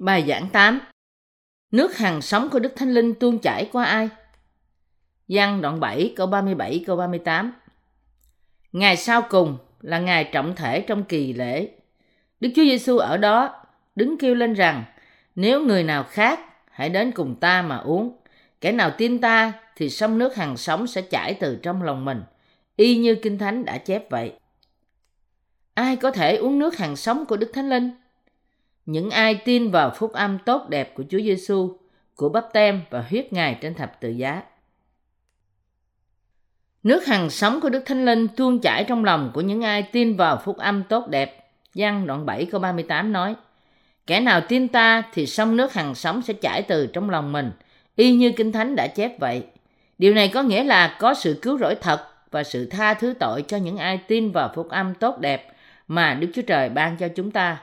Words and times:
Bài 0.00 0.24
giảng 0.28 0.48
8 0.52 0.80
Nước 1.72 1.96
hàng 1.96 2.22
sống 2.22 2.48
của 2.50 2.58
Đức 2.58 2.72
Thánh 2.76 2.94
Linh 2.94 3.14
tuôn 3.14 3.38
chảy 3.38 3.68
qua 3.72 3.84
ai? 3.84 4.08
Giăng 5.28 5.60
đoạn 5.60 5.80
7 5.80 6.12
câu 6.16 6.26
37 6.26 6.84
câu 6.86 6.96
38 6.96 7.52
Ngày 8.72 8.96
sau 8.96 9.22
cùng 9.30 9.58
là 9.80 9.98
ngày 9.98 10.30
trọng 10.32 10.54
thể 10.56 10.80
trong 10.80 11.04
kỳ 11.04 11.32
lễ. 11.32 11.68
Đức 12.40 12.48
Chúa 12.56 12.62
Giêsu 12.62 12.98
ở 12.98 13.16
đó 13.16 13.64
đứng 13.94 14.18
kêu 14.18 14.34
lên 14.34 14.54
rằng 14.54 14.84
nếu 15.34 15.60
người 15.60 15.82
nào 15.82 16.04
khác 16.04 16.40
hãy 16.70 16.88
đến 16.88 17.12
cùng 17.12 17.36
ta 17.40 17.62
mà 17.62 17.76
uống. 17.76 18.16
Kẻ 18.60 18.72
nào 18.72 18.90
tin 18.98 19.20
ta 19.20 19.52
thì 19.76 19.90
sông 19.90 20.18
nước 20.18 20.36
hàng 20.36 20.56
sống 20.56 20.86
sẽ 20.86 21.02
chảy 21.02 21.34
từ 21.34 21.58
trong 21.62 21.82
lòng 21.82 22.04
mình, 22.04 22.22
y 22.76 22.96
như 22.96 23.14
Kinh 23.14 23.38
Thánh 23.38 23.64
đã 23.64 23.78
chép 23.78 24.10
vậy. 24.10 24.32
Ai 25.74 25.96
có 25.96 26.10
thể 26.10 26.36
uống 26.36 26.58
nước 26.58 26.78
hàng 26.78 26.96
sống 26.96 27.26
của 27.26 27.36
Đức 27.36 27.50
Thánh 27.54 27.70
Linh? 27.70 27.90
Những 28.86 29.10
ai 29.10 29.34
tin 29.34 29.70
vào 29.70 29.90
phúc 29.90 30.12
âm 30.12 30.38
tốt 30.38 30.68
đẹp 30.68 30.94
của 30.94 31.04
Chúa 31.10 31.18
Giêsu, 31.18 31.76
của 32.16 32.28
bắp 32.28 32.52
tem 32.52 32.82
và 32.90 33.04
huyết 33.10 33.32
Ngài 33.32 33.58
trên 33.60 33.74
thập 33.74 34.00
tự 34.00 34.08
giá. 34.08 34.42
Nước 36.82 37.06
hằng 37.06 37.30
sống 37.30 37.60
của 37.60 37.68
Đức 37.68 37.82
Thánh 37.86 38.04
Linh 38.04 38.28
tuôn 38.28 38.60
chảy 38.60 38.84
trong 38.84 39.04
lòng 39.04 39.30
của 39.34 39.40
những 39.40 39.62
ai 39.62 39.82
tin 39.82 40.16
vào 40.16 40.40
phúc 40.44 40.56
âm 40.56 40.82
tốt 40.82 41.08
đẹp. 41.08 41.50
Giăng 41.74 42.06
đoạn 42.06 42.26
7 42.26 42.44
câu 42.44 42.60
38 42.60 43.12
nói, 43.12 43.34
Kẻ 44.06 44.20
nào 44.20 44.40
tin 44.48 44.68
ta 44.68 45.02
thì 45.12 45.26
sông 45.26 45.56
nước 45.56 45.72
hằng 45.72 45.94
sống 45.94 46.22
sẽ 46.22 46.32
chảy 46.32 46.62
từ 46.62 46.86
trong 46.86 47.10
lòng 47.10 47.32
mình, 47.32 47.50
y 47.96 48.12
như 48.12 48.32
Kinh 48.36 48.52
Thánh 48.52 48.76
đã 48.76 48.86
chép 48.86 49.20
vậy. 49.20 49.46
Điều 49.98 50.14
này 50.14 50.28
có 50.28 50.42
nghĩa 50.42 50.64
là 50.64 50.96
có 51.00 51.14
sự 51.14 51.38
cứu 51.42 51.58
rỗi 51.58 51.74
thật 51.74 52.06
và 52.30 52.44
sự 52.44 52.66
tha 52.66 52.94
thứ 52.94 53.14
tội 53.20 53.42
cho 53.42 53.56
những 53.56 53.76
ai 53.76 53.98
tin 53.98 54.32
vào 54.32 54.52
phúc 54.54 54.68
âm 54.68 54.94
tốt 54.94 55.18
đẹp 55.18 55.52
mà 55.88 56.14
Đức 56.14 56.28
Chúa 56.34 56.42
Trời 56.42 56.68
ban 56.68 56.96
cho 56.96 57.08
chúng 57.08 57.30
ta. 57.30 57.62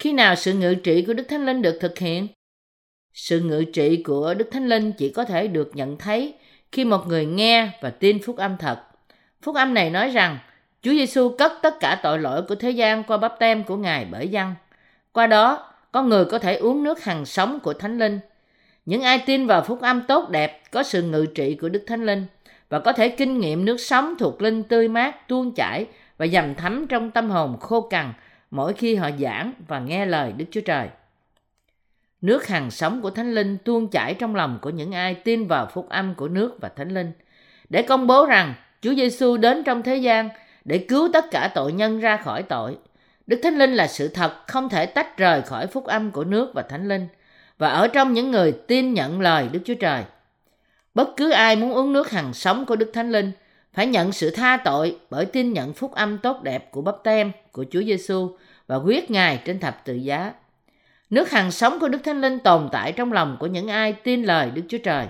Khi 0.00 0.12
nào 0.12 0.34
sự 0.34 0.52
ngự 0.52 0.74
trị 0.74 1.04
của 1.06 1.12
Đức 1.12 1.28
Thánh 1.28 1.46
Linh 1.46 1.62
được 1.62 1.78
thực 1.80 1.98
hiện? 1.98 2.28
Sự 3.12 3.40
ngự 3.40 3.64
trị 3.64 4.02
của 4.02 4.34
Đức 4.34 4.48
Thánh 4.52 4.68
Linh 4.68 4.92
chỉ 4.92 5.08
có 5.10 5.24
thể 5.24 5.46
được 5.46 5.70
nhận 5.74 5.98
thấy 5.98 6.34
khi 6.72 6.84
một 6.84 7.06
người 7.06 7.26
nghe 7.26 7.70
và 7.80 7.90
tin 7.90 8.18
phúc 8.22 8.36
âm 8.36 8.56
thật. 8.56 8.82
Phúc 9.42 9.56
âm 9.56 9.74
này 9.74 9.90
nói 9.90 10.08
rằng 10.08 10.38
Chúa 10.82 10.90
Giêsu 10.90 11.28
cất 11.38 11.52
tất 11.62 11.80
cả 11.80 12.00
tội 12.02 12.18
lỗi 12.18 12.42
của 12.42 12.54
thế 12.54 12.70
gian 12.70 13.04
qua 13.04 13.16
bắp 13.16 13.38
tem 13.38 13.64
của 13.64 13.76
Ngài 13.76 14.04
bởi 14.10 14.28
dân. 14.28 14.54
Qua 15.12 15.26
đó, 15.26 15.72
con 15.92 16.08
người 16.08 16.24
có 16.24 16.38
thể 16.38 16.56
uống 16.56 16.84
nước 16.84 17.04
hằng 17.04 17.24
sống 17.24 17.60
của 17.60 17.72
Thánh 17.72 17.98
Linh. 17.98 18.20
Những 18.86 19.02
ai 19.02 19.18
tin 19.26 19.46
vào 19.46 19.62
phúc 19.62 19.80
âm 19.80 20.02
tốt 20.08 20.30
đẹp 20.30 20.62
có 20.70 20.82
sự 20.82 21.02
ngự 21.02 21.26
trị 21.34 21.54
của 21.54 21.68
Đức 21.68 21.84
Thánh 21.86 22.06
Linh 22.06 22.26
và 22.68 22.78
có 22.78 22.92
thể 22.92 23.08
kinh 23.08 23.40
nghiệm 23.40 23.64
nước 23.64 23.80
sống 23.80 24.14
thuộc 24.18 24.42
linh 24.42 24.62
tươi 24.62 24.88
mát, 24.88 25.28
tuôn 25.28 25.54
chảy 25.54 25.86
và 26.18 26.26
dầm 26.26 26.54
thấm 26.54 26.86
trong 26.86 27.10
tâm 27.10 27.30
hồn 27.30 27.56
khô 27.60 27.80
cằn 27.80 28.12
mỗi 28.50 28.72
khi 28.72 28.94
họ 28.94 29.10
giảng 29.20 29.52
và 29.68 29.78
nghe 29.78 30.06
lời 30.06 30.32
Đức 30.32 30.44
Chúa 30.50 30.60
Trời. 30.60 30.88
Nước 32.20 32.46
hàng 32.46 32.70
sống 32.70 33.02
của 33.02 33.10
Thánh 33.10 33.34
Linh 33.34 33.58
tuôn 33.64 33.88
chảy 33.88 34.14
trong 34.14 34.34
lòng 34.34 34.58
của 34.62 34.70
những 34.70 34.92
ai 34.92 35.14
tin 35.14 35.46
vào 35.46 35.66
phúc 35.66 35.88
âm 35.88 36.14
của 36.14 36.28
nước 36.28 36.56
và 36.60 36.68
Thánh 36.68 36.94
Linh, 36.94 37.12
để 37.68 37.82
công 37.82 38.06
bố 38.06 38.26
rằng 38.26 38.54
Chúa 38.82 38.94
Giêsu 38.94 39.36
đến 39.36 39.62
trong 39.64 39.82
thế 39.82 39.96
gian 39.96 40.28
để 40.64 40.78
cứu 40.78 41.08
tất 41.12 41.24
cả 41.30 41.50
tội 41.54 41.72
nhân 41.72 42.00
ra 42.00 42.16
khỏi 42.16 42.42
tội. 42.42 42.78
Đức 43.26 43.40
Thánh 43.42 43.58
Linh 43.58 43.74
là 43.74 43.86
sự 43.86 44.08
thật 44.08 44.32
không 44.46 44.68
thể 44.68 44.86
tách 44.86 45.16
rời 45.16 45.42
khỏi 45.42 45.66
phúc 45.66 45.84
âm 45.84 46.10
của 46.10 46.24
nước 46.24 46.54
và 46.54 46.62
Thánh 46.62 46.88
Linh, 46.88 47.08
và 47.58 47.68
ở 47.68 47.88
trong 47.88 48.12
những 48.12 48.30
người 48.30 48.52
tin 48.52 48.94
nhận 48.94 49.20
lời 49.20 49.48
Đức 49.52 49.60
Chúa 49.64 49.74
Trời. 49.74 50.04
Bất 50.94 51.08
cứ 51.16 51.30
ai 51.30 51.56
muốn 51.56 51.72
uống 51.72 51.92
nước 51.92 52.10
hàng 52.10 52.34
sống 52.34 52.66
của 52.66 52.76
Đức 52.76 52.90
Thánh 52.94 53.12
Linh 53.12 53.32
phải 53.72 53.86
nhận 53.86 54.12
sự 54.12 54.30
tha 54.30 54.56
tội 54.64 54.96
bởi 55.10 55.26
tin 55.26 55.52
nhận 55.52 55.72
phúc 55.72 55.94
âm 55.94 56.18
tốt 56.18 56.42
đẹp 56.42 56.70
của 56.70 56.82
bắp 56.82 56.96
tem 57.04 57.32
của 57.52 57.64
Chúa 57.70 57.82
Giêsu 57.82 58.36
và 58.70 58.76
huyết 58.76 59.10
Ngài 59.10 59.42
trên 59.44 59.60
thập 59.60 59.84
tự 59.84 59.94
giá. 59.94 60.32
Nước 61.10 61.30
hàng 61.30 61.50
sống 61.50 61.78
của 61.80 61.88
Đức 61.88 62.04
Thánh 62.04 62.20
Linh 62.20 62.38
tồn 62.38 62.68
tại 62.72 62.92
trong 62.92 63.12
lòng 63.12 63.36
của 63.40 63.46
những 63.46 63.68
ai 63.68 63.92
tin 63.92 64.22
lời 64.22 64.50
Đức 64.50 64.62
Chúa 64.68 64.78
Trời. 64.78 65.06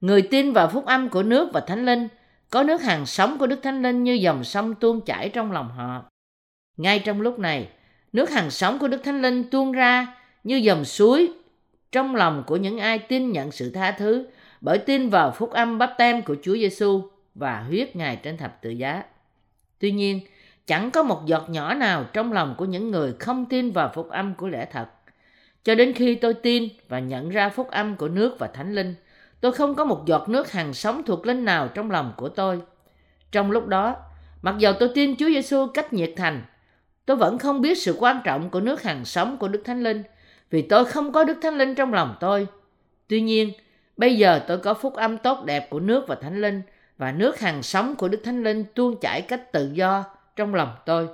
Người 0.00 0.22
tin 0.22 0.52
vào 0.52 0.68
phúc 0.68 0.86
âm 0.86 1.08
của 1.08 1.22
nước 1.22 1.50
và 1.52 1.60
Thánh 1.60 1.86
Linh 1.86 2.08
có 2.50 2.62
nước 2.62 2.82
hàng 2.82 3.06
sống 3.06 3.38
của 3.38 3.46
Đức 3.46 3.62
Thánh 3.62 3.82
Linh 3.82 4.04
như 4.04 4.12
dòng 4.12 4.44
sông 4.44 4.74
tuôn 4.74 5.00
chảy 5.00 5.28
trong 5.28 5.52
lòng 5.52 5.68
họ. 5.68 6.04
Ngay 6.76 6.98
trong 6.98 7.20
lúc 7.20 7.38
này, 7.38 7.68
nước 8.12 8.30
hàng 8.30 8.50
sống 8.50 8.78
của 8.78 8.88
Đức 8.88 9.04
Thánh 9.04 9.22
Linh 9.22 9.50
tuôn 9.50 9.72
ra 9.72 10.16
như 10.44 10.56
dòng 10.56 10.84
suối 10.84 11.32
trong 11.92 12.14
lòng 12.14 12.44
của 12.46 12.56
những 12.56 12.78
ai 12.78 12.98
tin 12.98 13.32
nhận 13.32 13.50
sự 13.50 13.70
tha 13.70 13.90
thứ 13.90 14.26
bởi 14.60 14.78
tin 14.78 15.10
vào 15.10 15.30
phúc 15.30 15.50
âm 15.50 15.78
bắp 15.78 15.94
tem 15.98 16.22
của 16.22 16.36
Chúa 16.42 16.54
Giêsu 16.54 17.02
và 17.34 17.60
huyết 17.60 17.96
Ngài 17.96 18.16
trên 18.16 18.36
thập 18.36 18.62
tự 18.62 18.70
giá. 18.70 19.02
Tuy 19.78 19.90
nhiên, 19.90 20.20
chẳng 20.66 20.90
có 20.90 21.02
một 21.02 21.26
giọt 21.26 21.50
nhỏ 21.50 21.74
nào 21.74 22.04
trong 22.12 22.32
lòng 22.32 22.54
của 22.58 22.64
những 22.64 22.90
người 22.90 23.14
không 23.18 23.46
tin 23.46 23.70
vào 23.70 23.92
phúc 23.94 24.08
âm 24.10 24.34
của 24.34 24.48
lẽ 24.48 24.66
thật. 24.72 24.86
Cho 25.64 25.74
đến 25.74 25.92
khi 25.92 26.14
tôi 26.14 26.34
tin 26.34 26.68
và 26.88 26.98
nhận 26.98 27.30
ra 27.30 27.48
phúc 27.48 27.70
âm 27.70 27.96
của 27.96 28.08
nước 28.08 28.38
và 28.38 28.46
thánh 28.46 28.74
linh, 28.74 28.94
tôi 29.40 29.52
không 29.52 29.74
có 29.74 29.84
một 29.84 30.06
giọt 30.06 30.28
nước 30.28 30.52
hàng 30.52 30.74
sống 30.74 31.02
thuộc 31.02 31.26
linh 31.26 31.44
nào 31.44 31.68
trong 31.68 31.90
lòng 31.90 32.12
của 32.16 32.28
tôi. 32.28 32.60
Trong 33.32 33.50
lúc 33.50 33.66
đó, 33.66 33.96
mặc 34.42 34.54
dầu 34.58 34.72
tôi 34.80 34.90
tin 34.94 35.16
Chúa 35.16 35.26
Giêsu 35.26 35.66
cách 35.74 35.92
nhiệt 35.92 36.12
thành, 36.16 36.42
tôi 37.06 37.16
vẫn 37.16 37.38
không 37.38 37.60
biết 37.60 37.78
sự 37.78 37.96
quan 37.98 38.20
trọng 38.24 38.50
của 38.50 38.60
nước 38.60 38.82
hàng 38.82 39.04
sống 39.04 39.36
của 39.38 39.48
Đức 39.48 39.62
Thánh 39.64 39.82
Linh 39.82 40.02
vì 40.50 40.62
tôi 40.62 40.84
không 40.84 41.12
có 41.12 41.24
Đức 41.24 41.38
Thánh 41.42 41.58
Linh 41.58 41.74
trong 41.74 41.94
lòng 41.94 42.14
tôi. 42.20 42.46
Tuy 43.08 43.20
nhiên, 43.20 43.52
bây 43.96 44.16
giờ 44.16 44.40
tôi 44.48 44.58
có 44.58 44.74
phúc 44.74 44.94
âm 44.94 45.18
tốt 45.18 45.44
đẹp 45.44 45.70
của 45.70 45.80
nước 45.80 46.08
và 46.08 46.14
Thánh 46.14 46.40
Linh 46.40 46.62
và 46.98 47.12
nước 47.12 47.40
hàng 47.40 47.62
sống 47.62 47.94
của 47.96 48.08
Đức 48.08 48.20
Thánh 48.24 48.42
Linh 48.42 48.64
tuôn 48.74 49.00
chảy 49.00 49.22
cách 49.22 49.52
tự 49.52 49.70
do 49.72 50.04
trong 50.36 50.54
lòng 50.54 50.76
tôi. 50.86 51.08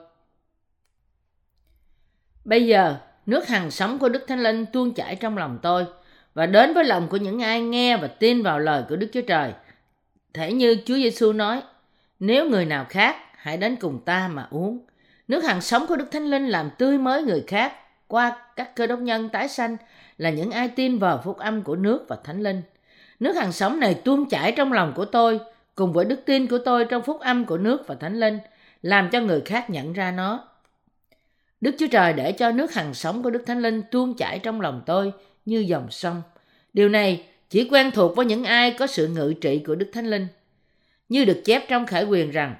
Bây 2.44 2.66
giờ, 2.66 2.96
nước 3.26 3.48
hằng 3.48 3.70
sống 3.70 3.98
của 3.98 4.08
Đức 4.08 4.24
Thánh 4.28 4.42
Linh 4.42 4.66
tuôn 4.66 4.94
chảy 4.94 5.16
trong 5.16 5.38
lòng 5.38 5.58
tôi 5.62 5.86
và 6.34 6.46
đến 6.46 6.74
với 6.74 6.84
lòng 6.84 7.08
của 7.08 7.16
những 7.16 7.42
ai 7.42 7.60
nghe 7.60 7.96
và 7.96 8.08
tin 8.08 8.42
vào 8.42 8.58
lời 8.58 8.84
của 8.88 8.96
Đức 8.96 9.08
Chúa 9.12 9.20
Trời. 9.20 9.52
Thể 10.34 10.52
như 10.52 10.76
Chúa 10.86 10.94
Giêsu 10.94 11.32
nói, 11.32 11.62
nếu 12.20 12.48
người 12.48 12.64
nào 12.64 12.86
khác, 12.88 13.16
hãy 13.36 13.56
đến 13.56 13.76
cùng 13.76 14.00
ta 14.04 14.28
mà 14.28 14.46
uống. 14.50 14.78
Nước 15.28 15.44
hằng 15.44 15.60
sống 15.60 15.86
của 15.86 15.96
Đức 15.96 16.10
Thánh 16.12 16.30
Linh 16.30 16.48
làm 16.48 16.70
tươi 16.78 16.98
mới 16.98 17.22
người 17.22 17.44
khác 17.46 17.72
qua 18.08 18.36
các 18.56 18.76
cơ 18.76 18.86
đốc 18.86 18.98
nhân 18.98 19.28
tái 19.28 19.48
sanh 19.48 19.76
là 20.18 20.30
những 20.30 20.50
ai 20.50 20.68
tin 20.68 20.98
vào 20.98 21.20
phúc 21.24 21.38
âm 21.38 21.62
của 21.62 21.76
nước 21.76 22.04
và 22.08 22.16
Thánh 22.24 22.42
Linh. 22.42 22.62
Nước 23.20 23.36
hằng 23.36 23.52
sống 23.52 23.80
này 23.80 23.94
tuôn 23.94 24.28
chảy 24.28 24.52
trong 24.52 24.72
lòng 24.72 24.92
của 24.96 25.04
tôi 25.04 25.40
cùng 25.74 25.92
với 25.92 26.04
đức 26.04 26.20
tin 26.26 26.46
của 26.46 26.58
tôi 26.58 26.84
trong 26.84 27.02
phúc 27.02 27.20
âm 27.20 27.44
của 27.44 27.58
nước 27.58 27.84
và 27.86 27.94
Thánh 27.94 28.20
Linh 28.20 28.38
làm 28.82 29.08
cho 29.12 29.20
người 29.20 29.40
khác 29.40 29.70
nhận 29.70 29.92
ra 29.92 30.10
nó. 30.10 30.48
Đức 31.60 31.74
Chúa 31.78 31.86
Trời 31.86 32.12
để 32.12 32.32
cho 32.32 32.52
nước 32.52 32.74
hằng 32.74 32.94
sống 32.94 33.22
của 33.22 33.30
Đức 33.30 33.42
Thánh 33.46 33.62
Linh 33.62 33.82
tuôn 33.90 34.14
chảy 34.14 34.38
trong 34.38 34.60
lòng 34.60 34.82
tôi 34.86 35.12
như 35.44 35.58
dòng 35.58 35.90
sông. 35.90 36.22
Điều 36.72 36.88
này 36.88 37.24
chỉ 37.50 37.68
quen 37.68 37.90
thuộc 37.90 38.16
với 38.16 38.26
những 38.26 38.44
ai 38.44 38.70
có 38.78 38.86
sự 38.86 39.08
ngự 39.08 39.34
trị 39.40 39.62
của 39.66 39.74
Đức 39.74 39.90
Thánh 39.92 40.06
Linh. 40.06 40.26
Như 41.08 41.24
được 41.24 41.42
chép 41.44 41.64
trong 41.68 41.86
khải 41.86 42.04
quyền 42.04 42.30
rằng, 42.30 42.54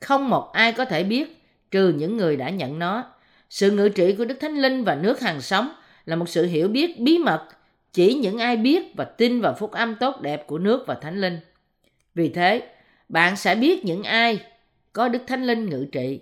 không 0.00 0.28
một 0.28 0.52
ai 0.52 0.72
có 0.72 0.84
thể 0.84 1.04
biết 1.04 1.42
trừ 1.70 1.94
những 1.96 2.16
người 2.16 2.36
đã 2.36 2.50
nhận 2.50 2.78
nó. 2.78 3.04
Sự 3.50 3.70
ngự 3.70 3.88
trị 3.88 4.14
của 4.18 4.24
Đức 4.24 4.36
Thánh 4.40 4.56
Linh 4.56 4.84
và 4.84 4.94
nước 4.94 5.20
hàng 5.20 5.40
sống 5.40 5.68
là 6.06 6.16
một 6.16 6.28
sự 6.28 6.46
hiểu 6.46 6.68
biết 6.68 7.00
bí 7.00 7.18
mật 7.18 7.48
chỉ 7.92 8.14
những 8.14 8.38
ai 8.38 8.56
biết 8.56 8.82
và 8.96 9.04
tin 9.04 9.40
vào 9.40 9.54
phúc 9.54 9.72
âm 9.72 9.94
tốt 9.94 10.20
đẹp 10.20 10.46
của 10.46 10.58
nước 10.58 10.84
và 10.86 10.94
Thánh 10.94 11.20
Linh. 11.20 11.38
Vì 12.14 12.28
thế, 12.28 12.62
bạn 13.08 13.36
sẽ 13.36 13.54
biết 13.54 13.84
những 13.84 14.02
ai 14.02 14.38
có 14.94 15.08
Đức 15.08 15.22
Thánh 15.26 15.44
Linh 15.44 15.68
ngự 15.70 15.86
trị. 15.92 16.20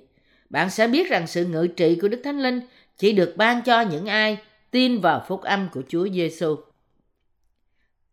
Bạn 0.51 0.71
sẽ 0.71 0.89
biết 0.89 1.11
rằng 1.11 1.27
sự 1.27 1.47
ngự 1.47 1.67
trị 1.67 1.99
của 2.03 2.09
Đức 2.09 2.21
Thánh 2.25 2.43
Linh 2.43 2.61
chỉ 2.99 3.13
được 3.13 3.35
ban 3.37 3.63
cho 3.63 3.81
những 3.81 4.07
ai 4.07 4.39
tin 4.71 5.01
vào 5.01 5.25
phúc 5.29 5.43
âm 5.43 5.69
của 5.73 5.83
Chúa 5.89 6.09
Giêsu. 6.09 6.57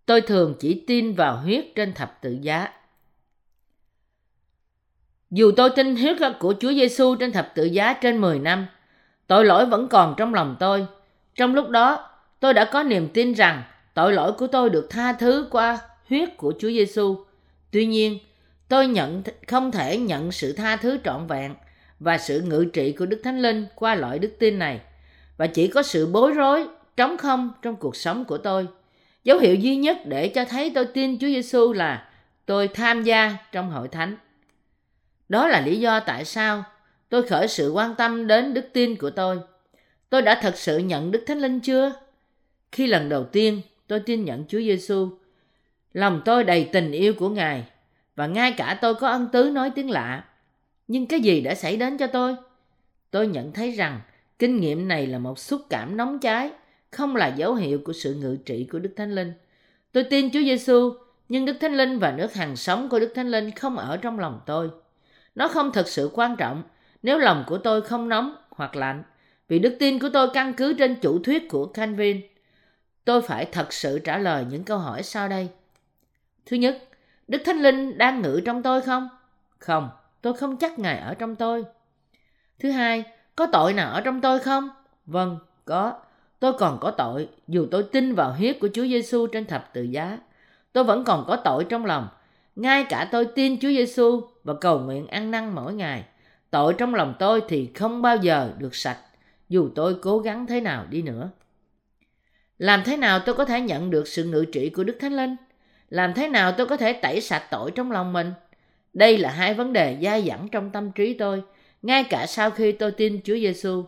Tôi 0.05 0.21
thường 0.21 0.55
chỉ 0.59 0.83
tin 0.87 1.13
vào 1.13 1.37
huyết 1.37 1.65
trên 1.75 1.93
thập 1.93 2.21
tự 2.21 2.37
giá. 2.41 2.67
Dù 5.31 5.51
tôi 5.57 5.69
tin 5.75 5.95
huyết 5.95 6.17
của 6.39 6.53
Chúa 6.59 6.73
Giêsu 6.73 7.15
trên 7.15 7.31
thập 7.31 7.51
tự 7.55 7.65
giá 7.65 7.93
trên 7.93 8.21
10 8.21 8.39
năm, 8.39 8.67
tội 9.27 9.45
lỗi 9.45 9.65
vẫn 9.65 9.87
còn 9.87 10.13
trong 10.17 10.33
lòng 10.33 10.55
tôi. 10.59 10.85
Trong 11.35 11.55
lúc 11.55 11.69
đó, 11.69 12.09
tôi 12.39 12.53
đã 12.53 12.65
có 12.65 12.83
niềm 12.83 13.07
tin 13.13 13.33
rằng 13.33 13.63
tội 13.93 14.13
lỗi 14.13 14.31
của 14.31 14.47
tôi 14.47 14.69
được 14.69 14.87
tha 14.89 15.13
thứ 15.13 15.47
qua 15.51 15.79
huyết 16.09 16.37
của 16.37 16.53
Chúa 16.59 16.69
Giêsu. 16.69 17.25
Tuy 17.71 17.85
nhiên, 17.85 18.19
tôi 18.69 18.87
nhận 18.87 19.23
không 19.47 19.71
thể 19.71 19.97
nhận 19.97 20.31
sự 20.31 20.53
tha 20.53 20.75
thứ 20.75 20.97
trọn 21.03 21.27
vẹn 21.27 21.55
và 21.99 22.17
sự 22.17 22.41
ngự 22.41 22.65
trị 22.73 22.91
của 22.91 23.05
Đức 23.05 23.21
Thánh 23.23 23.41
Linh 23.41 23.65
qua 23.75 23.95
loại 23.95 24.19
đức 24.19 24.31
tin 24.39 24.59
này 24.59 24.81
và 25.37 25.47
chỉ 25.47 25.67
có 25.67 25.83
sự 25.83 26.05
bối 26.05 26.31
rối, 26.31 26.67
trống 26.97 27.17
không 27.17 27.51
trong 27.61 27.75
cuộc 27.75 27.95
sống 27.95 28.25
của 28.25 28.37
tôi. 28.37 28.67
Dấu 29.23 29.39
hiệu 29.39 29.55
duy 29.55 29.75
nhất 29.75 29.97
để 30.05 30.27
cho 30.27 30.45
thấy 30.45 30.71
tôi 30.75 30.85
tin 30.85 31.19
Chúa 31.19 31.27
Giêsu 31.27 31.73
là 31.73 32.09
tôi 32.45 32.67
tham 32.67 33.03
gia 33.03 33.37
trong 33.51 33.71
hội 33.71 33.87
thánh. 33.87 34.17
Đó 35.29 35.47
là 35.47 35.61
lý 35.61 35.79
do 35.79 35.99
tại 35.99 36.25
sao 36.25 36.63
tôi 37.09 37.27
khởi 37.27 37.47
sự 37.47 37.71
quan 37.71 37.95
tâm 37.95 38.27
đến 38.27 38.53
đức 38.53 38.69
tin 38.73 38.95
của 38.95 39.09
tôi. 39.09 39.39
Tôi 40.09 40.21
đã 40.21 40.39
thật 40.41 40.57
sự 40.57 40.77
nhận 40.77 41.11
Đức 41.11 41.23
Thánh 41.27 41.39
Linh 41.39 41.59
chưa? 41.59 41.93
Khi 42.71 42.87
lần 42.87 43.09
đầu 43.09 43.23
tiên 43.23 43.61
tôi 43.87 43.99
tin 43.99 44.25
nhận 44.25 44.45
Chúa 44.47 44.59
Giêsu, 44.59 45.09
lòng 45.93 46.21
tôi 46.25 46.43
đầy 46.43 46.69
tình 46.73 46.91
yêu 46.91 47.13
của 47.13 47.29
Ngài 47.29 47.65
và 48.19 48.27
ngay 48.27 48.51
cả 48.51 48.77
tôi 48.81 48.95
có 48.95 49.07
ân 49.07 49.27
tứ 49.31 49.49
nói 49.49 49.71
tiếng 49.75 49.89
lạ. 49.89 50.23
Nhưng 50.87 51.07
cái 51.07 51.19
gì 51.19 51.41
đã 51.41 51.55
xảy 51.55 51.77
đến 51.77 51.97
cho 51.97 52.07
tôi? 52.07 52.35
Tôi 53.11 53.27
nhận 53.27 53.51
thấy 53.51 53.71
rằng 53.71 54.01
kinh 54.39 54.59
nghiệm 54.59 54.87
này 54.87 55.07
là 55.07 55.19
một 55.19 55.39
xúc 55.39 55.61
cảm 55.69 55.97
nóng 55.97 56.19
cháy 56.19 56.51
không 56.91 57.15
là 57.15 57.27
dấu 57.27 57.55
hiệu 57.55 57.81
của 57.85 57.93
sự 57.93 58.13
ngự 58.13 58.37
trị 58.45 58.67
của 58.71 58.79
Đức 58.79 58.93
Thánh 58.95 59.15
Linh. 59.15 59.33
Tôi 59.91 60.03
tin 60.03 60.31
Chúa 60.31 60.39
Giêsu, 60.39 60.93
nhưng 61.29 61.45
Đức 61.45 61.57
Thánh 61.61 61.77
Linh 61.77 61.99
và 61.99 62.11
nước 62.11 62.33
hàng 62.33 62.55
sống 62.55 62.89
của 62.89 62.99
Đức 62.99 63.11
Thánh 63.15 63.31
Linh 63.31 63.51
không 63.51 63.77
ở 63.77 63.97
trong 63.97 64.19
lòng 64.19 64.39
tôi. 64.45 64.69
Nó 65.35 65.47
không 65.47 65.71
thực 65.71 65.87
sự 65.87 66.09
quan 66.13 66.35
trọng 66.35 66.63
nếu 67.03 67.17
lòng 67.17 67.43
của 67.47 67.57
tôi 67.57 67.81
không 67.81 68.09
nóng 68.09 68.35
hoặc 68.49 68.75
lạnh, 68.75 69.03
vì 69.47 69.59
đức 69.59 69.75
tin 69.79 69.99
của 69.99 70.09
tôi 70.13 70.29
căn 70.33 70.53
cứ 70.53 70.73
trên 70.73 70.95
chủ 70.95 71.19
thuyết 71.19 71.49
của 71.49 71.65
Calvin. 71.65 72.21
Tôi 73.05 73.21
phải 73.21 73.45
thật 73.45 73.73
sự 73.73 73.99
trả 73.99 74.17
lời 74.17 74.45
những 74.49 74.63
câu 74.63 74.77
hỏi 74.77 75.03
sau 75.03 75.27
đây. 75.27 75.47
Thứ 76.45 76.57
nhất, 76.57 76.88
Đức 77.29 77.41
Thánh 77.45 77.57
Linh 77.57 77.97
đang 77.97 78.21
ngự 78.21 78.41
trong 78.45 78.63
tôi 78.63 78.81
không? 78.81 79.09
Không, 79.57 79.89
tôi 80.21 80.33
không 80.33 80.57
chắc 80.57 80.79
Ngài 80.79 80.97
ở 80.97 81.13
trong 81.13 81.35
tôi. 81.35 81.65
Thứ 82.59 82.71
hai, 82.71 83.03
có 83.35 83.47
tội 83.51 83.73
nào 83.73 83.93
ở 83.93 84.01
trong 84.01 84.21
tôi 84.21 84.39
không? 84.39 84.69
Vâng, 85.05 85.37
có. 85.65 85.93
Tôi 86.39 86.53
còn 86.53 86.77
có 86.81 86.91
tội, 86.91 87.29
dù 87.47 87.67
tôi 87.71 87.83
tin 87.83 88.15
vào 88.15 88.33
huyết 88.33 88.57
của 88.59 88.69
Chúa 88.73 88.83
Giêsu 88.83 89.27
trên 89.27 89.45
thập 89.45 89.73
tự 89.73 89.81
giá. 89.81 90.17
Tôi 90.73 90.83
vẫn 90.83 91.03
còn 91.03 91.25
có 91.27 91.35
tội 91.35 91.65
trong 91.69 91.85
lòng. 91.85 92.07
Ngay 92.55 92.83
cả 92.83 93.09
tôi 93.11 93.25
tin 93.25 93.59
Chúa 93.59 93.69
Giêsu 93.69 94.21
và 94.43 94.53
cầu 94.61 94.79
nguyện 94.79 95.07
ăn 95.07 95.31
năn 95.31 95.55
mỗi 95.55 95.73
ngày. 95.73 96.03
Tội 96.51 96.73
trong 96.73 96.95
lòng 96.95 97.15
tôi 97.19 97.41
thì 97.47 97.71
không 97.75 98.01
bao 98.01 98.17
giờ 98.17 98.53
được 98.57 98.75
sạch, 98.75 98.99
dù 99.49 99.69
tôi 99.75 99.95
cố 100.01 100.19
gắng 100.19 100.45
thế 100.45 100.61
nào 100.61 100.85
đi 100.89 101.01
nữa. 101.01 101.29
Làm 102.57 102.83
thế 102.85 102.97
nào 102.97 103.19
tôi 103.19 103.35
có 103.35 103.45
thể 103.45 103.61
nhận 103.61 103.89
được 103.89 104.07
sự 104.07 104.23
ngự 104.23 104.45
trị 104.51 104.69
của 104.69 104.83
Đức 104.83 104.97
Thánh 104.99 105.13
Linh? 105.13 105.35
Làm 105.89 106.13
thế 106.13 106.27
nào 106.27 106.51
tôi 106.51 106.67
có 106.67 106.77
thể 106.77 106.93
tẩy 106.93 107.21
sạch 107.21 107.43
tội 107.51 107.71
trong 107.71 107.91
lòng 107.91 108.13
mình? 108.13 108.33
Đây 108.93 109.17
là 109.17 109.31
hai 109.31 109.53
vấn 109.53 109.73
đề 109.73 109.97
dai 110.01 110.21
dẳng 110.27 110.47
trong 110.51 110.69
tâm 110.71 110.91
trí 110.91 111.13
tôi, 111.13 111.43
ngay 111.81 112.03
cả 112.03 112.25
sau 112.25 112.51
khi 112.51 112.71
tôi 112.71 112.91
tin 112.91 113.21
Chúa 113.23 113.35
Giêsu. 113.35 113.83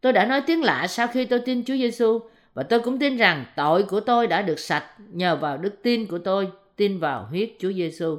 Tôi 0.00 0.12
đã 0.12 0.24
nói 0.24 0.42
tiếng 0.46 0.62
lạ 0.62 0.86
sau 0.86 1.06
khi 1.06 1.24
tôi 1.24 1.40
tin 1.40 1.64
Chúa 1.64 1.76
Giêsu 1.76 2.20
và 2.54 2.62
tôi 2.62 2.80
cũng 2.80 2.98
tin 2.98 3.16
rằng 3.16 3.44
tội 3.56 3.82
của 3.82 4.00
tôi 4.00 4.26
đã 4.26 4.42
được 4.42 4.58
sạch 4.58 4.84
nhờ 5.12 5.36
vào 5.36 5.58
đức 5.58 5.82
tin 5.82 6.06
của 6.06 6.18
tôi, 6.18 6.48
tin 6.76 6.98
vào 6.98 7.26
huyết 7.30 7.50
Chúa 7.58 7.72
Giêsu. 7.72 8.18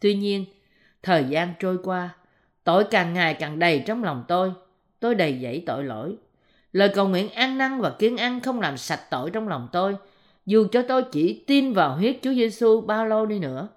Tuy 0.00 0.14
nhiên, 0.14 0.44
thời 1.02 1.24
gian 1.24 1.54
trôi 1.58 1.78
qua, 1.84 2.10
tội 2.64 2.84
càng 2.84 3.14
ngày 3.14 3.34
càng 3.34 3.58
đầy 3.58 3.82
trong 3.86 4.04
lòng 4.04 4.24
tôi. 4.28 4.52
Tôi 5.00 5.14
đầy 5.14 5.38
dẫy 5.42 5.62
tội 5.66 5.84
lỗi. 5.84 6.16
Lời 6.72 6.88
cầu 6.94 7.08
nguyện 7.08 7.30
ăn 7.30 7.58
năn 7.58 7.80
và 7.80 7.90
kiên 7.90 8.16
ăn 8.16 8.40
không 8.40 8.60
làm 8.60 8.76
sạch 8.76 9.00
tội 9.10 9.30
trong 9.30 9.48
lòng 9.48 9.68
tôi, 9.72 9.96
dù 10.46 10.66
cho 10.72 10.82
tôi 10.82 11.04
chỉ 11.12 11.44
tin 11.46 11.72
vào 11.72 11.96
huyết 11.96 12.16
Chúa 12.22 12.34
Giêsu 12.34 12.80
bao 12.80 13.06
lâu 13.06 13.26
đi 13.26 13.38
nữa. 13.38 13.68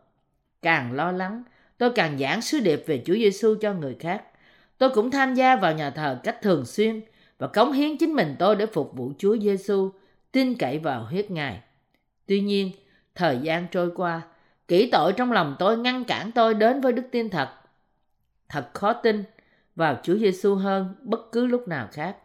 Càng 0.61 0.93
lo 0.93 1.11
lắng, 1.11 1.43
tôi 1.77 1.91
càng 1.95 2.17
giảng 2.17 2.41
sứ 2.41 2.59
điệp 2.59 2.83
về 2.85 3.03
Chúa 3.05 3.13
Giêsu 3.13 3.55
cho 3.61 3.73
người 3.73 3.95
khác. 3.99 4.23
Tôi 4.77 4.89
cũng 4.89 5.11
tham 5.11 5.33
gia 5.33 5.55
vào 5.55 5.73
nhà 5.73 5.89
thờ 5.89 6.19
cách 6.23 6.41
thường 6.41 6.65
xuyên 6.65 7.01
và 7.37 7.47
cống 7.47 7.71
hiến 7.71 7.97
chính 7.97 8.13
mình 8.13 8.35
tôi 8.39 8.55
để 8.55 8.65
phục 8.65 8.93
vụ 8.95 9.11
Chúa 9.17 9.37
Giêsu, 9.37 9.91
tin 10.31 10.55
cậy 10.55 10.79
vào 10.79 11.03
huyết 11.03 11.31
Ngài. 11.31 11.59
Tuy 12.25 12.41
nhiên, 12.41 12.71
thời 13.15 13.37
gian 13.37 13.67
trôi 13.71 13.91
qua, 13.95 14.21
kỹ 14.67 14.89
tội 14.91 15.13
trong 15.13 15.31
lòng 15.31 15.55
tôi 15.59 15.77
ngăn 15.77 16.03
cản 16.03 16.31
tôi 16.31 16.53
đến 16.53 16.81
với 16.81 16.93
đức 16.93 17.03
tin 17.11 17.29
thật. 17.29 17.49
Thật 18.49 18.69
khó 18.73 18.93
tin 18.93 19.23
vào 19.75 19.99
Chúa 20.03 20.17
Giêsu 20.17 20.55
hơn 20.55 20.95
bất 21.01 21.31
cứ 21.31 21.45
lúc 21.45 21.67
nào 21.67 21.87
khác. 21.91 22.15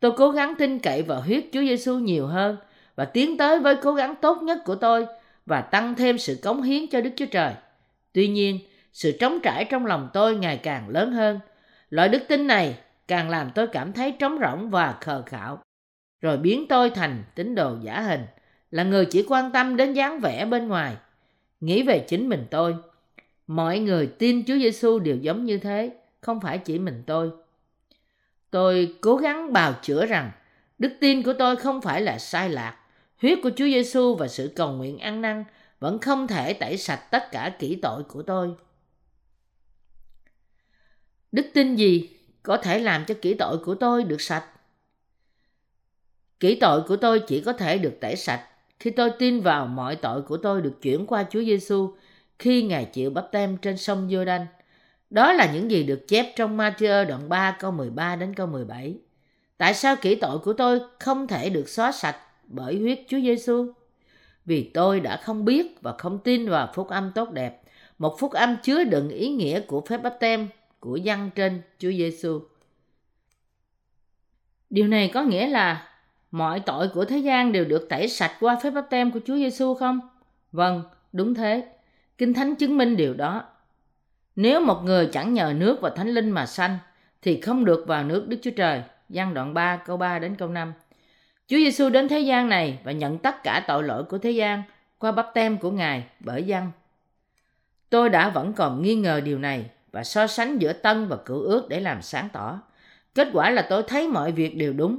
Tôi 0.00 0.12
cố 0.16 0.30
gắng 0.30 0.54
tin 0.58 0.78
cậy 0.78 1.02
vào 1.02 1.20
huyết 1.20 1.44
Chúa 1.52 1.60
Giêsu 1.60 1.98
nhiều 1.98 2.26
hơn 2.26 2.56
và 3.00 3.06
tiến 3.06 3.36
tới 3.36 3.58
với 3.58 3.76
cố 3.82 3.94
gắng 3.94 4.14
tốt 4.20 4.42
nhất 4.42 4.58
của 4.64 4.74
tôi 4.74 5.06
và 5.46 5.60
tăng 5.60 5.94
thêm 5.94 6.18
sự 6.18 6.38
cống 6.42 6.62
hiến 6.62 6.86
cho 6.86 7.00
Đức 7.00 7.10
Chúa 7.16 7.26
Trời. 7.26 7.52
Tuy 8.12 8.28
nhiên, 8.28 8.58
sự 8.92 9.16
trống 9.20 9.38
trải 9.42 9.64
trong 9.64 9.86
lòng 9.86 10.08
tôi 10.12 10.36
ngày 10.36 10.56
càng 10.56 10.88
lớn 10.88 11.12
hơn. 11.12 11.40
Loại 11.90 12.08
đức 12.08 12.22
tin 12.28 12.46
này 12.46 12.78
càng 13.08 13.30
làm 13.30 13.50
tôi 13.54 13.66
cảm 13.66 13.92
thấy 13.92 14.12
trống 14.12 14.38
rỗng 14.40 14.70
và 14.70 14.94
khờ 15.00 15.22
khạo, 15.26 15.62
rồi 16.20 16.36
biến 16.36 16.66
tôi 16.68 16.90
thành 16.90 17.22
tín 17.34 17.54
đồ 17.54 17.76
giả 17.82 18.00
hình, 18.00 18.20
là 18.70 18.82
người 18.82 19.04
chỉ 19.04 19.24
quan 19.28 19.52
tâm 19.52 19.76
đến 19.76 19.92
dáng 19.92 20.20
vẻ 20.20 20.44
bên 20.44 20.68
ngoài. 20.68 20.96
Nghĩ 21.60 21.82
về 21.82 21.98
chính 22.08 22.28
mình 22.28 22.46
tôi, 22.50 22.74
mọi 23.46 23.78
người 23.78 24.06
tin 24.06 24.44
Chúa 24.46 24.58
Giêsu 24.58 24.98
đều 24.98 25.16
giống 25.16 25.44
như 25.44 25.58
thế, 25.58 25.90
không 26.20 26.40
phải 26.40 26.58
chỉ 26.58 26.78
mình 26.78 27.02
tôi. 27.06 27.30
Tôi 28.50 28.96
cố 29.00 29.16
gắng 29.16 29.52
bào 29.52 29.74
chữa 29.82 30.06
rằng 30.06 30.30
đức 30.78 30.92
tin 31.00 31.22
của 31.22 31.32
tôi 31.32 31.56
không 31.56 31.80
phải 31.80 32.00
là 32.00 32.18
sai 32.18 32.48
lạc. 32.48 32.76
Huyết 33.22 33.38
của 33.42 33.50
Chúa 33.56 33.64
Giêsu 33.64 34.14
và 34.14 34.28
sự 34.28 34.52
cầu 34.56 34.72
nguyện 34.72 34.98
ăn 34.98 35.20
năn 35.20 35.44
vẫn 35.80 35.98
không 35.98 36.26
thể 36.26 36.52
tẩy 36.52 36.76
sạch 36.76 37.10
tất 37.10 37.30
cả 37.32 37.52
kỹ 37.58 37.78
tội 37.82 38.02
của 38.02 38.22
tôi. 38.22 38.54
Đức 41.32 41.46
tin 41.54 41.76
gì 41.76 42.08
có 42.42 42.56
thể 42.56 42.78
làm 42.78 43.04
cho 43.04 43.14
kỹ 43.22 43.34
tội 43.34 43.58
của 43.58 43.74
tôi 43.74 44.04
được 44.04 44.20
sạch? 44.20 44.44
Kỹ 46.40 46.58
tội 46.60 46.82
của 46.82 46.96
tôi 46.96 47.22
chỉ 47.26 47.40
có 47.40 47.52
thể 47.52 47.78
được 47.78 47.98
tẩy 48.00 48.16
sạch 48.16 48.46
khi 48.80 48.90
tôi 48.90 49.10
tin 49.18 49.40
vào 49.40 49.66
mọi 49.66 49.96
tội 49.96 50.22
của 50.22 50.36
tôi 50.36 50.62
được 50.62 50.82
chuyển 50.82 51.06
qua 51.06 51.24
Chúa 51.30 51.42
Giêsu 51.42 51.94
khi 52.38 52.62
Ngài 52.62 52.84
chịu 52.84 53.10
bắp 53.10 53.28
tem 53.32 53.56
trên 53.56 53.76
sông 53.76 54.10
giô 54.10 54.24
đanh 54.24 54.46
đó 55.10 55.32
là 55.32 55.52
những 55.52 55.70
gì 55.70 55.82
được 55.82 56.08
chép 56.08 56.32
trong 56.36 56.58
Matthew 56.58 57.06
đoạn 57.06 57.28
3 57.28 57.56
câu 57.60 57.70
13 57.70 58.16
đến 58.16 58.34
câu 58.34 58.46
17. 58.46 58.94
Tại 59.56 59.74
sao 59.74 59.96
kỹ 59.96 60.14
tội 60.14 60.38
của 60.38 60.52
tôi 60.52 60.80
không 60.98 61.26
thể 61.26 61.50
được 61.50 61.68
xóa 61.68 61.92
sạch 61.92 62.16
bởi 62.50 62.78
huyết 62.78 63.00
Chúa 63.08 63.20
Giêsu? 63.20 63.72
Vì 64.44 64.70
tôi 64.74 65.00
đã 65.00 65.16
không 65.16 65.44
biết 65.44 65.82
và 65.82 65.94
không 65.98 66.18
tin 66.18 66.48
vào 66.48 66.72
phúc 66.74 66.88
âm 66.88 67.12
tốt 67.14 67.30
đẹp, 67.30 67.62
một 67.98 68.16
phúc 68.18 68.32
âm 68.32 68.56
chứa 68.62 68.84
đựng 68.84 69.08
ý 69.08 69.28
nghĩa 69.28 69.60
của 69.60 69.80
phép 69.80 70.02
báp 70.02 70.16
tem 70.20 70.48
của 70.80 70.96
dân 70.96 71.30
trên 71.34 71.62
Chúa 71.78 71.90
Giêsu. 71.90 72.40
Điều 74.70 74.88
này 74.88 75.10
có 75.14 75.22
nghĩa 75.22 75.46
là 75.46 75.88
mọi 76.30 76.60
tội 76.60 76.88
của 76.88 77.04
thế 77.04 77.18
gian 77.18 77.52
đều 77.52 77.64
được 77.64 77.88
tẩy 77.88 78.08
sạch 78.08 78.32
qua 78.40 78.58
phép 78.62 78.70
báp 78.70 78.86
tem 78.90 79.10
của 79.10 79.20
Chúa 79.26 79.36
Giêsu 79.36 79.74
không? 79.74 80.00
Vâng, 80.52 80.82
đúng 81.12 81.34
thế. 81.34 81.68
Kinh 82.18 82.34
Thánh 82.34 82.54
chứng 82.54 82.78
minh 82.78 82.96
điều 82.96 83.14
đó. 83.14 83.44
Nếu 84.36 84.60
một 84.60 84.82
người 84.84 85.06
chẳng 85.12 85.34
nhờ 85.34 85.52
nước 85.56 85.80
và 85.80 85.90
thánh 85.90 86.08
linh 86.08 86.30
mà 86.30 86.46
sanh, 86.46 86.78
thì 87.22 87.40
không 87.40 87.64
được 87.64 87.84
vào 87.86 88.04
nước 88.04 88.28
Đức 88.28 88.36
Chúa 88.42 88.50
Trời. 88.56 88.82
Giăng 89.08 89.34
đoạn 89.34 89.54
3 89.54 89.76
câu 89.76 89.96
3 89.96 90.18
đến 90.18 90.34
câu 90.34 90.48
5. 90.48 90.72
Chúa 91.50 91.56
Giêsu 91.56 91.88
đến 91.88 92.08
thế 92.08 92.20
gian 92.20 92.48
này 92.48 92.78
và 92.84 92.92
nhận 92.92 93.18
tất 93.18 93.42
cả 93.42 93.64
tội 93.68 93.82
lỗi 93.82 94.04
của 94.04 94.18
thế 94.18 94.30
gian 94.30 94.62
qua 94.98 95.12
bắp 95.12 95.30
tem 95.34 95.58
của 95.58 95.70
Ngài 95.70 96.04
bởi 96.20 96.42
dân. 96.42 96.70
Tôi 97.88 98.08
đã 98.08 98.30
vẫn 98.30 98.52
còn 98.52 98.82
nghi 98.82 98.94
ngờ 98.94 99.20
điều 99.20 99.38
này 99.38 99.70
và 99.92 100.04
so 100.04 100.26
sánh 100.26 100.58
giữa 100.58 100.72
tân 100.72 101.08
và 101.08 101.16
cựu 101.16 101.40
ước 101.40 101.68
để 101.68 101.80
làm 101.80 102.02
sáng 102.02 102.28
tỏ. 102.32 102.62
Kết 103.14 103.28
quả 103.32 103.50
là 103.50 103.66
tôi 103.70 103.82
thấy 103.82 104.08
mọi 104.08 104.32
việc 104.32 104.56
đều 104.56 104.72
đúng. 104.72 104.98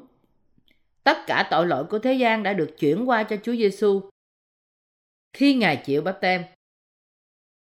Tất 1.03 1.17
cả 1.27 1.47
tội 1.51 1.67
lỗi 1.67 1.83
của 1.83 1.99
thế 1.99 2.13
gian 2.13 2.43
đã 2.43 2.53
được 2.53 2.75
chuyển 2.79 3.09
qua 3.09 3.23
cho 3.23 3.35
Chúa 3.43 3.55
Giêsu 3.55 4.01
khi 5.33 5.53
Ngài 5.53 5.75
chịu 5.75 6.01
bắp 6.01 6.21
tem 6.21 6.43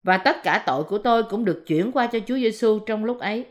và 0.03 0.17
tất 0.17 0.43
cả 0.43 0.63
tội 0.65 0.83
của 0.83 0.97
tôi 0.97 1.23
cũng 1.23 1.45
được 1.45 1.63
chuyển 1.67 1.91
qua 1.91 2.07
cho 2.07 2.19
Chúa 2.19 2.35
Giêsu 2.35 2.79
trong 2.79 3.05
lúc 3.05 3.19
ấy. 3.19 3.45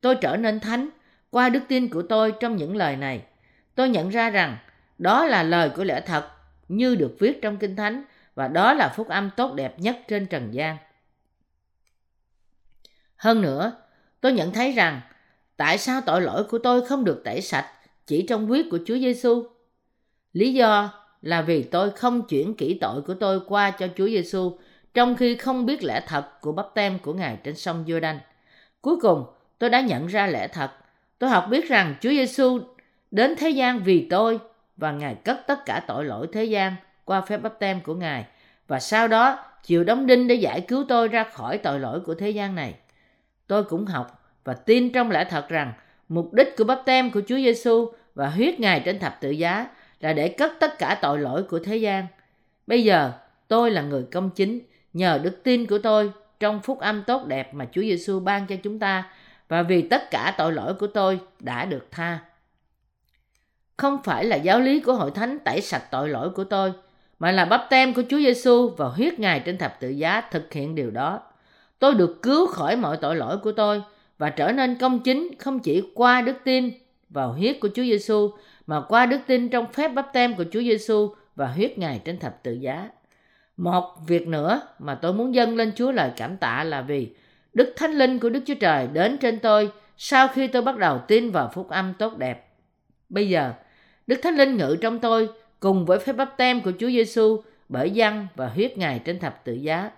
Tôi 0.00 0.14
trở 0.20 0.36
nên 0.36 0.60
thánh 0.60 0.88
qua 1.30 1.48
đức 1.48 1.62
tin 1.68 1.88
của 1.88 2.02
tôi 2.02 2.34
trong 2.40 2.56
những 2.56 2.76
lời 2.76 2.96
này. 2.96 3.22
Tôi 3.74 3.88
nhận 3.88 4.08
ra 4.08 4.30
rằng 4.30 4.56
đó 4.98 5.24
là 5.24 5.42
lời 5.42 5.70
của 5.76 5.84
lẽ 5.84 6.00
thật 6.00 6.28
như 6.68 6.94
được 6.94 7.16
viết 7.18 7.42
trong 7.42 7.56
Kinh 7.56 7.76
Thánh 7.76 8.04
và 8.34 8.48
đó 8.48 8.74
là 8.74 8.92
phúc 8.96 9.08
âm 9.08 9.30
tốt 9.36 9.54
đẹp 9.54 9.78
nhất 9.78 9.98
trên 10.08 10.26
trần 10.26 10.54
gian. 10.54 10.76
Hơn 13.16 13.42
nữa, 13.42 13.72
tôi 14.20 14.32
nhận 14.32 14.52
thấy 14.52 14.72
rằng 14.72 15.00
tại 15.56 15.78
sao 15.78 16.00
tội 16.06 16.20
lỗi 16.20 16.44
của 16.44 16.58
tôi 16.58 16.86
không 16.86 17.04
được 17.04 17.22
tẩy 17.24 17.40
sạch 17.40 17.66
chỉ 18.06 18.26
trong 18.28 18.46
huyết 18.46 18.66
của 18.70 18.78
Chúa 18.86 18.98
Giêsu? 18.98 19.46
Lý 20.32 20.52
do 20.54 20.90
là 21.22 21.42
vì 21.42 21.62
tôi 21.62 21.90
không 21.90 22.22
chuyển 22.22 22.54
kỹ 22.54 22.78
tội 22.80 23.02
của 23.02 23.14
tôi 23.14 23.40
qua 23.46 23.70
cho 23.70 23.88
Chúa 23.96 24.06
Giêsu 24.06 24.58
trong 24.94 25.16
khi 25.16 25.36
không 25.36 25.66
biết 25.66 25.84
lẽ 25.84 26.04
thật 26.06 26.40
của 26.40 26.52
bắp 26.52 26.66
tem 26.74 26.98
của 26.98 27.14
Ngài 27.14 27.38
trên 27.44 27.56
sông 27.56 27.84
Jordan. 27.86 28.18
Cuối 28.80 28.96
cùng, 29.02 29.24
tôi 29.58 29.70
đã 29.70 29.80
nhận 29.80 30.06
ra 30.06 30.26
lẽ 30.26 30.48
thật. 30.48 30.70
Tôi 31.18 31.30
học 31.30 31.46
biết 31.50 31.68
rằng 31.68 31.94
Chúa 32.00 32.10
Giêsu 32.10 32.60
đến 33.12 33.34
thế 33.38 33.50
gian 33.50 33.82
vì 33.82 34.06
tôi 34.10 34.38
và 34.76 34.92
Ngài 34.92 35.14
cất 35.14 35.46
tất 35.46 35.66
cả 35.66 35.82
tội 35.86 36.04
lỗi 36.04 36.26
thế 36.32 36.44
gian 36.44 36.74
qua 37.04 37.20
phép 37.20 37.36
bắp 37.36 37.58
tem 37.58 37.80
của 37.80 37.94
Ngài 37.94 38.26
và 38.68 38.80
sau 38.80 39.08
đó 39.08 39.44
chịu 39.62 39.84
đóng 39.84 40.06
đinh 40.06 40.28
để 40.28 40.34
giải 40.34 40.60
cứu 40.60 40.84
tôi 40.88 41.08
ra 41.08 41.24
khỏi 41.24 41.58
tội 41.58 41.80
lỗi 41.80 42.00
của 42.00 42.14
thế 42.14 42.30
gian 42.30 42.54
này. 42.54 42.74
Tôi 43.46 43.64
cũng 43.64 43.86
học 43.86 44.22
và 44.44 44.54
tin 44.54 44.92
trong 44.92 45.10
lẽ 45.10 45.24
thật 45.24 45.48
rằng 45.48 45.72
mục 46.08 46.32
đích 46.32 46.56
của 46.56 46.64
bắp 46.64 46.82
tem 46.84 47.10
của 47.10 47.20
Chúa 47.26 47.36
Giêsu 47.36 47.88
và 48.14 48.28
huyết 48.28 48.60
Ngài 48.60 48.80
trên 48.80 48.98
thập 48.98 49.20
tự 49.20 49.30
giá 49.30 49.66
là 50.00 50.12
để 50.12 50.28
cất 50.28 50.52
tất 50.60 50.78
cả 50.78 50.98
tội 51.02 51.18
lỗi 51.18 51.42
của 51.42 51.58
thế 51.58 51.76
gian. 51.76 52.06
Bây 52.66 52.84
giờ, 52.84 53.12
tôi 53.48 53.70
là 53.70 53.82
người 53.82 54.04
công 54.12 54.30
chính 54.30 54.60
nhờ 54.92 55.20
đức 55.22 55.40
tin 55.42 55.66
của 55.66 55.78
tôi 55.78 56.12
trong 56.40 56.60
phúc 56.60 56.80
âm 56.80 57.02
tốt 57.02 57.26
đẹp 57.26 57.54
mà 57.54 57.66
Chúa 57.72 57.80
Giêsu 57.80 58.20
ban 58.20 58.46
cho 58.46 58.56
chúng 58.62 58.78
ta 58.78 59.10
và 59.48 59.62
vì 59.62 59.82
tất 59.82 60.10
cả 60.10 60.34
tội 60.38 60.52
lỗi 60.52 60.74
của 60.74 60.86
tôi 60.86 61.20
đã 61.40 61.64
được 61.64 61.86
tha. 61.90 62.18
Không 63.82 64.02
phải 64.02 64.24
là 64.24 64.36
giáo 64.36 64.60
lý 64.60 64.80
của 64.80 64.92
hội 64.92 65.10
thánh 65.10 65.38
tẩy 65.38 65.60
sạch 65.60 65.90
tội 65.90 66.08
lỗi 66.08 66.30
của 66.30 66.44
tôi, 66.44 66.72
mà 67.18 67.32
là 67.32 67.44
bắp 67.44 67.66
tem 67.70 67.94
của 67.94 68.02
Chúa 68.08 68.18
Giêsu 68.18 68.68
và 68.68 68.86
huyết 68.88 69.18
Ngài 69.18 69.40
trên 69.40 69.58
thập 69.58 69.80
tự 69.80 69.88
giá 69.88 70.20
thực 70.20 70.52
hiện 70.52 70.74
điều 70.74 70.90
đó. 70.90 71.20
Tôi 71.78 71.94
được 71.94 72.22
cứu 72.22 72.46
khỏi 72.46 72.76
mọi 72.76 72.96
tội 72.96 73.16
lỗi 73.16 73.38
của 73.38 73.52
tôi 73.52 73.82
và 74.18 74.30
trở 74.30 74.52
nên 74.52 74.78
công 74.78 75.00
chính 75.00 75.30
không 75.38 75.60
chỉ 75.60 75.82
qua 75.94 76.20
đức 76.20 76.36
tin 76.44 76.70
vào 77.10 77.32
huyết 77.32 77.60
của 77.60 77.68
Chúa 77.74 77.82
Giêsu 77.82 78.30
mà 78.66 78.80
qua 78.88 79.06
đức 79.06 79.18
tin 79.26 79.48
trong 79.48 79.72
phép 79.72 79.88
bắp 79.88 80.12
tem 80.12 80.34
của 80.34 80.44
Chúa 80.52 80.60
Giêsu 80.60 81.14
và 81.36 81.46
huyết 81.46 81.78
Ngài 81.78 82.00
trên 82.04 82.18
thập 82.18 82.42
tự 82.42 82.52
giá. 82.52 82.88
Một 83.56 83.94
việc 84.06 84.28
nữa 84.28 84.60
mà 84.78 84.94
tôi 84.94 85.12
muốn 85.12 85.34
dâng 85.34 85.56
lên 85.56 85.72
Chúa 85.76 85.92
lời 85.92 86.10
cảm 86.16 86.36
tạ 86.36 86.64
là 86.64 86.80
vì 86.80 87.14
Đức 87.54 87.72
Thánh 87.76 87.92
Linh 87.92 88.18
của 88.18 88.28
Đức 88.28 88.40
Chúa 88.46 88.54
Trời 88.60 88.88
đến 88.92 89.18
trên 89.18 89.38
tôi 89.38 89.70
sau 89.96 90.28
khi 90.28 90.46
tôi 90.46 90.62
bắt 90.62 90.78
đầu 90.78 90.98
tin 91.08 91.30
vào 91.30 91.50
phúc 91.54 91.68
âm 91.68 91.94
tốt 91.94 92.18
đẹp. 92.18 92.48
Bây 93.08 93.28
giờ, 93.28 93.52
Đức 94.12 94.18
Thánh 94.22 94.36
Linh 94.36 94.56
ngự 94.56 94.76
trong 94.80 94.98
tôi 94.98 95.28
cùng 95.60 95.86
với 95.86 95.98
phép 95.98 96.12
bắp 96.12 96.36
tem 96.36 96.60
của 96.60 96.72
Chúa 96.78 96.88
Giêsu 96.88 97.40
bởi 97.68 97.90
dân 97.90 98.26
và 98.36 98.48
huyết 98.48 98.78
Ngài 98.78 98.98
trên 98.98 99.18
thập 99.18 99.44
tự 99.44 99.52
giá. 99.52 99.90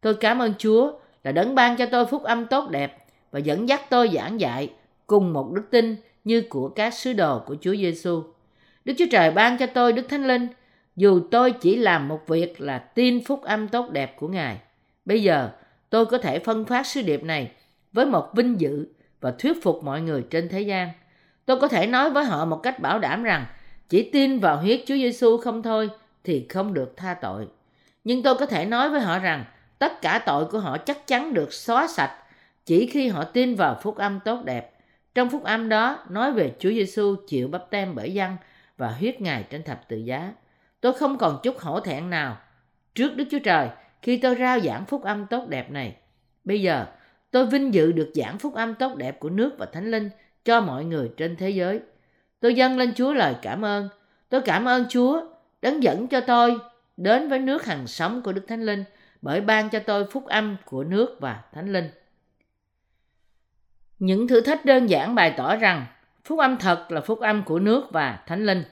Tôi 0.00 0.14
cảm 0.14 0.38
ơn 0.38 0.54
Chúa 0.58 0.92
là 1.24 1.32
đấng 1.32 1.54
ban 1.54 1.76
cho 1.76 1.86
tôi 1.86 2.06
phúc 2.06 2.22
âm 2.22 2.46
tốt 2.46 2.70
đẹp 2.70 2.98
và 3.30 3.38
dẫn 3.38 3.68
dắt 3.68 3.80
tôi 3.90 4.10
giảng 4.14 4.40
dạy 4.40 4.70
cùng 5.06 5.32
một 5.32 5.52
đức 5.52 5.62
tin 5.70 5.96
như 6.24 6.40
của 6.40 6.68
các 6.68 6.94
sứ 6.94 7.12
đồ 7.12 7.38
của 7.38 7.56
Chúa 7.60 7.74
Giêsu. 7.76 8.22
Đức 8.84 8.94
Chúa 8.98 9.06
Trời 9.10 9.30
ban 9.30 9.58
cho 9.58 9.66
tôi 9.66 9.92
Đức 9.92 10.08
Thánh 10.08 10.26
Linh 10.26 10.48
dù 10.96 11.20
tôi 11.30 11.52
chỉ 11.52 11.76
làm 11.76 12.08
một 12.08 12.20
việc 12.26 12.60
là 12.60 12.78
tin 12.78 13.24
phúc 13.24 13.42
âm 13.42 13.68
tốt 13.68 13.90
đẹp 13.90 14.16
của 14.20 14.28
Ngài. 14.28 14.56
Bây 15.04 15.22
giờ, 15.22 15.50
tôi 15.90 16.06
có 16.06 16.18
thể 16.18 16.38
phân 16.38 16.64
phát 16.64 16.86
sứ 16.86 17.02
điệp 17.02 17.22
này 17.24 17.50
với 17.92 18.06
một 18.06 18.28
vinh 18.34 18.60
dự 18.60 18.86
và 19.20 19.30
thuyết 19.38 19.62
phục 19.62 19.84
mọi 19.84 20.00
người 20.00 20.24
trên 20.30 20.48
thế 20.48 20.60
gian. 20.60 20.88
Tôi 21.52 21.60
có 21.60 21.68
thể 21.68 21.86
nói 21.86 22.10
với 22.10 22.24
họ 22.24 22.44
một 22.44 22.56
cách 22.62 22.80
bảo 22.80 22.98
đảm 22.98 23.22
rằng 23.22 23.46
chỉ 23.88 24.10
tin 24.10 24.38
vào 24.38 24.56
huyết 24.56 24.82
Chúa 24.86 24.94
Giêsu 24.94 25.36
không 25.36 25.62
thôi 25.62 25.90
thì 26.24 26.46
không 26.48 26.74
được 26.74 26.96
tha 26.96 27.14
tội. 27.14 27.48
Nhưng 28.04 28.22
tôi 28.22 28.34
có 28.34 28.46
thể 28.46 28.64
nói 28.64 28.90
với 28.90 29.00
họ 29.00 29.18
rằng 29.18 29.44
tất 29.78 30.02
cả 30.02 30.22
tội 30.26 30.44
của 30.44 30.58
họ 30.58 30.78
chắc 30.78 31.06
chắn 31.06 31.34
được 31.34 31.52
xóa 31.52 31.86
sạch 31.86 32.16
chỉ 32.66 32.86
khi 32.86 33.08
họ 33.08 33.24
tin 33.24 33.54
vào 33.54 33.78
phúc 33.82 33.96
âm 33.96 34.20
tốt 34.20 34.44
đẹp. 34.44 34.72
Trong 35.14 35.30
phúc 35.30 35.44
âm 35.44 35.68
đó 35.68 36.04
nói 36.08 36.32
về 36.32 36.52
Chúa 36.58 36.70
Giêsu 36.70 37.16
chịu 37.28 37.48
bắp 37.48 37.70
tem 37.70 37.94
bởi 37.94 38.14
dân 38.14 38.36
và 38.76 38.88
huyết 38.88 39.20
Ngài 39.20 39.42
trên 39.42 39.62
thập 39.62 39.88
tự 39.88 39.96
giá. 39.96 40.32
Tôi 40.80 40.92
không 40.92 41.18
còn 41.18 41.38
chút 41.42 41.58
hổ 41.58 41.80
thẹn 41.80 42.10
nào 42.10 42.36
trước 42.94 43.16
Đức 43.16 43.24
Chúa 43.30 43.38
Trời 43.44 43.68
khi 44.02 44.16
tôi 44.16 44.36
rao 44.38 44.60
giảng 44.60 44.84
phúc 44.84 45.02
âm 45.02 45.26
tốt 45.26 45.48
đẹp 45.48 45.70
này. 45.70 45.96
Bây 46.44 46.62
giờ, 46.62 46.86
tôi 47.30 47.46
vinh 47.46 47.74
dự 47.74 47.92
được 47.92 48.10
giảng 48.14 48.38
phúc 48.38 48.54
âm 48.54 48.74
tốt 48.74 48.96
đẹp 48.96 49.20
của 49.20 49.30
nước 49.30 49.54
và 49.58 49.66
Thánh 49.66 49.90
Linh 49.90 50.10
cho 50.44 50.60
mọi 50.60 50.84
người 50.84 51.10
trên 51.16 51.36
thế 51.36 51.50
giới. 51.50 51.80
Tôi 52.40 52.54
dâng 52.54 52.78
lên 52.78 52.94
Chúa 52.94 53.12
lời 53.12 53.34
cảm 53.42 53.64
ơn. 53.64 53.88
Tôi 54.28 54.40
cảm 54.40 54.64
ơn 54.64 54.86
Chúa 54.88 55.22
đấng 55.62 55.82
dẫn 55.82 56.08
cho 56.08 56.20
tôi 56.20 56.58
đến 56.96 57.28
với 57.28 57.38
nước 57.38 57.64
hằng 57.64 57.86
sống 57.86 58.22
của 58.22 58.32
Đức 58.32 58.44
Thánh 58.48 58.62
Linh 58.62 58.84
bởi 59.22 59.40
ban 59.40 59.70
cho 59.70 59.78
tôi 59.78 60.06
phúc 60.10 60.26
âm 60.26 60.56
của 60.64 60.84
nước 60.84 61.16
và 61.20 61.42
Thánh 61.52 61.72
Linh. 61.72 61.90
Những 63.98 64.28
thử 64.28 64.40
thách 64.40 64.64
đơn 64.64 64.86
giản 64.86 65.14
bày 65.14 65.34
tỏ 65.36 65.56
rằng 65.56 65.86
phúc 66.24 66.38
âm 66.38 66.56
thật 66.56 66.86
là 66.90 67.00
phúc 67.00 67.20
âm 67.20 67.42
của 67.44 67.58
nước 67.58 67.84
và 67.90 68.18
Thánh 68.26 68.46
Linh. 68.46 68.64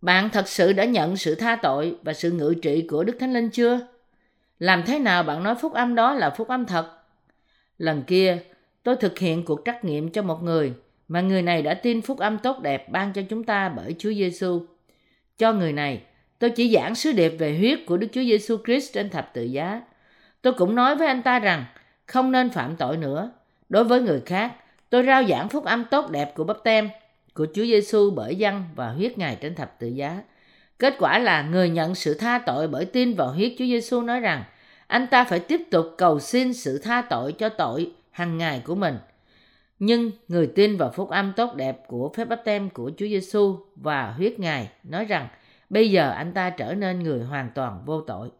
Bạn 0.00 0.30
thật 0.30 0.48
sự 0.48 0.72
đã 0.72 0.84
nhận 0.84 1.16
sự 1.16 1.34
tha 1.34 1.56
tội 1.56 1.96
và 2.02 2.12
sự 2.12 2.30
ngự 2.30 2.54
trị 2.62 2.86
của 2.90 3.04
Đức 3.04 3.16
Thánh 3.20 3.32
Linh 3.32 3.50
chưa? 3.50 3.80
Làm 4.58 4.82
thế 4.86 4.98
nào 4.98 5.22
bạn 5.22 5.42
nói 5.42 5.54
phúc 5.54 5.72
âm 5.72 5.94
đó 5.94 6.14
là 6.14 6.30
phúc 6.30 6.48
âm 6.48 6.66
thật? 6.66 6.98
Lần 7.78 8.02
kia, 8.02 8.38
tôi 8.82 8.96
thực 8.96 9.18
hiện 9.18 9.44
cuộc 9.44 9.60
trắc 9.64 9.84
nghiệm 9.84 10.10
cho 10.10 10.22
một 10.22 10.42
người 10.42 10.72
mà 11.08 11.20
người 11.20 11.42
này 11.42 11.62
đã 11.62 11.74
tin 11.74 12.02
phúc 12.02 12.18
âm 12.18 12.38
tốt 12.38 12.60
đẹp 12.60 12.88
ban 12.88 13.12
cho 13.12 13.22
chúng 13.28 13.44
ta 13.44 13.68
bởi 13.68 13.94
Chúa 13.98 14.12
Giêsu. 14.12 14.62
Cho 15.38 15.52
người 15.52 15.72
này, 15.72 16.02
tôi 16.38 16.50
chỉ 16.50 16.74
giảng 16.74 16.94
sứ 16.94 17.12
điệp 17.12 17.28
về 17.28 17.58
huyết 17.58 17.78
của 17.86 17.96
Đức 17.96 18.06
Chúa 18.12 18.22
Giêsu 18.22 18.56
Christ 18.64 18.94
trên 18.94 19.10
thập 19.10 19.34
tự 19.34 19.42
giá. 19.42 19.82
Tôi 20.42 20.52
cũng 20.52 20.74
nói 20.74 20.96
với 20.96 21.06
anh 21.06 21.22
ta 21.22 21.38
rằng 21.38 21.64
không 22.06 22.32
nên 22.32 22.50
phạm 22.50 22.76
tội 22.76 22.96
nữa. 22.96 23.30
Đối 23.68 23.84
với 23.84 24.00
người 24.00 24.20
khác, 24.26 24.52
tôi 24.90 25.02
rao 25.02 25.24
giảng 25.24 25.48
phúc 25.48 25.64
âm 25.64 25.84
tốt 25.84 26.10
đẹp 26.10 26.34
của 26.34 26.44
bắp 26.44 26.56
tem 26.64 26.88
của 27.34 27.46
Chúa 27.54 27.64
Giêsu 27.64 28.10
bởi 28.10 28.36
dân 28.36 28.64
và 28.74 28.88
huyết 28.88 29.18
Ngài 29.18 29.36
trên 29.40 29.54
thập 29.54 29.78
tự 29.78 29.86
giá. 29.86 30.22
Kết 30.78 30.94
quả 30.98 31.18
là 31.18 31.42
người 31.42 31.70
nhận 31.70 31.94
sự 31.94 32.14
tha 32.14 32.38
tội 32.46 32.68
bởi 32.68 32.84
tin 32.84 33.14
vào 33.14 33.28
huyết 33.32 33.52
Chúa 33.58 33.64
Giêsu 33.64 34.02
nói 34.02 34.20
rằng 34.20 34.44
anh 34.86 35.06
ta 35.06 35.24
phải 35.24 35.40
tiếp 35.40 35.60
tục 35.70 35.86
cầu 35.98 36.20
xin 36.20 36.54
sự 36.54 36.78
tha 36.78 37.02
tội 37.10 37.32
cho 37.32 37.48
tội 37.48 37.92
hàng 38.12 38.38
ngày 38.38 38.62
của 38.64 38.74
mình. 38.74 38.98
Nhưng 39.78 40.10
người 40.28 40.46
tin 40.46 40.76
vào 40.76 40.90
phúc 40.90 41.10
âm 41.10 41.32
tốt 41.36 41.54
đẹp 41.56 41.82
của 41.86 42.12
phép 42.16 42.24
báp 42.24 42.40
tem 42.44 42.70
của 42.70 42.90
Chúa 42.96 43.06
Giêsu 43.06 43.56
và 43.76 44.12
huyết 44.12 44.38
Ngài 44.38 44.70
nói 44.84 45.04
rằng, 45.04 45.28
bây 45.70 45.90
giờ 45.90 46.10
anh 46.10 46.32
ta 46.32 46.50
trở 46.50 46.74
nên 46.74 47.02
người 47.02 47.24
hoàn 47.24 47.50
toàn 47.54 47.82
vô 47.84 48.00
tội. 48.00 48.30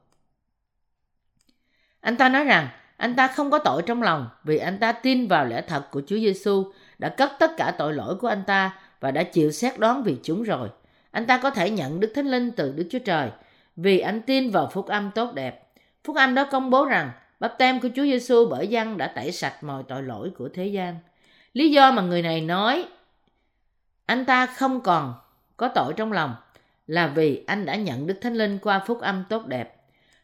Anh 2.00 2.16
ta 2.16 2.28
nói 2.28 2.44
rằng, 2.44 2.68
anh 2.96 3.16
ta 3.16 3.28
không 3.28 3.50
có 3.50 3.58
tội 3.58 3.82
trong 3.86 4.02
lòng 4.02 4.28
vì 4.44 4.58
anh 4.58 4.78
ta 4.78 4.92
tin 4.92 5.28
vào 5.28 5.44
lẽ 5.44 5.62
thật 5.62 5.90
của 5.90 6.02
Chúa 6.06 6.16
Giêsu 6.16 6.72
đã 6.98 7.08
cất 7.08 7.32
tất 7.38 7.50
cả 7.56 7.74
tội 7.78 7.94
lỗi 7.94 8.16
của 8.16 8.28
anh 8.28 8.42
ta 8.46 8.78
và 9.00 9.10
đã 9.10 9.22
chịu 9.22 9.50
xét 9.50 9.78
đoán 9.78 10.02
vì 10.02 10.16
chúng 10.22 10.42
rồi. 10.42 10.68
Anh 11.10 11.26
ta 11.26 11.38
có 11.38 11.50
thể 11.50 11.70
nhận 11.70 12.00
Đức 12.00 12.12
Thánh 12.14 12.26
Linh 12.26 12.50
từ 12.50 12.72
Đức 12.72 12.88
Chúa 12.90 12.98
Trời 12.98 13.30
vì 13.76 13.98
anh 13.98 14.22
tin 14.22 14.50
vào 14.50 14.70
phúc 14.72 14.86
âm 14.86 15.10
tốt 15.14 15.34
đẹp. 15.34 15.68
Phúc 16.04 16.16
âm 16.16 16.34
đó 16.34 16.48
công 16.50 16.70
bố 16.70 16.84
rằng 16.84 17.10
bắp 17.42 17.58
tem 17.58 17.80
của 17.80 17.88
Chúa 17.96 18.02
Giêsu 18.02 18.48
bởi 18.50 18.68
dân 18.68 18.96
đã 18.96 19.06
tẩy 19.06 19.32
sạch 19.32 19.62
mọi 19.62 19.82
tội 19.88 20.02
lỗi 20.02 20.30
của 20.38 20.48
thế 20.48 20.66
gian. 20.66 20.96
Lý 21.52 21.70
do 21.70 21.92
mà 21.92 22.02
người 22.02 22.22
này 22.22 22.40
nói, 22.40 22.84
anh 24.06 24.24
ta 24.24 24.46
không 24.46 24.80
còn 24.80 25.14
có 25.56 25.68
tội 25.68 25.92
trong 25.96 26.12
lòng, 26.12 26.34
là 26.86 27.06
vì 27.06 27.44
anh 27.46 27.66
đã 27.66 27.76
nhận 27.76 28.06
Đức 28.06 28.14
Thánh 28.20 28.34
Linh 28.34 28.58
qua 28.58 28.82
phúc 28.86 29.00
âm 29.00 29.24
tốt 29.28 29.46
đẹp. 29.46 29.76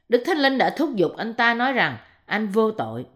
Đức 0.08 0.22
Thánh 0.26 0.38
Linh 0.38 0.58
đã 0.58 0.70
thúc 0.70 0.90
giục 0.94 1.16
anh 1.16 1.34
ta 1.34 1.54
nói 1.54 1.72
rằng, 1.72 1.96
anh 2.26 2.46
vô 2.46 2.70
tội 2.70 3.06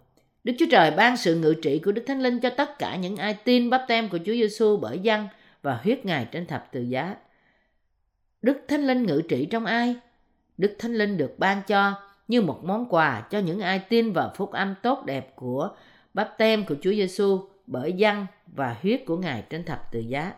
Đức 0.45 0.53
Chúa 0.59 0.67
Trời 0.71 0.91
ban 0.91 1.17
sự 1.17 1.35
ngự 1.35 1.55
trị 1.63 1.81
của 1.85 1.93
Đức 1.93 2.05
Thánh 2.07 2.23
Linh 2.23 2.41
cho 2.41 2.51
tất 2.51 2.79
cả 2.79 2.97
những 2.97 3.17
ai 3.17 3.35
tin 3.35 3.71
bắp 3.71 3.85
tem 3.89 4.09
của 4.09 4.19
Chúa 4.19 4.33
Giêsu 4.33 4.77
bởi 4.77 4.99
dân 4.99 5.29
và 5.63 5.81
huyết 5.83 6.05
Ngài 6.05 6.25
trên 6.25 6.47
thập 6.47 6.73
tự 6.73 6.83
giá. 6.83 7.17
Đức 8.43 8.65
Thánh 8.69 8.87
Linh 8.87 9.07
ngự 9.07 9.23
trị 9.29 9.47
trong 9.51 9.65
ai? 9.65 9.97
Đức 10.59 10.77
Thánh 10.79 10.95
Linh 10.95 11.17
được 11.17 11.35
ban 11.39 11.63
cho 11.67 11.95
như 12.29 12.43
một 12.43 12.65
món 12.65 12.87
quà 12.89 13.27
cho 13.31 13.39
những 13.39 13.61
ai 13.61 13.79
tin 13.79 14.13
vào 14.13 14.33
phúc 14.37 14.53
âm 14.53 14.75
tốt 14.83 15.05
đẹp 15.07 15.37
của 15.37 15.71
bắp 16.15 16.35
tem 16.39 16.65
của 16.65 16.75
Chúa 16.83 16.91
Giêsu 16.91 17.49
bởi 17.67 17.93
dân 17.93 18.27
và 18.47 18.77
huyết 18.83 19.03
của 19.07 19.17
Ngài 19.17 19.43
trên 19.51 19.65
thập 19.65 19.93
tự 19.93 20.01
giá. 20.01 20.33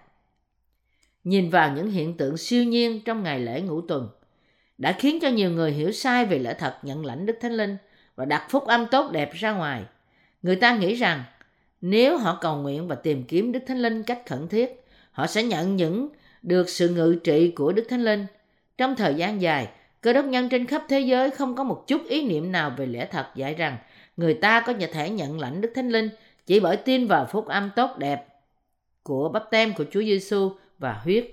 Nhìn 1.25 1.51
vào 1.51 1.73
những 1.73 1.91
hiện 1.91 2.17
tượng 2.17 2.37
siêu 2.37 2.65
nhiên 2.65 3.01
trong 3.05 3.23
ngày 3.23 3.41
lễ 3.41 3.61
ngũ 3.61 3.81
tuần 3.81 4.09
đã 4.79 4.93
khiến 4.93 5.19
cho 5.23 5.29
nhiều 5.29 5.51
người 5.51 5.73
hiểu 5.73 5.93
sai 5.93 6.27
về 6.27 6.39
lẽ 6.39 6.55
thật 6.59 6.79
nhận 6.83 7.07
lãnh 7.07 7.27
Đức 7.27 7.39
Thánh 7.41 7.53
Linh 7.53 7.77
và 8.17 8.25
đặt 8.25 8.47
phúc 8.51 8.67
âm 8.67 8.87
tốt 8.87 9.11
đẹp 9.13 9.31
ra 9.35 9.53
ngoài. 9.53 9.85
Người 10.43 10.57
ta 10.57 10.77
nghĩ 10.77 10.95
rằng 10.95 11.25
nếu 11.81 12.19
họ 12.19 12.39
cầu 12.41 12.57
nguyện 12.57 12.89
và 12.89 12.95
tìm 12.95 13.25
kiếm 13.25 13.53
Đức 13.53 13.61
Thánh 13.67 13.83
Linh 13.83 14.03
cách 14.03 14.23
khẩn 14.27 14.49
thiết, 14.49 14.85
họ 15.11 15.27
sẽ 15.27 15.43
nhận 15.43 15.77
những 15.77 16.09
được 16.43 16.69
sự 16.69 16.89
ngự 16.89 17.17
trị 17.25 17.51
của 17.51 17.73
Đức 17.73 17.87
Thánh 17.89 18.05
Linh. 18.05 18.27
Trong 18.79 18.97
thời 18.97 19.15
gian 19.15 19.43
dài, 19.43 19.69
cơ 20.05 20.13
đốc 20.13 20.25
nhân 20.25 20.49
trên 20.49 20.67
khắp 20.67 20.83
thế 20.89 21.01
giới 21.01 21.31
không 21.31 21.57
có 21.57 21.65
một 21.65 21.85
chút 21.87 22.05
ý 22.09 22.27
niệm 22.27 22.53
nào 22.53 22.73
về 22.77 22.87
lẽ 22.87 23.07
thật 23.11 23.27
dạy 23.35 23.55
rằng 23.55 23.77
người 24.17 24.35
ta 24.35 24.61
có 24.61 24.73
thể 24.93 25.11
nhận 25.11 25.41
lãnh 25.41 25.61
Đức 25.61 25.73
Thánh 25.75 25.91
Linh 25.91 26.09
chỉ 26.47 26.61
bởi 26.61 26.77
tin 26.77 27.07
vào 27.07 27.27
phúc 27.27 27.47
âm 27.47 27.71
tốt 27.77 27.91
đẹp 27.99 28.27
của 29.03 29.29
bắp 29.29 29.43
tem 29.51 29.73
của 29.73 29.85
Chúa 29.91 30.03
Giêsu 30.03 30.53
và 30.79 30.93
huyết. 30.93 31.27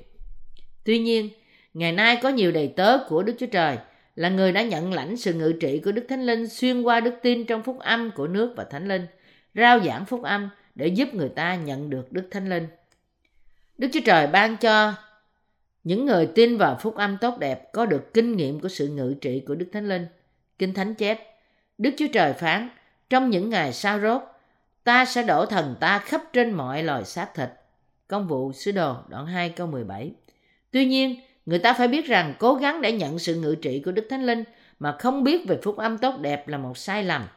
Tuy 0.84 1.00
nhiên, 1.00 1.30
ngày 1.74 1.92
nay 1.92 2.20
có 2.24 2.30
nhiều 2.30 2.52
đầy 2.52 2.68
tớ 2.68 2.98
của 3.10 3.24
Đức 3.24 3.34
Chúa 3.40 3.46
Trời 3.46 3.78
là 4.16 4.30
người 4.30 4.52
đã 4.52 4.62
nhận 4.62 4.94
lãnh 4.94 5.18
sự 5.18 5.34
ngự 5.34 5.54
trị 5.60 5.82
của 5.86 5.92
Đức 5.92 6.06
Thánh 6.10 6.26
Linh 6.26 6.48
xuyên 6.48 6.82
qua 6.82 7.00
đức 7.00 7.14
tin 7.22 7.46
trong 7.46 7.64
phúc 7.64 7.80
âm 7.80 8.12
của 8.12 8.28
nước 8.28 8.54
và 8.58 8.64
Thánh 8.64 8.88
Linh, 8.88 9.06
rao 9.56 9.80
giảng 9.80 10.06
phúc 10.06 10.24
âm 10.24 10.50
để 10.76 10.88
giúp 10.88 11.14
người 11.14 11.30
ta 11.30 11.56
nhận 11.56 11.90
được 11.90 12.12
Đức 12.12 12.28
Thánh 12.32 12.50
Linh. 12.50 12.68
Đức 13.78 13.88
Chúa 13.94 14.02
Trời 14.06 14.28
ban 14.28 14.58
cho 14.58 14.94
những 15.84 16.06
người 16.06 16.26
tin 16.26 16.58
vào 16.58 16.78
phúc 16.82 16.96
âm 16.96 17.18
tốt 17.22 17.38
đẹp 17.40 17.74
có 17.74 17.86
được 17.86 18.14
kinh 18.14 18.38
nghiệm 18.38 18.60
của 18.60 18.70
sự 18.70 18.88
ngự 18.88 19.16
trị 19.22 19.44
của 19.48 19.56
Đức 19.56 19.70
Thánh 19.74 19.90
Linh. 19.90 20.06
Kinh 20.60 20.74
Thánh 20.74 20.96
chép, 20.96 21.20
Đức 21.78 21.92
Chúa 21.98 22.08
Trời 22.14 22.34
phán, 22.34 22.70
trong 23.10 23.30
những 23.30 23.50
ngày 23.50 23.74
sau 23.74 24.00
rốt, 24.00 24.22
ta 24.84 25.06
sẽ 25.06 25.24
đổ 25.24 25.46
thần 25.46 25.76
ta 25.80 26.00
khắp 26.00 26.22
trên 26.34 26.52
mọi 26.52 26.84
loài 26.84 27.06
xác 27.06 27.36
thịt. 27.36 27.50
Công 28.08 28.28
vụ 28.28 28.54
sứ 28.54 28.72
đồ 28.72 28.96
đoạn 29.08 29.26
2 29.26 29.50
câu 29.50 29.68
17. 29.68 30.12
Tuy 30.72 30.86
nhiên, 30.86 31.16
người 31.46 31.60
ta 31.60 31.74
phải 31.74 31.88
biết 31.88 32.06
rằng 32.06 32.34
cố 32.40 32.54
gắng 32.54 32.82
để 32.82 32.92
nhận 32.92 33.20
sự 33.20 33.36
ngự 33.36 33.56
trị 33.56 33.82
của 33.86 33.92
Đức 33.92 34.08
Thánh 34.10 34.26
Linh 34.26 34.44
mà 34.80 34.96
không 35.00 35.24
biết 35.24 35.48
về 35.48 35.60
phúc 35.64 35.78
âm 35.78 35.98
tốt 35.98 36.20
đẹp 36.22 36.48
là 36.48 36.58
một 36.58 36.78
sai 36.78 37.04
lầm. 37.04 37.28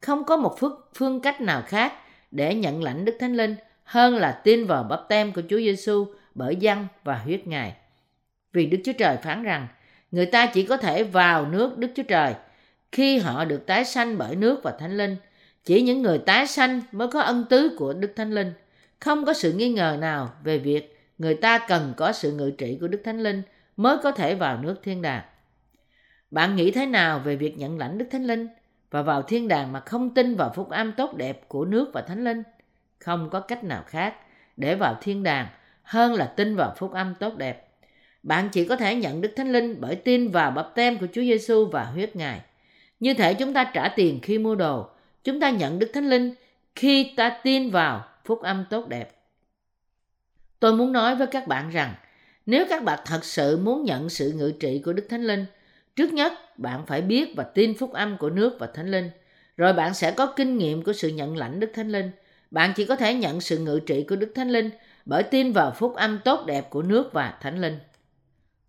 Không 0.00 0.24
có 0.24 0.36
một 0.36 0.58
phương 0.94 1.20
cách 1.20 1.40
nào 1.40 1.62
khác 1.66 1.92
để 2.30 2.54
nhận 2.54 2.82
lãnh 2.82 3.04
Đức 3.04 3.16
Thánh 3.20 3.36
Linh 3.36 3.56
hơn 3.84 4.16
là 4.16 4.40
tin 4.44 4.66
vào 4.66 4.82
bắp 4.82 5.00
tem 5.08 5.32
của 5.32 5.42
Chúa 5.48 5.58
Giêsu 5.58 6.06
bởi 6.40 6.56
dân 6.56 6.86
và 7.04 7.18
huyết 7.18 7.46
Ngài. 7.46 7.74
Vì 8.52 8.66
Đức 8.66 8.78
Chúa 8.84 8.92
Trời 8.92 9.16
phán 9.16 9.42
rằng, 9.42 9.68
người 10.10 10.26
ta 10.26 10.46
chỉ 10.46 10.66
có 10.66 10.76
thể 10.76 11.04
vào 11.04 11.46
nước 11.46 11.78
Đức 11.78 11.88
Chúa 11.94 12.02
Trời 12.02 12.34
khi 12.92 13.18
họ 13.18 13.44
được 13.44 13.66
tái 13.66 13.84
sanh 13.84 14.18
bởi 14.18 14.36
nước 14.36 14.60
và 14.62 14.72
Thánh 14.78 14.96
Linh. 14.96 15.16
Chỉ 15.64 15.82
những 15.82 16.02
người 16.02 16.18
tái 16.18 16.46
sanh 16.46 16.80
mới 16.92 17.08
có 17.08 17.20
ân 17.20 17.44
tứ 17.50 17.76
của 17.78 17.92
Đức 17.92 18.12
Thánh 18.16 18.32
Linh. 18.32 18.52
Không 19.00 19.24
có 19.24 19.32
sự 19.32 19.52
nghi 19.52 19.68
ngờ 19.68 19.96
nào 20.00 20.32
về 20.44 20.58
việc 20.58 21.00
người 21.18 21.34
ta 21.34 21.58
cần 21.68 21.94
có 21.96 22.12
sự 22.12 22.32
ngự 22.32 22.50
trị 22.50 22.78
của 22.80 22.88
Đức 22.88 23.00
Thánh 23.04 23.20
Linh 23.20 23.42
mới 23.76 23.96
có 24.02 24.10
thể 24.10 24.34
vào 24.34 24.56
nước 24.56 24.80
thiên 24.82 25.02
đàng. 25.02 25.22
Bạn 26.30 26.56
nghĩ 26.56 26.70
thế 26.70 26.86
nào 26.86 27.18
về 27.18 27.36
việc 27.36 27.58
nhận 27.58 27.78
lãnh 27.78 27.98
Đức 27.98 28.06
Thánh 28.10 28.24
Linh 28.24 28.48
và 28.90 29.02
vào 29.02 29.22
thiên 29.22 29.48
đàng 29.48 29.72
mà 29.72 29.80
không 29.80 30.14
tin 30.14 30.36
vào 30.36 30.52
phúc 30.54 30.70
âm 30.70 30.92
tốt 30.92 31.16
đẹp 31.16 31.48
của 31.48 31.64
nước 31.64 31.90
và 31.92 32.02
Thánh 32.02 32.24
Linh? 32.24 32.42
Không 32.98 33.30
có 33.30 33.40
cách 33.40 33.64
nào 33.64 33.82
khác 33.86 34.14
để 34.56 34.74
vào 34.74 34.98
thiên 35.02 35.22
đàng 35.22 35.46
hơn 35.90 36.14
là 36.14 36.24
tin 36.26 36.56
vào 36.56 36.74
phúc 36.76 36.92
âm 36.92 37.14
tốt 37.14 37.36
đẹp. 37.36 37.68
Bạn 38.22 38.48
chỉ 38.52 38.64
có 38.64 38.76
thể 38.76 38.94
nhận 38.94 39.20
Đức 39.20 39.32
Thánh 39.36 39.52
Linh 39.52 39.80
bởi 39.80 39.96
tin 39.96 40.30
vào 40.30 40.50
bắp 40.50 40.74
tem 40.74 40.98
của 40.98 41.06
Chúa 41.12 41.22
Giêsu 41.22 41.66
và 41.66 41.84
huyết 41.84 42.16
Ngài. 42.16 42.40
Như 43.00 43.14
thể 43.14 43.34
chúng 43.34 43.52
ta 43.52 43.70
trả 43.74 43.88
tiền 43.88 44.20
khi 44.22 44.38
mua 44.38 44.54
đồ, 44.54 44.86
chúng 45.24 45.40
ta 45.40 45.50
nhận 45.50 45.78
Đức 45.78 45.90
Thánh 45.94 46.10
Linh 46.10 46.34
khi 46.74 47.12
ta 47.16 47.38
tin 47.44 47.70
vào 47.70 48.04
phúc 48.24 48.42
âm 48.42 48.64
tốt 48.70 48.88
đẹp. 48.88 49.10
Tôi 50.60 50.72
muốn 50.72 50.92
nói 50.92 51.16
với 51.16 51.26
các 51.26 51.46
bạn 51.46 51.70
rằng, 51.70 51.94
nếu 52.46 52.64
các 52.68 52.84
bạn 52.84 52.98
thật 53.06 53.24
sự 53.24 53.56
muốn 53.56 53.84
nhận 53.84 54.08
sự 54.08 54.32
ngự 54.32 54.52
trị 54.60 54.82
của 54.84 54.92
Đức 54.92 55.06
Thánh 55.10 55.24
Linh, 55.24 55.46
trước 55.96 56.12
nhất 56.12 56.58
bạn 56.58 56.86
phải 56.86 57.02
biết 57.02 57.32
và 57.36 57.44
tin 57.44 57.74
phúc 57.78 57.92
âm 57.92 58.16
của 58.18 58.30
nước 58.30 58.56
và 58.58 58.66
Thánh 58.66 58.90
Linh. 58.90 59.10
Rồi 59.56 59.72
bạn 59.72 59.94
sẽ 59.94 60.10
có 60.10 60.26
kinh 60.36 60.58
nghiệm 60.58 60.82
của 60.82 60.92
sự 60.92 61.08
nhận 61.08 61.36
lãnh 61.36 61.60
Đức 61.60 61.70
Thánh 61.74 61.88
Linh. 61.88 62.10
Bạn 62.50 62.72
chỉ 62.76 62.84
có 62.84 62.96
thể 62.96 63.14
nhận 63.14 63.40
sự 63.40 63.58
ngự 63.58 63.80
trị 63.86 64.04
của 64.08 64.16
Đức 64.16 64.32
Thánh 64.34 64.50
Linh 64.50 64.70
bởi 65.04 65.22
tin 65.22 65.52
vào 65.52 65.70
phúc 65.70 65.94
âm 65.96 66.18
tốt 66.24 66.46
đẹp 66.46 66.70
của 66.70 66.82
nước 66.82 67.12
và 67.12 67.38
Thánh 67.40 67.60
Linh. 67.60 67.78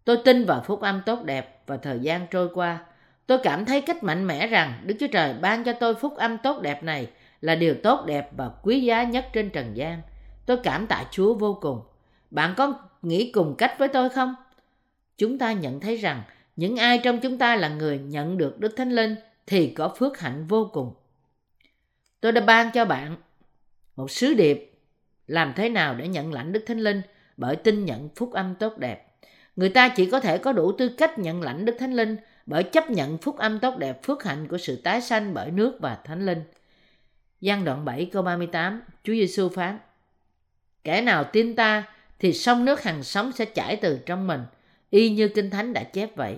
Tôi 0.06 0.18
tin 0.26 0.46
vào 0.46 0.64
phúc 0.66 0.82
âm 0.82 1.02
tốt 1.06 1.24
đẹp 1.24 1.64
và 1.68 1.78
thời 1.78 2.00
gian 2.00 2.28
trôi 2.32 2.50
qua. 2.54 2.86
Tôi 3.28 3.38
cảm 3.44 3.66
thấy 3.66 3.82
cách 3.82 4.04
mạnh 4.04 4.28
mẽ 4.28 4.48
rằng 4.48 4.82
Đức 4.86 4.96
Chúa 5.00 5.08
Trời 5.08 5.34
ban 5.42 5.64
cho 5.64 5.74
tôi 5.74 5.96
phúc 5.96 6.16
âm 6.18 6.38
tốt 6.38 6.62
đẹp 6.62 6.84
này 6.84 7.08
là 7.42 7.56
điều 7.56 7.76
tốt 7.84 8.06
đẹp 8.06 8.30
và 8.38 8.50
quý 8.64 8.82
giá 8.82 9.04
nhất 9.04 9.28
trên 9.34 9.50
trần 9.50 9.78
gian. 9.78 10.02
Tôi 10.46 10.58
cảm 10.64 10.88
tạ 10.88 11.04
Chúa 11.12 11.34
vô 11.34 11.58
cùng. 11.62 11.82
Bạn 12.32 12.54
có 12.58 12.74
nghĩ 13.02 13.32
cùng 13.32 13.56
cách 13.58 13.76
với 13.80 13.88
tôi 13.88 14.10
không? 14.10 14.36
Chúng 15.18 15.38
ta 15.38 15.54
nhận 15.54 15.80
thấy 15.80 15.98
rằng 15.98 16.22
những 16.56 16.78
ai 16.78 16.98
trong 16.98 17.20
chúng 17.20 17.38
ta 17.38 17.56
là 17.56 17.70
người 17.70 18.00
nhận 18.00 18.38
được 18.38 18.60
Đức 18.60 18.74
Thánh 18.78 18.92
Linh 18.92 19.16
thì 19.48 19.74
có 19.74 19.94
phước 19.98 20.20
hạnh 20.20 20.48
vô 20.48 20.70
cùng. 20.74 20.94
Tôi 22.22 22.32
đã 22.32 22.42
ban 22.42 22.72
cho 22.72 22.86
bạn 22.86 23.16
một 23.96 24.12
sứ 24.12 24.34
điệp 24.34 24.71
làm 25.32 25.54
thế 25.56 25.70
nào 25.70 25.96
để 25.96 26.08
nhận 26.08 26.34
lãnh 26.34 26.52
Đức 26.52 26.64
Thánh 26.68 26.80
Linh 26.80 27.02
bởi 27.38 27.56
tin 27.56 27.86
nhận 27.86 28.10
phúc 28.16 28.34
âm 28.34 28.56
tốt 28.56 28.78
đẹp. 28.78 29.08
Người 29.56 29.70
ta 29.70 29.90
chỉ 29.90 30.06
có 30.06 30.20
thể 30.20 30.38
có 30.38 30.54
đủ 30.54 30.72
tư 30.72 30.90
cách 30.90 31.20
nhận 31.20 31.42
lãnh 31.42 31.66
Đức 31.66 31.76
Thánh 31.80 31.94
Linh 31.94 32.18
bởi 32.46 32.64
chấp 32.64 32.90
nhận 32.90 33.18
phúc 33.18 33.38
âm 33.38 33.60
tốt 33.60 33.78
đẹp 33.78 34.04
phước 34.04 34.24
hạnh 34.24 34.48
của 34.48 34.58
sự 34.58 34.76
tái 34.76 35.02
sanh 35.02 35.34
bởi 35.34 35.52
nước 35.52 35.78
và 35.80 35.98
Thánh 36.04 36.26
Linh. 36.26 36.44
Giăng 37.42 37.66
đoạn 37.66 37.86
7 37.86 38.06
câu 38.06 38.24
38, 38.24 38.82
Chúa 39.04 39.14
Giêsu 39.14 39.50
phán: 39.50 39.80
Kẻ 40.84 41.02
nào 41.02 41.24
tin 41.24 41.56
ta 41.56 41.84
thì 42.20 42.34
sông 42.34 42.66
nước 42.66 42.84
hằng 42.84 43.04
sống 43.04 43.32
sẽ 43.32 43.46
chảy 43.46 43.76
từ 43.76 44.00
trong 44.06 44.28
mình, 44.28 44.42
y 44.90 45.10
như 45.10 45.28
Kinh 45.28 45.50
Thánh 45.50 45.74
đã 45.74 45.84
chép 45.84 46.16
vậy. 46.16 46.36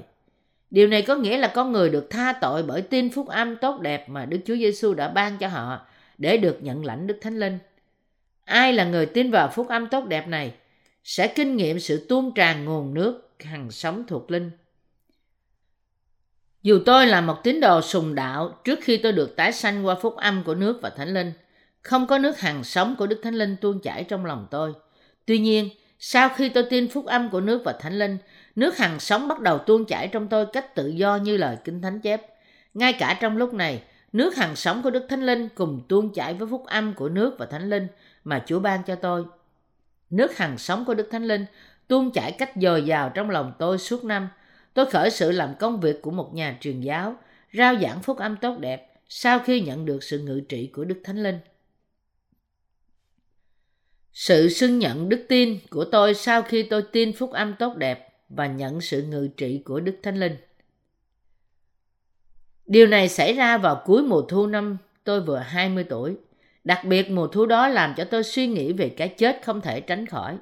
Điều 0.71 0.87
này 0.87 1.01
có 1.01 1.15
nghĩa 1.15 1.37
là 1.37 1.51
con 1.55 1.71
người 1.71 1.89
được 1.89 2.09
tha 2.09 2.33
tội 2.33 2.63
bởi 2.63 2.81
tin 2.81 3.09
phúc 3.09 3.27
âm 3.27 3.55
tốt 3.55 3.81
đẹp 3.81 4.09
mà 4.09 4.25
Đức 4.25 4.39
Chúa 4.45 4.55
Giêsu 4.55 4.93
đã 4.93 5.07
ban 5.07 5.37
cho 5.37 5.47
họ 5.47 5.85
để 6.17 6.37
được 6.37 6.57
nhận 6.61 6.85
lãnh 6.85 7.07
Đức 7.07 7.17
Thánh 7.21 7.39
Linh. 7.39 7.59
Ai 8.45 8.73
là 8.73 8.83
người 8.83 9.05
tin 9.05 9.31
vào 9.31 9.51
phúc 9.55 9.67
âm 9.69 9.87
tốt 9.87 10.05
đẹp 10.05 10.27
này 10.27 10.53
sẽ 11.03 11.27
kinh 11.27 11.57
nghiệm 11.57 11.79
sự 11.79 12.05
tuôn 12.09 12.33
tràn 12.33 12.65
nguồn 12.65 12.93
nước 12.93 13.29
hằng 13.39 13.71
sống 13.71 14.03
thuộc 14.07 14.31
linh. 14.31 14.51
Dù 16.63 16.79
tôi 16.85 17.07
là 17.07 17.21
một 17.21 17.43
tín 17.43 17.59
đồ 17.59 17.81
sùng 17.81 18.15
đạo 18.15 18.59
trước 18.63 18.79
khi 18.81 18.97
tôi 18.97 19.11
được 19.11 19.35
tái 19.35 19.51
sanh 19.51 19.85
qua 19.85 19.95
phúc 19.95 20.15
âm 20.15 20.43
của 20.43 20.55
nước 20.55 20.79
và 20.81 20.89
Thánh 20.89 21.13
Linh, 21.13 21.31
không 21.81 22.07
có 22.07 22.17
nước 22.17 22.39
hằng 22.39 22.63
sống 22.63 22.95
của 22.97 23.07
Đức 23.07 23.19
Thánh 23.23 23.35
Linh 23.35 23.55
tuôn 23.61 23.79
chảy 23.79 24.03
trong 24.03 24.25
lòng 24.25 24.47
tôi. 24.51 24.73
Tuy 25.25 25.39
nhiên, 25.39 25.69
sau 25.99 26.29
khi 26.29 26.49
tôi 26.49 26.63
tin 26.69 26.89
phúc 26.89 27.05
âm 27.05 27.29
của 27.29 27.41
nước 27.41 27.61
và 27.65 27.73
Thánh 27.73 27.99
Linh, 27.99 28.17
nước 28.55 28.77
hằng 28.77 28.99
sống 28.99 29.27
bắt 29.27 29.39
đầu 29.39 29.57
tuôn 29.57 29.85
chảy 29.85 30.07
trong 30.07 30.27
tôi 30.27 30.45
cách 30.45 30.75
tự 30.75 30.87
do 30.87 31.15
như 31.15 31.37
lời 31.37 31.57
Kinh 31.63 31.81
Thánh 31.81 31.99
chép. 31.99 32.21
Ngay 32.73 32.93
cả 32.93 33.17
trong 33.21 33.37
lúc 33.37 33.53
này, 33.53 33.83
nước 34.13 34.35
hằng 34.35 34.55
sống 34.55 34.81
của 34.83 34.89
Đức 34.89 35.05
Thánh 35.09 35.25
Linh 35.25 35.49
cùng 35.55 35.81
tuôn 35.89 36.13
chảy 36.13 36.33
với 36.33 36.47
phúc 36.47 36.65
âm 36.65 36.93
của 36.93 37.09
nước 37.09 37.35
và 37.39 37.45
Thánh 37.45 37.69
Linh 37.69 37.87
mà 38.23 38.43
Chúa 38.47 38.59
ban 38.59 38.83
cho 38.83 38.95
tôi. 38.95 39.25
Nước 40.09 40.37
hằng 40.37 40.57
sống 40.57 40.85
của 40.85 40.93
Đức 40.93 41.07
Thánh 41.11 41.25
Linh 41.25 41.45
tuôn 41.87 42.11
chảy 42.11 42.31
cách 42.31 42.51
dồi 42.55 42.85
dào 42.85 43.09
trong 43.09 43.29
lòng 43.29 43.53
tôi 43.59 43.77
suốt 43.77 44.03
năm. 44.03 44.29
Tôi 44.73 44.85
khởi 44.91 45.09
sự 45.11 45.31
làm 45.31 45.55
công 45.59 45.79
việc 45.79 46.01
của 46.01 46.11
một 46.11 46.33
nhà 46.33 46.57
truyền 46.61 46.81
giáo, 46.81 47.15
rao 47.53 47.75
giảng 47.81 48.01
phúc 48.01 48.17
âm 48.17 48.37
tốt 48.41 48.59
đẹp 48.59 48.93
sau 49.09 49.39
khi 49.39 49.61
nhận 49.61 49.85
được 49.85 50.03
sự 50.03 50.19
ngự 50.19 50.41
trị 50.49 50.69
của 50.73 50.83
Đức 50.83 51.01
Thánh 51.03 51.23
Linh. 51.23 51.39
Sự 54.13 54.49
xưng 54.49 54.79
nhận 54.79 55.09
đức 55.09 55.25
tin 55.29 55.59
của 55.69 55.85
tôi 55.85 56.13
sau 56.13 56.41
khi 56.41 56.63
tôi 56.63 56.83
tin 56.91 57.13
phúc 57.13 57.31
âm 57.31 57.55
tốt 57.59 57.75
đẹp 57.77 58.09
và 58.29 58.47
nhận 58.47 58.81
sự 58.81 59.03
ngự 59.03 59.29
trị 59.37 59.61
của 59.65 59.79
Đức 59.79 59.95
Thánh 60.03 60.19
Linh. 60.19 60.35
Điều 62.65 62.87
này 62.87 63.09
xảy 63.09 63.33
ra 63.33 63.57
vào 63.57 63.81
cuối 63.85 64.03
mùa 64.03 64.21
thu 64.21 64.47
năm 64.47 64.77
tôi 65.03 65.21
vừa 65.21 65.37
20 65.37 65.83
tuổi. 65.83 66.15
Đặc 66.63 66.85
biệt 66.85 67.11
mùa 67.11 67.27
thu 67.27 67.45
đó 67.45 67.67
làm 67.67 67.93
cho 67.97 68.03
tôi 68.03 68.23
suy 68.23 68.47
nghĩ 68.47 68.73
về 68.73 68.89
cái 68.89 69.07
chết 69.07 69.41
không 69.45 69.61
thể 69.61 69.81
tránh 69.81 70.05
khỏi. 70.05 70.37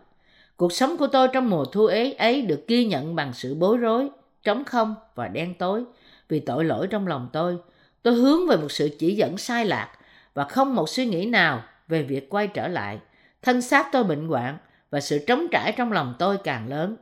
Cuộc 0.58 0.74
sống 0.74 0.98
của 0.98 1.08
tôi 1.08 1.28
trong 1.34 1.50
mùa 1.50 1.66
thu 1.66 1.86
ấy 1.86 2.14
ấy 2.14 2.42
được 2.42 2.68
ghi 2.68 2.86
nhận 2.86 3.16
bằng 3.16 3.34
sự 3.34 3.56
bối 3.56 3.78
rối, 3.78 4.10
trống 4.44 4.64
không 4.64 4.96
và 5.16 5.28
đen 5.28 5.54
tối 5.54 5.84
vì 6.30 6.40
tội 6.40 6.66
lỗi 6.66 6.88
trong 6.88 7.08
lòng 7.08 7.30
tôi. 7.34 7.58
Tôi 8.04 8.14
hướng 8.14 8.48
về 8.48 8.58
một 8.58 8.72
sự 8.72 8.90
chỉ 9.00 9.16
dẫn 9.16 9.38
sai 9.38 9.66
lạc 9.66 9.90
và 10.34 10.44
không 10.44 10.76
một 10.76 10.90
suy 10.90 11.06
nghĩ 11.06 11.26
nào 11.26 11.64
về 11.88 12.04
việc 12.04 12.30
quay 12.30 12.48
trở 12.48 12.68
lại. 12.68 13.00
Thân 13.42 13.62
xác 13.62 13.88
tôi 13.92 14.04
bệnh 14.04 14.28
hoạn 14.28 14.58
và 14.90 15.00
sự 15.00 15.20
trống 15.28 15.48
trải 15.52 15.74
trong 15.78 15.92
lòng 15.92 16.16
tôi 16.20 16.38
càng 16.38 16.68
lớn. 16.70 16.96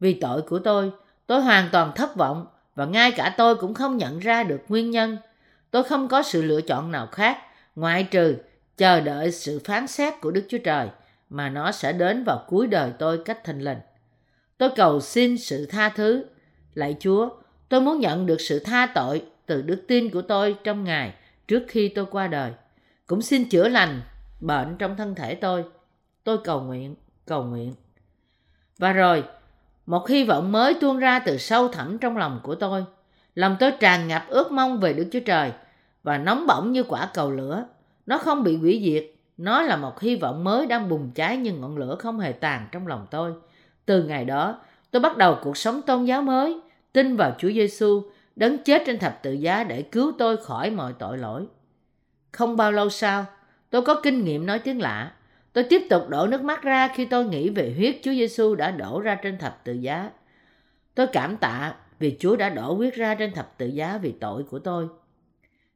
Vì 0.00 0.14
tội 0.14 0.42
của 0.42 0.58
tôi, 0.58 0.90
tôi 1.26 1.42
hoàn 1.42 1.68
toàn 1.72 1.92
thất 1.94 2.16
vọng 2.16 2.46
và 2.74 2.84
ngay 2.84 3.12
cả 3.12 3.34
tôi 3.36 3.56
cũng 3.56 3.74
không 3.74 3.96
nhận 3.96 4.18
ra 4.18 4.42
được 4.42 4.60
nguyên 4.68 4.90
nhân. 4.90 5.16
Tôi 5.70 5.84
không 5.84 6.08
có 6.08 6.22
sự 6.22 6.42
lựa 6.42 6.60
chọn 6.60 6.92
nào 6.92 7.06
khác 7.06 7.38
ngoại 7.76 8.04
trừ 8.04 8.36
chờ 8.82 9.00
đợi 9.00 9.32
sự 9.32 9.60
phán 9.64 9.86
xét 9.86 10.20
của 10.20 10.30
Đức 10.30 10.46
Chúa 10.48 10.58
Trời 10.58 10.88
mà 11.30 11.48
nó 11.48 11.72
sẽ 11.72 11.92
đến 11.92 12.24
vào 12.24 12.44
cuối 12.48 12.66
đời 12.66 12.92
tôi 12.98 13.22
cách 13.24 13.44
thình 13.44 13.64
lình. 13.64 13.78
Tôi 14.58 14.70
cầu 14.76 15.00
xin 15.00 15.38
sự 15.38 15.66
tha 15.66 15.88
thứ. 15.88 16.24
Lạy 16.74 16.96
Chúa, 17.00 17.28
tôi 17.68 17.80
muốn 17.80 18.00
nhận 18.00 18.26
được 18.26 18.40
sự 18.40 18.58
tha 18.58 18.86
tội 18.94 19.22
từ 19.46 19.62
đức 19.62 19.84
tin 19.88 20.10
của 20.10 20.22
tôi 20.22 20.56
trong 20.64 20.84
Ngài 20.84 21.14
trước 21.48 21.62
khi 21.68 21.88
tôi 21.88 22.06
qua 22.10 22.26
đời. 22.26 22.52
Cũng 23.06 23.22
xin 23.22 23.48
chữa 23.48 23.68
lành 23.68 24.00
bệnh 24.40 24.76
trong 24.78 24.96
thân 24.96 25.14
thể 25.14 25.34
tôi. 25.34 25.64
Tôi 26.24 26.38
cầu 26.44 26.60
nguyện, 26.60 26.94
cầu 27.26 27.44
nguyện. 27.44 27.74
Và 28.78 28.92
rồi, 28.92 29.24
một 29.86 30.08
hy 30.08 30.24
vọng 30.24 30.52
mới 30.52 30.74
tuôn 30.74 30.98
ra 30.98 31.18
từ 31.18 31.38
sâu 31.38 31.68
thẳm 31.68 31.98
trong 31.98 32.16
lòng 32.16 32.40
của 32.42 32.54
tôi. 32.54 32.84
Lòng 33.34 33.56
tôi 33.60 33.72
tràn 33.80 34.08
ngập 34.08 34.24
ước 34.28 34.52
mong 34.52 34.80
về 34.80 34.92
Đức 34.92 35.08
Chúa 35.12 35.20
Trời 35.26 35.52
và 36.02 36.18
nóng 36.18 36.46
bỏng 36.46 36.72
như 36.72 36.82
quả 36.82 37.10
cầu 37.14 37.30
lửa. 37.30 37.66
Nó 38.06 38.18
không 38.18 38.42
bị 38.42 38.56
hủy 38.56 38.82
diệt, 38.84 39.14
nó 39.36 39.62
là 39.62 39.76
một 39.76 40.00
hy 40.00 40.16
vọng 40.16 40.44
mới 40.44 40.66
đang 40.66 40.88
bùng 40.88 41.10
cháy 41.14 41.36
nhưng 41.36 41.60
ngọn 41.60 41.76
lửa 41.76 41.96
không 41.98 42.20
hề 42.20 42.32
tàn 42.32 42.66
trong 42.72 42.86
lòng 42.86 43.06
tôi. 43.10 43.34
Từ 43.86 44.02
ngày 44.02 44.24
đó, 44.24 44.60
tôi 44.90 45.02
bắt 45.02 45.16
đầu 45.16 45.38
cuộc 45.42 45.56
sống 45.56 45.82
tôn 45.82 46.04
giáo 46.04 46.22
mới, 46.22 46.60
tin 46.92 47.16
vào 47.16 47.34
Chúa 47.38 47.50
Giêsu, 47.50 48.02
đấng 48.36 48.58
chết 48.58 48.82
trên 48.86 48.98
thập 48.98 49.22
tự 49.22 49.32
giá 49.32 49.64
để 49.64 49.82
cứu 49.82 50.12
tôi 50.18 50.36
khỏi 50.36 50.70
mọi 50.70 50.92
tội 50.98 51.18
lỗi. 51.18 51.46
Không 52.32 52.56
bao 52.56 52.72
lâu 52.72 52.90
sau, 52.90 53.24
tôi 53.70 53.82
có 53.82 54.00
kinh 54.02 54.24
nghiệm 54.24 54.46
nói 54.46 54.58
tiếng 54.58 54.80
lạ. 54.80 55.12
Tôi 55.52 55.64
tiếp 55.64 55.82
tục 55.90 56.08
đổ 56.08 56.26
nước 56.26 56.42
mắt 56.42 56.62
ra 56.62 56.88
khi 56.88 57.04
tôi 57.04 57.24
nghĩ 57.24 57.50
về 57.50 57.74
huyết 57.76 57.96
Chúa 58.02 58.12
Giêsu 58.12 58.54
đã 58.54 58.70
đổ 58.70 59.00
ra 59.00 59.14
trên 59.14 59.38
thập 59.38 59.64
tự 59.64 59.72
giá. 59.72 60.10
Tôi 60.94 61.06
cảm 61.06 61.36
tạ 61.36 61.74
vì 61.98 62.16
Chúa 62.20 62.36
đã 62.36 62.48
đổ 62.48 62.74
huyết 62.74 62.94
ra 62.94 63.14
trên 63.14 63.34
thập 63.34 63.58
tự 63.58 63.66
giá 63.66 63.98
vì 64.02 64.12
tội 64.12 64.42
của 64.42 64.58
tôi. 64.58 64.88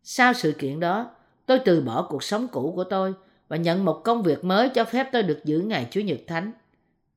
Sau 0.03 0.33
sự 0.33 0.53
kiện 0.53 0.81
đó, 0.81 1.11
tôi 1.47 1.59
từ 1.59 1.81
bỏ 1.81 2.07
cuộc 2.11 2.23
sống 2.23 2.49
cũ 2.49 2.73
của 2.77 2.85
tôi 2.85 3.15
và 3.49 3.57
nhận 3.57 3.85
một 3.85 4.01
công 4.05 4.23
việc 4.23 4.45
mới 4.45 4.69
cho 4.69 4.85
phép 4.85 5.09
tôi 5.13 5.23
được 5.23 5.45
giữ 5.45 5.59
ngày 5.59 5.87
Chúa 5.91 6.01
Nhật 6.01 6.19
Thánh. 6.27 6.53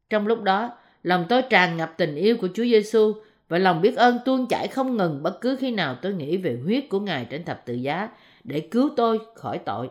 Trong 0.09 0.27
lúc 0.27 0.41
đó, 0.43 0.77
lòng 1.03 1.25
tôi 1.29 1.41
tràn 1.41 1.77
ngập 1.77 1.93
tình 1.97 2.15
yêu 2.15 2.37
của 2.41 2.47
Chúa 2.53 2.63
Giêsu 2.63 3.13
và 3.49 3.57
lòng 3.57 3.81
biết 3.81 3.95
ơn 3.95 4.19
tuôn 4.25 4.47
chảy 4.47 4.67
không 4.67 4.97
ngừng 4.97 5.23
bất 5.23 5.41
cứ 5.41 5.55
khi 5.59 5.71
nào 5.71 5.95
tôi 6.01 6.13
nghĩ 6.13 6.37
về 6.37 6.59
huyết 6.63 6.83
của 6.89 6.99
Ngài 6.99 7.25
trên 7.29 7.43
thập 7.43 7.65
tự 7.65 7.73
giá 7.73 8.09
để 8.43 8.59
cứu 8.59 8.89
tôi 8.95 9.19
khỏi 9.35 9.57
tội. 9.57 9.89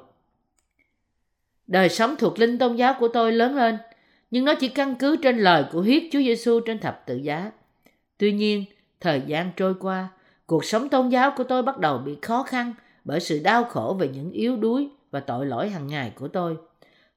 Đời 1.67 1.89
sống 1.89 2.17
thuộc 2.19 2.39
linh 2.39 2.59
tôn 2.59 2.77
giáo 2.77 2.95
của 3.01 3.09
tôi 3.09 3.33
lớn 3.33 3.57
lên, 3.57 3.79
nhưng 4.31 4.45
nó 4.45 4.55
chỉ 4.55 4.69
căn 4.69 4.95
cứ 4.95 5.17
trên 5.23 5.39
lời 5.39 5.65
của 5.73 5.81
huyết 5.81 6.03
Chúa 6.13 6.19
Giêsu 6.19 6.61
trên 6.61 6.79
thập 6.79 7.03
tự 7.07 7.17
giá. 7.17 7.51
Tuy 8.19 8.33
nhiên, 8.33 8.65
thời 9.01 9.23
gian 9.27 9.51
trôi 9.57 9.75
qua, 9.75 10.09
cuộc 10.47 10.65
sống 10.65 10.89
tôn 10.89 11.09
giáo 11.09 11.35
của 11.37 11.45
tôi 11.45 11.63
bắt 11.63 11.79
đầu 11.79 11.99
bị 11.99 12.17
khó 12.23 12.43
khăn 12.43 12.75
bởi 13.09 13.21
sự 13.21 13.41
đau 13.45 13.65
khổ 13.65 13.97
về 13.99 14.09
những 14.09 14.31
yếu 14.31 14.57
đuối 14.57 14.89
và 15.11 15.21
tội 15.21 15.47
lỗi 15.47 15.71
hàng 15.71 15.87
ngày 15.87 16.13
của 16.15 16.29
tôi. 16.29 16.57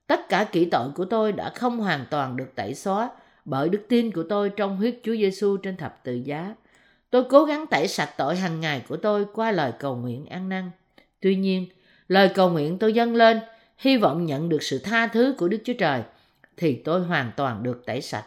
Tất 0.07 0.29
cả 0.29 0.43
kỹ 0.51 0.65
tội 0.65 0.89
của 0.95 1.05
tôi 1.05 1.31
đã 1.31 1.49
không 1.49 1.79
hoàn 1.79 2.05
toàn 2.09 2.37
được 2.37 2.55
tẩy 2.55 2.73
xóa 2.75 3.09
bởi 3.45 3.69
đức 3.69 3.85
tin 3.89 4.11
của 4.11 4.23
tôi 4.29 4.49
trong 4.49 4.77
huyết 4.77 4.99
Chúa 5.03 5.15
Giêsu 5.15 5.57
trên 5.57 5.77
thập 5.77 6.03
tự 6.03 6.13
giá. 6.13 6.55
Tôi 7.09 7.23
cố 7.29 7.45
gắng 7.45 7.65
tẩy 7.67 7.87
sạch 7.87 8.09
tội 8.17 8.35
hàng 8.35 8.59
ngày 8.59 8.81
của 8.89 8.97
tôi 8.97 9.25
qua 9.33 9.51
lời 9.51 9.71
cầu 9.79 9.95
nguyện 9.95 10.25
ăn 10.25 10.49
năn. 10.49 10.71
Tuy 11.21 11.35
nhiên, 11.35 11.65
lời 12.07 12.29
cầu 12.35 12.49
nguyện 12.49 12.79
tôi 12.79 12.93
dâng 12.93 13.15
lên 13.15 13.39
hy 13.77 13.97
vọng 13.97 14.25
nhận 14.25 14.49
được 14.49 14.63
sự 14.63 14.79
tha 14.79 15.07
thứ 15.07 15.35
của 15.37 15.47
Đức 15.47 15.57
Chúa 15.63 15.73
Trời, 15.79 16.01
thì 16.57 16.75
tôi 16.75 17.01
hoàn 17.01 17.31
toàn 17.37 17.63
được 17.63 17.85
tẩy 17.85 18.01
sạch. 18.01 18.25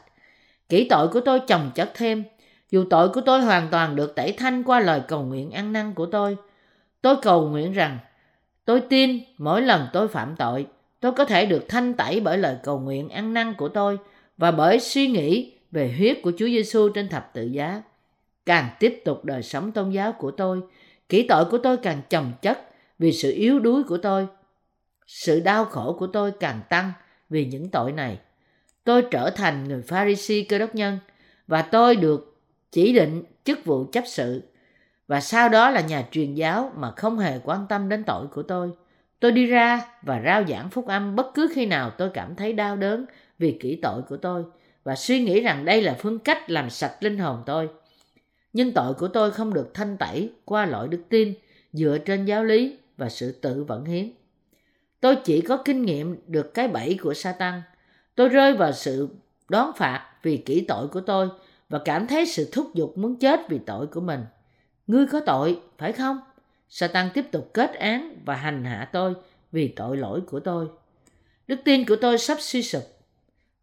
Kỹ 0.69 0.87
tội 0.91 1.09
của 1.09 1.21
tôi 1.21 1.41
chồng 1.41 1.71
chất 1.75 1.91
thêm, 1.95 2.25
dù 2.71 2.85
tội 2.91 3.09
của 3.09 3.21
tôi 3.21 3.41
hoàn 3.41 3.69
toàn 3.71 3.97
được 3.97 4.15
tẩy 4.15 4.33
thanh 4.33 4.63
qua 4.63 4.81
lời 4.81 5.03
cầu 5.09 5.23
nguyện 5.23 5.51
ăn 5.51 5.73
năn 5.73 5.95
của 5.95 6.07
tôi. 6.07 6.37
Tôi 7.05 7.17
cầu 7.23 7.49
nguyện 7.49 7.73
rằng, 7.73 7.99
tôi 8.65 8.81
tin 8.81 9.19
mỗi 9.39 9.63
lần 9.63 9.87
tôi 9.93 10.09
phạm 10.09 10.35
tội, 10.39 10.67
tôi 11.01 11.13
có 11.13 11.25
thể 11.25 11.47
được 11.47 11.65
thanh 11.69 11.95
tẩy 11.95 12.21
bởi 12.21 12.39
lời 12.39 12.57
cầu 12.63 12.79
nguyện 12.79 13.09
ăn 13.09 13.35
năn 13.35 13.55
của 13.55 13.69
tôi 13.69 13.99
và 14.37 14.51
bởi 14.51 14.81
suy 14.81 15.09
nghĩ 15.09 15.53
về 15.71 15.95
huyết 15.97 16.19
của 16.23 16.33
Chúa 16.39 16.47
Giêsu 16.47 16.89
trên 16.89 17.09
thập 17.09 17.31
tự 17.35 17.47
giá. 17.47 17.83
Càng 18.47 18.69
tiếp 18.81 19.03
tục 19.05 19.25
đời 19.25 19.43
sống 19.43 19.73
tôn 19.73 19.91
giáo 19.91 20.13
của 20.13 20.31
tôi, 20.31 20.61
kỹ 21.09 21.27
tội 21.29 21.45
của 21.45 21.59
tôi 21.59 21.77
càng 21.77 22.03
chồng 22.11 22.33
chất 22.43 22.61
vì 22.99 23.13
sự 23.13 23.33
yếu 23.33 23.59
đuối 23.59 23.83
của 23.83 23.99
tôi. 23.99 24.27
Sự 25.07 25.41
đau 25.41 25.65
khổ 25.65 25.97
của 25.99 26.07
tôi 26.07 26.33
càng 26.41 26.61
tăng 26.69 26.93
vì 27.31 27.45
những 27.45 27.69
tội 27.69 27.93
này. 27.93 28.19
Tôi 28.85 29.03
trở 29.11 29.31
thành 29.31 29.69
người 29.69 29.83
Pharisee 29.83 30.43
cơ 30.49 30.59
đốc 30.59 30.75
nhân 30.75 30.99
và 31.47 31.63
tôi 31.63 31.97
được 31.97 32.37
chỉ 32.73 32.93
định 32.93 33.23
chức 33.45 33.65
vụ 33.65 33.85
chấp 33.93 34.05
sự 34.07 34.43
và 35.09 35.21
sau 35.21 35.49
đó 35.49 35.71
là 35.71 35.81
nhà 35.81 36.05
truyền 36.11 36.35
giáo 36.35 36.73
mà 36.77 36.91
không 36.91 37.19
hề 37.19 37.39
quan 37.45 37.67
tâm 37.69 37.89
đến 37.89 38.05
tội 38.07 38.27
của 38.27 38.43
tôi. 38.43 38.71
Tôi 39.21 39.33
đi 39.33 39.47
ra 39.47 39.81
và 40.03 40.23
rao 40.25 40.45
giảng 40.47 40.71
phúc 40.71 40.87
âm 40.87 41.17
bất 41.17 41.27
cứ 41.35 41.49
khi 41.55 41.67
nào 41.67 41.91
tôi 41.91 42.11
cảm 42.15 42.35
thấy 42.35 42.53
đau 42.53 42.77
đớn 42.77 43.07
vì 43.39 43.59
kỹ 43.61 43.79
tội 43.83 44.03
của 44.09 44.17
tôi 44.17 44.45
và 44.85 44.97
suy 44.97 45.21
nghĩ 45.21 45.41
rằng 45.41 45.65
đây 45.65 45.83
là 45.83 45.97
phương 45.99 46.19
cách 46.19 46.51
làm 46.51 46.71
sạch 46.71 46.97
linh 47.01 47.19
hồn 47.19 47.43
tôi. 47.47 47.69
Nhưng 48.53 48.73
tội 48.73 48.95
của 48.95 49.09
tôi 49.09 49.31
không 49.31 49.55
được 49.55 49.75
thanh 49.75 49.97
tẩy 49.97 50.31
qua 50.45 50.67
loại 50.67 50.89
đức 50.89 51.03
tin 51.09 51.35
dựa 51.73 51.99
trên 51.99 52.25
giáo 52.25 52.45
lý 52.45 52.79
và 52.97 53.09
sự 53.09 53.33
tự 53.33 53.65
vận 53.65 53.85
hiến. 53.85 54.11
Tôi 55.01 55.17
chỉ 55.17 55.41
có 55.41 55.57
kinh 55.57 55.83
nghiệm 55.83 56.17
được 56.27 56.55
cái 56.55 56.69
bẫy 56.69 56.99
của 57.03 57.15
Satan. 57.15 57.63
Tôi 58.15 58.29
rơi 58.29 58.53
vào 58.53 58.73
sự 58.73 59.09
đón 59.49 59.73
phạt 59.77 60.07
vì 60.23 60.37
kỹ 60.37 60.65
tội 60.69 60.89
của 60.89 61.01
tôi 61.01 61.29
và 61.69 61.79
cảm 61.85 62.07
thấy 62.07 62.27
sự 62.27 62.49
thúc 62.53 62.75
giục 62.75 62.99
muốn 62.99 63.17
chết 63.17 63.41
vì 63.49 63.59
tội 63.59 63.87
của 63.87 64.01
mình. 64.01 64.21
Ngươi 64.87 65.07
có 65.07 65.21
tội, 65.21 65.61
phải 65.79 65.93
không? 65.93 66.21
Satan 66.69 67.11
tiếp 67.15 67.25
tục 67.33 67.51
kết 67.55 67.75
án 67.75 68.17
và 68.25 68.35
hành 68.35 68.65
hạ 68.65 68.89
tôi 68.93 69.15
vì 69.53 69.69
tội 69.69 69.97
lỗi 69.97 70.21
của 70.21 70.41
tôi. 70.41 70.69
Đức 71.47 71.61
tin 71.65 71.85
của 71.85 71.97
tôi 71.97 72.19
sắp 72.19 72.39
suy 72.41 72.63
sụp. 72.63 72.83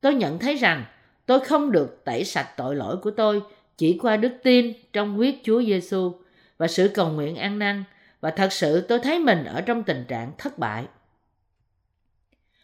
Tôi 0.01 0.13
nhận 0.15 0.39
thấy 0.39 0.55
rằng 0.55 0.85
tôi 1.25 1.39
không 1.39 1.71
được 1.71 2.01
tẩy 2.05 2.25
sạch 2.25 2.49
tội 2.57 2.75
lỗi 2.75 2.97
của 2.97 3.11
tôi 3.11 3.41
chỉ 3.77 3.97
qua 4.01 4.17
đức 4.17 4.31
tin 4.43 4.73
trong 4.93 5.15
huyết 5.15 5.35
Chúa 5.43 5.63
Giêsu 5.63 6.13
và 6.57 6.67
sự 6.67 6.91
cầu 6.93 7.09
nguyện 7.09 7.35
ăn 7.35 7.59
năn 7.59 7.83
và 8.21 8.31
thật 8.31 8.53
sự 8.53 8.81
tôi 8.81 8.99
thấy 8.99 9.19
mình 9.19 9.45
ở 9.45 9.61
trong 9.61 9.83
tình 9.83 10.05
trạng 10.07 10.31
thất 10.37 10.57
bại. 10.57 10.85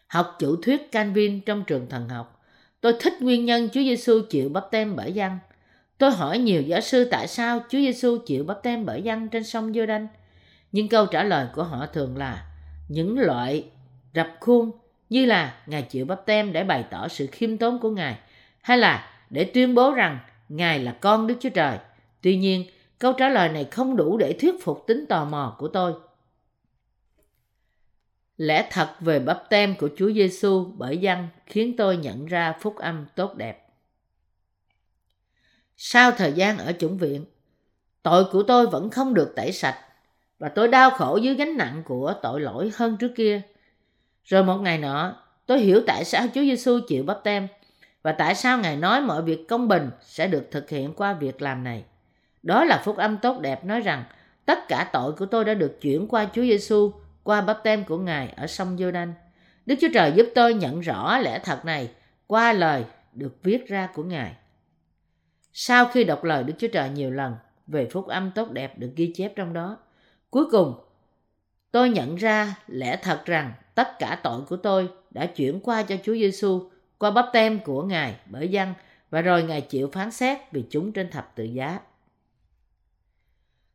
Học 0.08 0.36
chủ 0.40 0.56
thuyết 0.56 0.92
Calvin 0.92 1.42
trong 1.42 1.64
trường 1.68 1.90
thần 1.90 2.10
học, 2.10 2.46
tôi 2.82 2.94
thích 3.00 3.14
nguyên 3.22 3.46
nhân 3.46 3.70
Chúa 3.70 3.82
Giêsu 3.82 4.22
chịu 4.30 4.50
bắp 4.50 4.72
tem 4.72 4.96
bởi 4.96 5.14
dân. 5.14 5.32
Tôi 5.98 6.12
hỏi 6.12 6.38
nhiều 6.38 6.62
giáo 6.62 6.82
sư 6.82 7.08
tại 7.12 7.28
sao 7.28 7.60
Chúa 7.60 7.78
Giêsu 7.78 8.18
chịu 8.26 8.44
bắp 8.44 8.64
tem 8.64 8.86
bởi 8.86 9.02
dân 9.02 9.30
trên 9.30 9.44
sông 9.44 9.74
giô 9.74 9.86
đanh 9.86 10.08
nhưng 10.72 10.88
câu 10.88 11.06
trả 11.06 11.24
lời 11.24 11.48
của 11.54 11.64
họ 11.64 11.86
thường 11.86 12.18
là 12.18 12.46
những 12.88 13.20
loại 13.20 13.70
rập 14.16 14.28
khuôn 14.40 14.72
như 15.10 15.26
là 15.26 15.56
Ngài 15.66 15.82
chịu 15.82 16.06
bắp 16.06 16.26
tem 16.26 16.54
để 16.54 16.64
bày 16.64 16.86
tỏ 16.92 17.08
sự 17.08 17.28
khiêm 17.32 17.58
tốn 17.58 17.80
của 17.80 17.90
Ngài 17.90 18.18
hay 18.62 18.78
là 18.78 19.10
để 19.30 19.44
tuyên 19.44 19.76
bố 19.76 19.94
rằng 19.94 20.20
Ngài 20.50 20.80
là 20.80 20.92
con 20.92 21.28
Đức 21.28 21.36
Chúa 21.40 21.50
Trời. 21.50 21.78
Tuy 22.22 22.38
nhiên, 22.38 22.66
câu 23.00 23.14
trả 23.14 23.30
lời 23.30 23.50
này 23.50 23.66
không 23.66 23.96
đủ 23.96 24.18
để 24.18 24.34
thuyết 24.34 24.56
phục 24.64 24.84
tính 24.88 25.06
tò 25.10 25.26
mò 25.26 25.56
của 25.60 25.68
tôi. 25.68 25.94
Lẽ 28.38 28.68
thật 28.72 28.90
về 29.00 29.20
bắp 29.20 29.44
tem 29.50 29.76
của 29.76 29.90
Chúa 29.98 30.12
Giêsu 30.12 30.66
bởi 30.78 30.98
dân 30.98 31.28
khiến 31.46 31.78
tôi 31.78 31.98
nhận 31.98 32.26
ra 32.26 32.54
phúc 32.62 32.76
âm 32.76 33.06
tốt 33.16 33.36
đẹp. 33.36 33.67
Sau 35.78 36.12
thời 36.12 36.34
gian 36.34 36.58
ở 36.58 36.74
chủng 36.80 36.98
viện, 36.98 37.26
tội 38.04 38.26
của 38.32 38.44
tôi 38.44 38.68
vẫn 38.68 38.90
không 38.90 39.14
được 39.14 39.34
tẩy 39.36 39.52
sạch 39.52 39.78
và 40.40 40.50
tôi 40.50 40.68
đau 40.68 40.90
khổ 40.90 41.18
dưới 41.18 41.36
gánh 41.36 41.58
nặng 41.58 41.82
của 41.86 42.14
tội 42.22 42.42
lỗi 42.42 42.72
hơn 42.76 42.98
trước 42.98 43.12
kia. 43.16 43.42
Rồi 44.24 44.44
một 44.44 44.58
ngày 44.58 44.78
nọ, 44.78 45.16
tôi 45.46 45.60
hiểu 45.60 45.82
tại 45.88 46.06
sao 46.06 46.28
Chúa 46.34 46.42
Giêsu 46.42 46.80
chịu 46.88 47.04
bắp 47.04 47.24
tem 47.24 47.48
và 48.04 48.12
tại 48.12 48.36
sao 48.36 48.58
Ngài 48.58 48.76
nói 48.76 49.02
mọi 49.02 49.22
việc 49.22 49.48
công 49.48 49.68
bình 49.68 49.90
sẽ 50.02 50.28
được 50.28 50.48
thực 50.52 50.70
hiện 50.70 50.94
qua 50.94 51.14
việc 51.14 51.42
làm 51.42 51.64
này. 51.64 51.84
Đó 52.44 52.64
là 52.64 52.82
phúc 52.86 52.98
âm 52.98 53.18
tốt 53.18 53.40
đẹp 53.42 53.66
nói 53.66 53.82
rằng 53.82 54.04
tất 54.46 54.68
cả 54.68 54.90
tội 54.94 55.12
của 55.12 55.26
tôi 55.26 55.46
đã 55.46 55.54
được 55.54 55.82
chuyển 55.82 56.08
qua 56.08 56.28
Chúa 56.34 56.42
Giêsu 56.42 56.92
qua 57.24 57.42
bắp 57.42 57.64
tem 57.64 57.84
của 57.84 57.98
Ngài 57.98 58.34
ở 58.38 58.48
sông 58.48 58.78
giô 58.78 58.92
đanh 58.92 59.14
Đức 59.66 59.76
Chúa 59.82 59.90
Trời 59.94 60.12
giúp 60.12 60.28
tôi 60.36 60.54
nhận 60.54 60.80
rõ 60.80 61.18
lẽ 61.18 61.40
thật 61.40 61.66
này 61.66 61.90
qua 62.28 62.54
lời 62.54 62.84
được 63.14 63.44
viết 63.44 63.68
ra 63.68 63.90
của 63.94 64.04
Ngài. 64.04 64.36
Sau 65.60 65.86
khi 65.86 66.04
đọc 66.04 66.24
lời 66.24 66.44
Đức 66.44 66.54
Chúa 66.58 66.68
Trời 66.68 66.90
nhiều 66.90 67.12
lần 67.12 67.36
về 67.68 67.88
phúc 67.92 68.08
âm 68.08 68.32
tốt 68.32 68.52
đẹp 68.52 68.80
được 68.80 68.92
ghi 68.96 69.12
chép 69.16 69.34
trong 69.36 69.54
đó, 69.54 69.78
cuối 70.30 70.46
cùng 70.52 70.74
tôi 71.72 71.90
nhận 71.90 72.16
ra 72.16 72.56
lẽ 72.68 73.00
thật 73.04 73.26
rằng 73.26 73.54
tất 73.76 74.00
cả 74.00 74.20
tội 74.24 74.42
của 74.42 74.58
tôi 74.58 74.90
đã 75.12 75.26
chuyển 75.26 75.60
qua 75.60 75.84
cho 75.84 75.96
Chúa 76.04 76.14
Giêsu 76.14 76.70
qua 76.98 77.12
bắp 77.12 77.26
tem 77.34 77.60
của 77.60 77.84
Ngài 77.84 78.16
bởi 78.26 78.48
dân 78.48 78.74
và 79.10 79.22
rồi 79.22 79.44
Ngài 79.44 79.62
chịu 79.62 79.90
phán 79.94 80.12
xét 80.12 80.38
vì 80.52 80.64
chúng 80.70 80.92
trên 80.92 81.12
thập 81.12 81.36
tự 81.36 81.44
giá. 81.44 81.80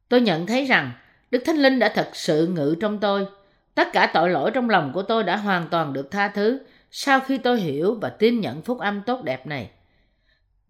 Tôi 0.08 0.20
nhận 0.20 0.46
thấy 0.46 0.64
rằng 0.64 0.92
Đức 1.30 1.42
Thánh 1.46 1.56
Linh 1.56 1.78
đã 1.78 1.92
thật 1.94 2.10
sự 2.12 2.46
ngự 2.46 2.76
trong 2.80 2.98
tôi. 2.98 3.26
Tất 3.74 3.88
cả 3.92 4.10
tội 4.14 4.30
lỗi 4.30 4.50
trong 4.54 4.70
lòng 4.70 4.92
của 4.94 5.02
tôi 5.02 5.24
đã 5.24 5.36
hoàn 5.36 5.68
toàn 5.68 5.92
được 5.92 6.10
tha 6.10 6.28
thứ 6.28 6.60
sau 6.90 7.20
khi 7.20 7.38
tôi 7.38 7.60
hiểu 7.60 7.98
và 8.00 8.08
tin 8.08 8.40
nhận 8.40 8.62
phúc 8.62 8.78
âm 8.78 9.02
tốt 9.02 9.22
đẹp 9.24 9.46
này. 9.46 9.70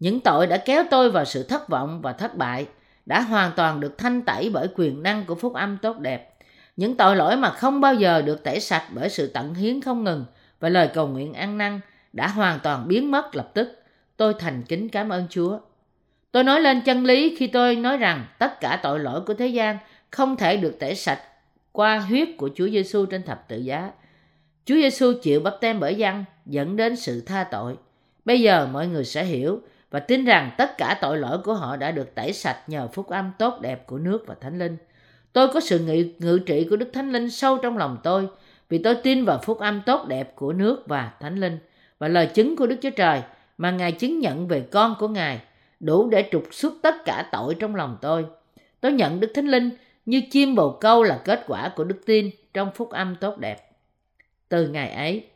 Những 0.02 0.20
tội 0.20 0.46
đã 0.46 0.56
kéo 0.56 0.84
tôi 0.90 1.10
vào 1.10 1.24
sự 1.24 1.42
thất 1.42 1.68
vọng 1.68 2.00
và 2.02 2.12
thất 2.12 2.36
bại, 2.36 2.66
đã 3.06 3.20
hoàn 3.20 3.52
toàn 3.56 3.80
được 3.80 3.98
thanh 3.98 4.22
tẩy 4.22 4.50
bởi 4.52 4.68
quyền 4.76 5.02
năng 5.02 5.24
của 5.24 5.34
phúc 5.34 5.54
âm 5.54 5.78
tốt 5.82 5.98
đẹp. 5.98 6.34
Những 6.76 6.96
tội 6.96 7.16
lỗi 7.16 7.36
mà 7.36 7.50
không 7.50 7.80
bao 7.80 7.94
giờ 7.94 8.22
được 8.22 8.44
tẩy 8.44 8.60
sạch 8.60 8.84
bởi 8.94 9.08
sự 9.08 9.26
tận 9.26 9.54
hiến 9.54 9.80
không 9.80 10.04
ngừng 10.04 10.24
và 10.60 10.68
lời 10.68 10.88
cầu 10.94 11.08
nguyện 11.08 11.34
ăn 11.34 11.58
năn 11.58 11.80
đã 12.12 12.28
hoàn 12.28 12.58
toàn 12.62 12.88
biến 12.88 13.10
mất 13.10 13.36
lập 13.36 13.50
tức. 13.54 13.82
Tôi 14.16 14.34
thành 14.38 14.62
kính 14.62 14.88
cảm 14.88 15.08
ơn 15.08 15.26
Chúa. 15.30 15.58
Tôi 16.32 16.44
nói 16.44 16.60
lên 16.60 16.80
chân 16.80 17.04
lý 17.04 17.36
khi 17.38 17.46
tôi 17.46 17.76
nói 17.76 17.96
rằng 17.96 18.26
tất 18.38 18.60
cả 18.60 18.80
tội 18.82 19.00
lỗi 19.00 19.20
của 19.20 19.34
thế 19.34 19.46
gian 19.46 19.78
không 20.10 20.36
thể 20.36 20.56
được 20.56 20.78
tẩy 20.78 20.94
sạch 20.94 21.20
qua 21.72 21.98
huyết 21.98 22.28
của 22.36 22.50
Chúa 22.54 22.68
Giêsu 22.68 23.06
trên 23.06 23.22
thập 23.22 23.48
tự 23.48 23.58
giá. 23.58 23.90
Chúa 24.64 24.74
Giêsu 24.74 25.12
chịu 25.22 25.40
bắp 25.40 25.54
tem 25.60 25.80
bởi 25.80 25.94
dân, 25.94 26.24
dẫn 26.46 26.76
đến 26.76 26.96
sự 26.96 27.20
tha 27.20 27.44
tội. 27.44 27.76
Bây 28.24 28.40
giờ 28.40 28.68
mọi 28.72 28.88
người 28.88 29.04
sẽ 29.04 29.24
hiểu 29.24 29.60
và 29.92 30.00
tin 30.00 30.24
rằng 30.24 30.50
tất 30.58 30.78
cả 30.78 30.98
tội 31.00 31.18
lỗi 31.18 31.38
của 31.38 31.54
họ 31.54 31.76
đã 31.76 31.90
được 31.90 32.14
tẩy 32.14 32.32
sạch 32.32 32.58
nhờ 32.66 32.88
phúc 32.92 33.08
âm 33.08 33.32
tốt 33.38 33.60
đẹp 33.60 33.86
của 33.86 33.98
nước 33.98 34.24
và 34.26 34.34
Thánh 34.40 34.58
Linh. 34.58 34.76
Tôi 35.32 35.48
có 35.48 35.60
sự 35.60 35.78
ngự, 35.78 36.04
ngự 36.18 36.38
trị 36.46 36.66
của 36.70 36.76
Đức 36.76 36.90
Thánh 36.92 37.12
Linh 37.12 37.30
sâu 37.30 37.58
trong 37.58 37.78
lòng 37.78 37.98
tôi 38.02 38.28
vì 38.68 38.78
tôi 38.78 38.94
tin 38.94 39.24
vào 39.24 39.40
phúc 39.42 39.58
âm 39.58 39.82
tốt 39.86 40.08
đẹp 40.08 40.36
của 40.36 40.52
nước 40.52 40.82
và 40.86 41.12
Thánh 41.20 41.40
Linh 41.40 41.58
và 41.98 42.08
lời 42.08 42.26
chứng 42.26 42.56
của 42.56 42.66
Đức 42.66 42.76
Chúa 42.82 42.90
Trời 42.90 43.22
mà 43.58 43.70
Ngài 43.70 43.92
chứng 43.92 44.20
nhận 44.20 44.48
về 44.48 44.60
con 44.60 44.94
của 44.98 45.08
Ngài 45.08 45.40
đủ 45.80 46.08
để 46.10 46.28
trục 46.32 46.44
xuất 46.50 46.72
tất 46.82 46.94
cả 47.04 47.28
tội 47.32 47.54
trong 47.54 47.74
lòng 47.74 47.98
tôi. 48.00 48.26
Tôi 48.80 48.92
nhận 48.92 49.20
Đức 49.20 49.32
Thánh 49.34 49.48
Linh 49.48 49.70
như 50.06 50.22
chim 50.30 50.54
bồ 50.54 50.70
câu 50.70 51.02
là 51.02 51.20
kết 51.24 51.44
quả 51.46 51.72
của 51.76 51.84
đức 51.84 52.00
tin 52.06 52.30
trong 52.54 52.70
phúc 52.74 52.90
âm 52.90 53.16
tốt 53.16 53.38
đẹp. 53.38 53.70
Từ 54.48 54.68
ngày 54.68 54.90
ấy, 54.90 55.26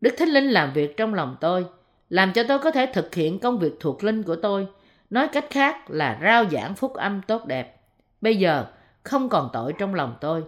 Đức 0.00 0.14
Thánh 0.18 0.28
Linh 0.28 0.50
làm 0.50 0.72
việc 0.72 0.96
trong 0.96 1.14
lòng 1.14 1.36
tôi, 1.40 1.64
làm 2.12 2.32
cho 2.32 2.42
tôi 2.42 2.58
có 2.58 2.70
thể 2.70 2.86
thực 2.86 3.14
hiện 3.14 3.38
công 3.38 3.58
việc 3.58 3.72
thuộc 3.80 4.04
linh 4.04 4.22
của 4.22 4.36
tôi, 4.36 4.66
nói 5.10 5.28
cách 5.28 5.46
khác 5.50 5.90
là 5.90 6.18
rao 6.22 6.44
giảng 6.50 6.74
phúc 6.74 6.94
âm 6.94 7.20
tốt 7.26 7.46
đẹp. 7.46 7.80
Bây 8.20 8.36
giờ, 8.36 8.64
không 9.02 9.28
còn 9.28 9.50
tội 9.52 9.72
trong 9.78 9.94
lòng 9.94 10.14
tôi. 10.20 10.42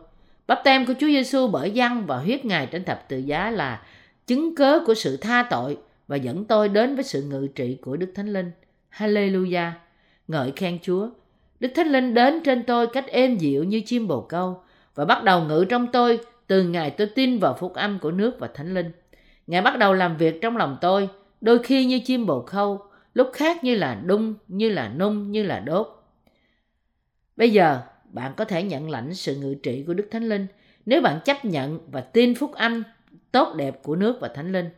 Bắp 0.46 0.60
tem 0.64 0.86
của 0.86 0.92
Chúa 1.00 1.06
Giêsu 1.06 1.48
bởi 1.48 1.70
dân 1.70 2.06
và 2.06 2.18
huyết 2.18 2.44
Ngài 2.44 2.66
trên 2.66 2.84
thập 2.84 3.08
tự 3.08 3.18
giá 3.18 3.50
là 3.50 3.82
chứng 4.26 4.54
cớ 4.54 4.80
của 4.86 4.94
sự 4.94 5.16
tha 5.16 5.46
tội 5.50 5.78
và 6.08 6.16
dẫn 6.16 6.44
tôi 6.44 6.68
đến 6.68 6.94
với 6.94 7.04
sự 7.04 7.22
ngự 7.22 7.48
trị 7.54 7.78
của 7.82 7.96
Đức 7.96 8.12
Thánh 8.14 8.32
Linh. 8.32 8.50
Hallelujah! 8.96 9.70
Ngợi 10.28 10.52
khen 10.56 10.78
Chúa! 10.82 11.08
Đức 11.60 11.68
Thánh 11.74 11.88
Linh 11.88 12.14
đến 12.14 12.40
trên 12.44 12.62
tôi 12.62 12.86
cách 12.86 13.06
êm 13.06 13.36
dịu 13.36 13.64
như 13.64 13.80
chim 13.86 14.08
bồ 14.08 14.20
câu 14.20 14.62
và 14.94 15.04
bắt 15.04 15.24
đầu 15.24 15.40
ngự 15.40 15.64
trong 15.68 15.86
tôi 15.92 16.18
từ 16.46 16.62
ngày 16.62 16.90
tôi 16.90 17.06
tin 17.06 17.38
vào 17.38 17.56
phúc 17.60 17.74
âm 17.74 17.98
của 17.98 18.10
nước 18.10 18.36
và 18.38 18.48
Thánh 18.54 18.74
Linh. 18.74 18.92
Ngài 19.46 19.62
bắt 19.62 19.78
đầu 19.78 19.92
làm 19.94 20.16
việc 20.16 20.38
trong 20.42 20.56
lòng 20.56 20.76
tôi, 20.80 21.08
đôi 21.44 21.58
khi 21.58 21.84
như 21.84 22.00
chim 22.04 22.26
bồ 22.26 22.40
câu, 22.40 22.82
lúc 23.14 23.30
khác 23.32 23.64
như 23.64 23.74
là 23.74 23.94
đung, 24.04 24.34
như 24.48 24.68
là 24.68 24.88
nung, 24.88 25.32
như 25.32 25.42
là 25.42 25.60
đốt. 25.60 26.04
Bây 27.36 27.50
giờ, 27.50 27.80
bạn 28.04 28.32
có 28.36 28.44
thể 28.44 28.62
nhận 28.62 28.90
lãnh 28.90 29.14
sự 29.14 29.36
ngự 29.36 29.54
trị 29.62 29.84
của 29.86 29.94
Đức 29.94 30.08
Thánh 30.10 30.28
Linh 30.28 30.46
nếu 30.86 31.02
bạn 31.02 31.20
chấp 31.24 31.44
nhận 31.44 31.90
và 31.90 32.00
tin 32.00 32.34
phúc 32.34 32.52
âm 32.54 32.82
tốt 33.32 33.54
đẹp 33.56 33.82
của 33.82 33.96
nước 33.96 34.18
và 34.20 34.28
Thánh 34.28 34.52
Linh. 34.52 34.68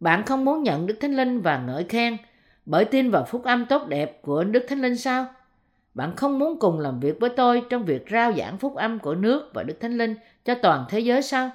Bạn 0.00 0.22
không 0.26 0.44
muốn 0.44 0.62
nhận 0.62 0.86
Đức 0.86 0.94
Thánh 1.00 1.16
Linh 1.16 1.40
và 1.40 1.58
ngợi 1.58 1.84
khen 1.84 2.16
bởi 2.66 2.84
tin 2.84 3.10
vào 3.10 3.24
phúc 3.24 3.44
âm 3.44 3.66
tốt 3.66 3.88
đẹp 3.88 4.22
của 4.22 4.44
Đức 4.44 4.66
Thánh 4.68 4.82
Linh 4.82 4.96
sao? 4.96 5.26
Bạn 5.94 6.16
không 6.16 6.38
muốn 6.38 6.58
cùng 6.58 6.78
làm 6.78 7.00
việc 7.00 7.20
với 7.20 7.30
tôi 7.30 7.62
trong 7.70 7.84
việc 7.84 8.04
rao 8.10 8.32
giảng 8.32 8.58
phúc 8.58 8.74
âm 8.74 8.98
của 8.98 9.14
nước 9.14 9.50
và 9.54 9.62
Đức 9.62 9.80
Thánh 9.80 9.98
Linh 9.98 10.14
cho 10.44 10.54
toàn 10.54 10.84
thế 10.88 11.00
giới 11.00 11.22
sao? 11.22 11.50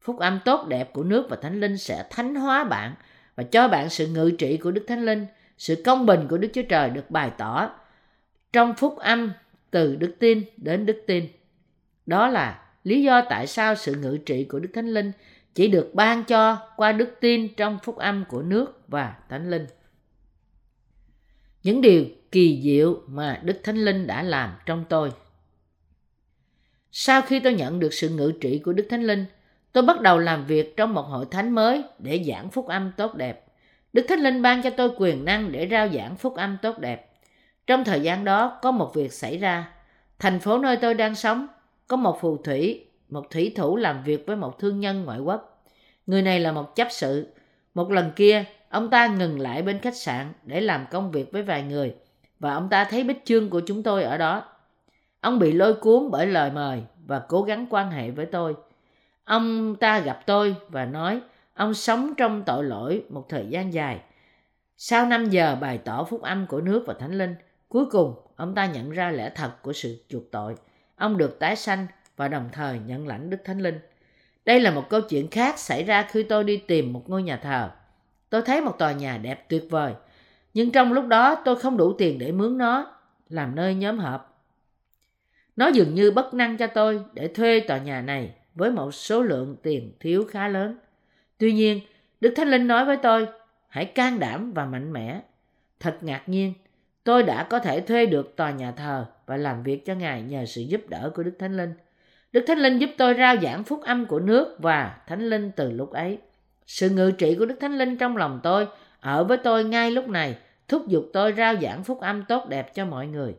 Phúc 0.00 0.18
âm 0.18 0.40
tốt 0.44 0.68
đẹp 0.68 0.92
của 0.92 1.02
nước 1.02 1.26
và 1.30 1.36
Thánh 1.36 1.60
Linh 1.60 1.78
sẽ 1.78 2.04
thánh 2.10 2.34
hóa 2.34 2.64
bạn 2.64 2.94
và 3.42 3.48
cho 3.50 3.68
bạn 3.68 3.90
sự 3.90 4.06
ngự 4.06 4.30
trị 4.38 4.56
của 4.56 4.70
Đức 4.70 4.84
Thánh 4.88 5.04
Linh, 5.04 5.26
sự 5.58 5.82
công 5.84 6.06
bình 6.06 6.26
của 6.30 6.38
Đức 6.38 6.48
Chúa 6.54 6.62
Trời 6.62 6.90
được 6.90 7.10
bày 7.10 7.30
tỏ 7.38 7.70
trong 8.52 8.74
phúc 8.74 8.98
âm 8.98 9.32
từ 9.70 9.96
đức 9.96 10.14
tin 10.18 10.42
đến 10.56 10.86
đức 10.86 11.04
tin. 11.06 11.28
Đó 12.06 12.28
là 12.28 12.62
lý 12.84 13.02
do 13.02 13.22
tại 13.30 13.46
sao 13.46 13.74
sự 13.74 13.94
ngự 13.94 14.18
trị 14.26 14.44
của 14.44 14.58
Đức 14.58 14.68
Thánh 14.74 14.88
Linh 14.88 15.12
chỉ 15.54 15.68
được 15.68 15.90
ban 15.94 16.24
cho 16.24 16.68
qua 16.76 16.92
đức 16.92 17.08
tin 17.20 17.54
trong 17.54 17.78
phúc 17.82 17.96
âm 17.96 18.24
của 18.28 18.42
nước 18.42 18.88
và 18.88 19.16
Thánh 19.28 19.50
Linh. 19.50 19.66
Những 21.62 21.80
điều 21.80 22.04
kỳ 22.32 22.60
diệu 22.62 23.02
mà 23.06 23.40
Đức 23.44 23.60
Thánh 23.64 23.76
Linh 23.76 24.06
đã 24.06 24.22
làm 24.22 24.52
trong 24.66 24.84
tôi. 24.88 25.10
Sau 26.92 27.22
khi 27.22 27.40
tôi 27.40 27.54
nhận 27.54 27.80
được 27.80 27.94
sự 27.94 28.08
ngự 28.08 28.32
trị 28.40 28.58
của 28.58 28.72
Đức 28.72 28.86
Thánh 28.90 29.02
Linh, 29.02 29.24
tôi 29.72 29.82
bắt 29.82 30.00
đầu 30.00 30.18
làm 30.18 30.46
việc 30.46 30.76
trong 30.76 30.94
một 30.94 31.02
hội 31.02 31.26
thánh 31.30 31.50
mới 31.50 31.84
để 31.98 32.24
giảng 32.28 32.50
phúc 32.50 32.68
âm 32.68 32.92
tốt 32.96 33.14
đẹp. 33.14 33.46
Đức 33.92 34.06
Thánh 34.08 34.20
Linh 34.20 34.42
ban 34.42 34.62
cho 34.62 34.70
tôi 34.70 34.90
quyền 34.96 35.24
năng 35.24 35.52
để 35.52 35.68
rao 35.70 35.88
giảng 35.88 36.16
phúc 36.16 36.36
âm 36.36 36.58
tốt 36.62 36.78
đẹp. 36.78 37.12
Trong 37.66 37.84
thời 37.84 38.00
gian 38.00 38.24
đó 38.24 38.58
có 38.62 38.70
một 38.70 38.94
việc 38.94 39.12
xảy 39.12 39.38
ra. 39.38 39.72
Thành 40.18 40.40
phố 40.40 40.58
nơi 40.58 40.76
tôi 40.76 40.94
đang 40.94 41.14
sống 41.14 41.46
có 41.88 41.96
một 41.96 42.18
phù 42.20 42.36
thủy, 42.36 42.86
một 43.08 43.30
thủy 43.30 43.52
thủ 43.56 43.76
làm 43.76 44.02
việc 44.04 44.26
với 44.26 44.36
một 44.36 44.58
thương 44.58 44.80
nhân 44.80 45.04
ngoại 45.04 45.18
quốc. 45.18 45.64
Người 46.06 46.22
này 46.22 46.40
là 46.40 46.52
một 46.52 46.76
chấp 46.76 46.88
sự. 46.90 47.34
Một 47.74 47.90
lần 47.90 48.10
kia, 48.16 48.44
ông 48.68 48.90
ta 48.90 49.06
ngừng 49.06 49.40
lại 49.40 49.62
bên 49.62 49.78
khách 49.78 49.96
sạn 49.96 50.32
để 50.44 50.60
làm 50.60 50.86
công 50.90 51.10
việc 51.10 51.32
với 51.32 51.42
vài 51.42 51.62
người 51.62 51.94
và 52.38 52.54
ông 52.54 52.68
ta 52.68 52.84
thấy 52.84 53.04
bích 53.04 53.24
chương 53.24 53.50
của 53.50 53.60
chúng 53.66 53.82
tôi 53.82 54.02
ở 54.02 54.18
đó. 54.18 54.44
Ông 55.20 55.38
bị 55.38 55.52
lôi 55.52 55.74
cuốn 55.74 56.10
bởi 56.10 56.26
lời 56.26 56.50
mời 56.50 56.82
và 57.06 57.18
cố 57.28 57.42
gắng 57.42 57.66
quan 57.70 57.90
hệ 57.90 58.10
với 58.10 58.26
tôi. 58.26 58.54
Ông 59.24 59.76
ta 59.76 59.98
gặp 59.98 60.20
tôi 60.26 60.56
và 60.68 60.84
nói 60.84 61.20
ông 61.54 61.74
sống 61.74 62.14
trong 62.16 62.42
tội 62.46 62.64
lỗi 62.64 63.04
một 63.08 63.28
thời 63.28 63.46
gian 63.46 63.72
dài. 63.72 64.00
Sau 64.76 65.06
5 65.06 65.30
giờ 65.30 65.56
bày 65.60 65.78
tỏ 65.78 66.04
phúc 66.04 66.22
âm 66.22 66.46
của 66.46 66.60
nước 66.60 66.84
và 66.86 66.94
thánh 66.94 67.18
linh, 67.18 67.34
cuối 67.68 67.86
cùng 67.90 68.14
ông 68.36 68.54
ta 68.54 68.66
nhận 68.66 68.90
ra 68.90 69.10
lẽ 69.10 69.30
thật 69.34 69.62
của 69.62 69.72
sự 69.72 70.04
chuộc 70.08 70.30
tội. 70.30 70.54
Ông 70.96 71.18
được 71.18 71.38
tái 71.38 71.56
sanh 71.56 71.86
và 72.16 72.28
đồng 72.28 72.48
thời 72.52 72.78
nhận 72.86 73.06
lãnh 73.06 73.30
Đức 73.30 73.36
Thánh 73.44 73.58
Linh. 73.58 73.78
Đây 74.44 74.60
là 74.60 74.70
một 74.70 74.88
câu 74.90 75.00
chuyện 75.00 75.30
khác 75.30 75.58
xảy 75.58 75.84
ra 75.84 76.02
khi 76.02 76.22
tôi 76.22 76.44
đi 76.44 76.56
tìm 76.56 76.92
một 76.92 77.04
ngôi 77.06 77.22
nhà 77.22 77.36
thờ. 77.36 77.70
Tôi 78.30 78.42
thấy 78.42 78.60
một 78.60 78.78
tòa 78.78 78.92
nhà 78.92 79.18
đẹp 79.18 79.48
tuyệt 79.48 79.66
vời, 79.70 79.94
nhưng 80.54 80.70
trong 80.70 80.92
lúc 80.92 81.06
đó 81.06 81.34
tôi 81.44 81.56
không 81.56 81.76
đủ 81.76 81.92
tiền 81.98 82.18
để 82.18 82.32
mướn 82.32 82.58
nó 82.58 82.94
làm 83.28 83.54
nơi 83.54 83.74
nhóm 83.74 83.98
họp. 83.98 84.44
Nó 85.56 85.68
dường 85.68 85.94
như 85.94 86.10
bất 86.10 86.34
năng 86.34 86.56
cho 86.56 86.66
tôi 86.66 87.00
để 87.12 87.28
thuê 87.28 87.60
tòa 87.60 87.78
nhà 87.78 88.02
này 88.02 88.32
với 88.54 88.70
một 88.70 88.94
số 88.94 89.22
lượng 89.22 89.56
tiền 89.62 89.92
thiếu 90.00 90.24
khá 90.30 90.48
lớn. 90.48 90.76
Tuy 91.38 91.52
nhiên, 91.52 91.80
Đức 92.20 92.32
Thánh 92.36 92.48
Linh 92.48 92.66
nói 92.66 92.84
với 92.84 92.96
tôi, 92.96 93.26
hãy 93.68 93.84
can 93.84 94.18
đảm 94.18 94.52
và 94.52 94.64
mạnh 94.64 94.92
mẽ. 94.92 95.20
Thật 95.80 95.98
ngạc 96.00 96.28
nhiên, 96.28 96.54
tôi 97.04 97.22
đã 97.22 97.44
có 97.44 97.58
thể 97.58 97.80
thuê 97.80 98.06
được 98.06 98.36
tòa 98.36 98.50
nhà 98.50 98.72
thờ 98.72 99.06
và 99.26 99.36
làm 99.36 99.62
việc 99.62 99.86
cho 99.86 99.94
Ngài 99.94 100.22
nhờ 100.22 100.44
sự 100.46 100.62
giúp 100.62 100.88
đỡ 100.88 101.10
của 101.14 101.22
Đức 101.22 101.34
Thánh 101.38 101.56
Linh. 101.56 101.74
Đức 102.32 102.44
Thánh 102.46 102.58
Linh 102.58 102.78
giúp 102.78 102.90
tôi 102.98 103.14
rao 103.14 103.36
giảng 103.42 103.64
phúc 103.64 103.80
âm 103.82 104.06
của 104.06 104.20
nước 104.20 104.56
và 104.58 105.00
Thánh 105.06 105.28
Linh 105.28 105.50
từ 105.56 105.70
lúc 105.70 105.90
ấy. 105.90 106.18
Sự 106.66 106.90
ngự 106.90 107.10
trị 107.10 107.34
của 107.38 107.46
Đức 107.46 107.56
Thánh 107.60 107.78
Linh 107.78 107.98
trong 107.98 108.16
lòng 108.16 108.40
tôi 108.42 108.66
ở 109.00 109.24
với 109.24 109.36
tôi 109.36 109.64
ngay 109.64 109.90
lúc 109.90 110.08
này 110.08 110.36
thúc 110.68 110.88
giục 110.88 111.04
tôi 111.12 111.32
rao 111.36 111.54
giảng 111.62 111.84
phúc 111.84 112.00
âm 112.00 112.24
tốt 112.24 112.48
đẹp 112.48 112.74
cho 112.74 112.84
mọi 112.84 113.06
người. 113.06 113.34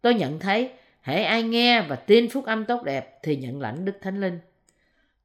Tôi 0.00 0.14
nhận 0.14 0.38
thấy 0.38 0.70
hãy 1.00 1.24
ai 1.24 1.42
nghe 1.42 1.82
và 1.82 1.96
tin 1.96 2.28
phúc 2.28 2.44
âm 2.44 2.64
tốt 2.64 2.82
đẹp 2.84 3.18
thì 3.22 3.36
nhận 3.36 3.60
lãnh 3.60 3.84
Đức 3.84 3.98
Thánh 4.00 4.20
Linh. 4.20 4.38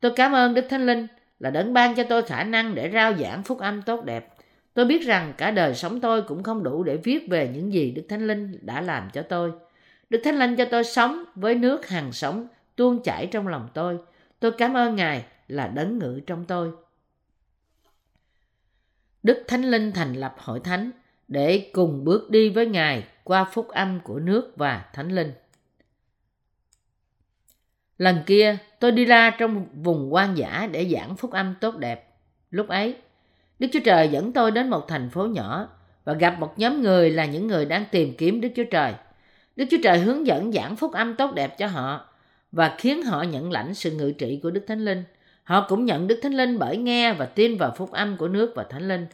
Tôi 0.02 0.12
cảm 0.16 0.32
ơn 0.32 0.54
Đức 0.54 0.66
Thánh 0.70 0.86
Linh 0.86 1.08
là 1.40 1.50
đấng 1.50 1.74
ban 1.74 1.96
cho 1.96 2.04
tôi 2.04 2.24
khả 2.24 2.44
năng 2.44 2.76
để 2.76 2.92
rao 2.94 3.14
giảng 3.18 3.44
phúc 3.44 3.60
âm 3.60 3.82
tốt 3.82 4.06
đẹp. 4.06 4.34
Tôi 4.74 4.86
biết 4.86 5.06
rằng 5.06 5.34
cả 5.38 5.52
đời 5.52 5.76
sống 5.76 6.02
tôi 6.02 6.22
cũng 6.22 6.44
không 6.44 6.64
đủ 6.64 6.84
để 6.84 6.98
viết 6.98 7.28
về 7.30 7.52
những 7.54 7.74
gì 7.74 7.92
Đức 7.92 8.04
Thánh 8.10 8.28
Linh 8.28 8.60
đã 8.62 8.82
làm 8.82 9.10
cho 9.14 9.22
tôi. 9.22 9.52
Đức 10.10 10.22
Thánh 10.24 10.40
Linh 10.40 10.56
cho 10.56 10.66
tôi 10.72 10.84
sống 10.84 11.24
với 11.36 11.56
nước 11.56 11.88
hàng 11.88 12.12
sống 12.12 12.48
tuôn 12.76 13.04
chảy 13.04 13.26
trong 13.26 13.48
lòng 13.48 13.70
tôi. 13.74 13.98
Tôi 14.40 14.52
cảm 14.52 14.74
ơn 14.74 14.96
Ngài 14.96 15.26
là 15.48 15.68
đấng 15.68 16.00
ngự 16.00 16.20
trong 16.28 16.46
tôi. 16.46 16.72
Đức 19.24 19.44
Thánh 19.48 19.64
Linh 19.72 19.92
thành 19.92 20.14
lập 20.14 20.36
hội 20.38 20.60
thánh 20.60 20.92
để 21.28 21.70
cùng 21.74 22.04
bước 22.04 22.30
đi 22.30 22.50
với 22.50 22.66
Ngài 22.66 23.04
qua 23.24 23.44
phúc 23.44 23.68
âm 23.68 24.00
của 24.00 24.20
nước 24.20 24.54
và 24.56 24.86
Thánh 24.94 25.10
Linh. 25.12 25.32
Lần 27.98 28.24
kia, 28.26 28.58
tôi 28.82 28.92
đi 28.92 29.06
ra 29.06 29.30
trong 29.30 29.66
vùng 29.74 30.14
quan 30.14 30.38
dã 30.38 30.70
để 30.72 30.90
giảng 30.90 31.16
phúc 31.16 31.32
âm 31.32 31.56
tốt 31.62 31.78
đẹp. 31.78 32.14
Lúc 32.50 32.68
ấy, 32.68 32.96
Đức 33.60 33.68
Chúa 33.74 33.80
Trời 33.86 34.08
dẫn 34.08 34.34
tôi 34.34 34.52
đến 34.52 34.70
một 34.70 34.88
thành 34.88 35.10
phố 35.10 35.26
nhỏ 35.26 35.68
và 36.04 36.14
gặp 36.14 36.40
một 36.40 36.60
nhóm 36.60 36.82
người 36.82 37.10
là 37.10 37.26
những 37.26 37.48
người 37.48 37.66
đang 37.66 37.86
tìm 37.92 38.14
kiếm 38.18 38.42
Đức 38.42 38.50
Chúa 38.56 38.64
Trời. 38.72 38.94
Đức 39.56 39.66
Chúa 39.72 39.78
Trời 39.84 40.00
hướng 40.00 40.28
dẫn 40.28 40.52
giảng 40.52 40.76
phúc 40.76 40.92
âm 40.94 41.16
tốt 41.16 41.34
đẹp 41.34 41.58
cho 41.58 41.68
họ 41.68 42.06
và 42.52 42.76
khiến 42.78 43.04
họ 43.04 43.24
nhận 43.24 43.52
lãnh 43.52 43.74
sự 43.74 43.92
ngự 43.92 44.12
trị 44.12 44.40
của 44.44 44.52
Đức 44.52 44.64
Thánh 44.68 44.86
Linh. 44.86 45.04
Họ 45.44 45.66
cũng 45.70 45.86
nhận 45.86 46.08
Đức 46.08 46.20
Thánh 46.22 46.34
Linh 46.34 46.60
bởi 46.60 46.78
nghe 46.78 47.14
và 47.14 47.26
tin 47.26 47.58
vào 47.58 47.74
phúc 47.78 47.92
âm 47.92 48.18
của 48.18 48.28
nước 48.28 48.54
và 48.56 48.64
Thánh 48.64 48.88
Linh. 48.88 49.06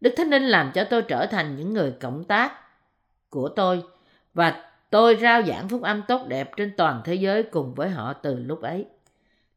Đức 0.00 0.14
Thánh 0.16 0.30
Linh 0.30 0.42
làm 0.42 0.70
cho 0.74 0.84
tôi 0.84 1.02
trở 1.02 1.26
thành 1.26 1.56
những 1.56 1.74
người 1.74 1.92
cộng 2.00 2.24
tác 2.24 2.52
của 3.30 3.48
tôi 3.48 3.82
và 4.34 4.70
tôi 4.90 5.16
rao 5.20 5.42
giảng 5.42 5.68
phúc 5.68 5.82
âm 5.82 6.02
tốt 6.08 6.26
đẹp 6.28 6.50
trên 6.56 6.72
toàn 6.76 7.00
thế 7.04 7.14
giới 7.14 7.42
cùng 7.42 7.74
với 7.74 7.88
họ 7.88 8.12
từ 8.12 8.38
lúc 8.38 8.62
ấy. 8.62 8.86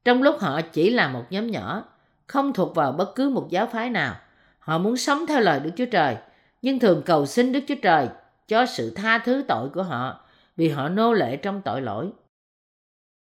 Trong 0.06 0.24
lúc 0.24 0.40
họ 0.40 0.62
chỉ 0.62 0.90
là 0.90 1.08
một 1.08 1.24
nhóm 1.30 1.52
nhỏ, 1.52 1.84
không 2.28 2.54
thuộc 2.54 2.76
vào 2.76 2.92
bất 2.92 3.16
cứ 3.16 3.30
một 3.30 3.48
giáo 3.50 3.68
phái 3.68 3.90
nào, 3.90 4.16
họ 4.60 4.78
muốn 4.78 4.98
sống 4.98 5.26
theo 5.28 5.40
lời 5.40 5.60
Đức 5.60 5.72
Chúa 5.76 5.86
Trời, 5.86 6.16
nhưng 6.62 6.80
thường 6.80 7.02
cầu 7.06 7.26
xin 7.26 7.52
Đức 7.52 7.60
Chúa 7.68 7.76
Trời 7.82 8.08
cho 8.48 8.66
sự 8.66 8.94
tha 8.96 9.18
thứ 9.18 9.44
tội 9.48 9.70
của 9.70 9.84
họ 9.84 10.20
vì 10.58 10.70
họ 10.70 10.90
nô 10.90 11.14
lệ 11.14 11.38
trong 11.38 11.62
tội 11.62 11.82
lỗi. 11.82 12.10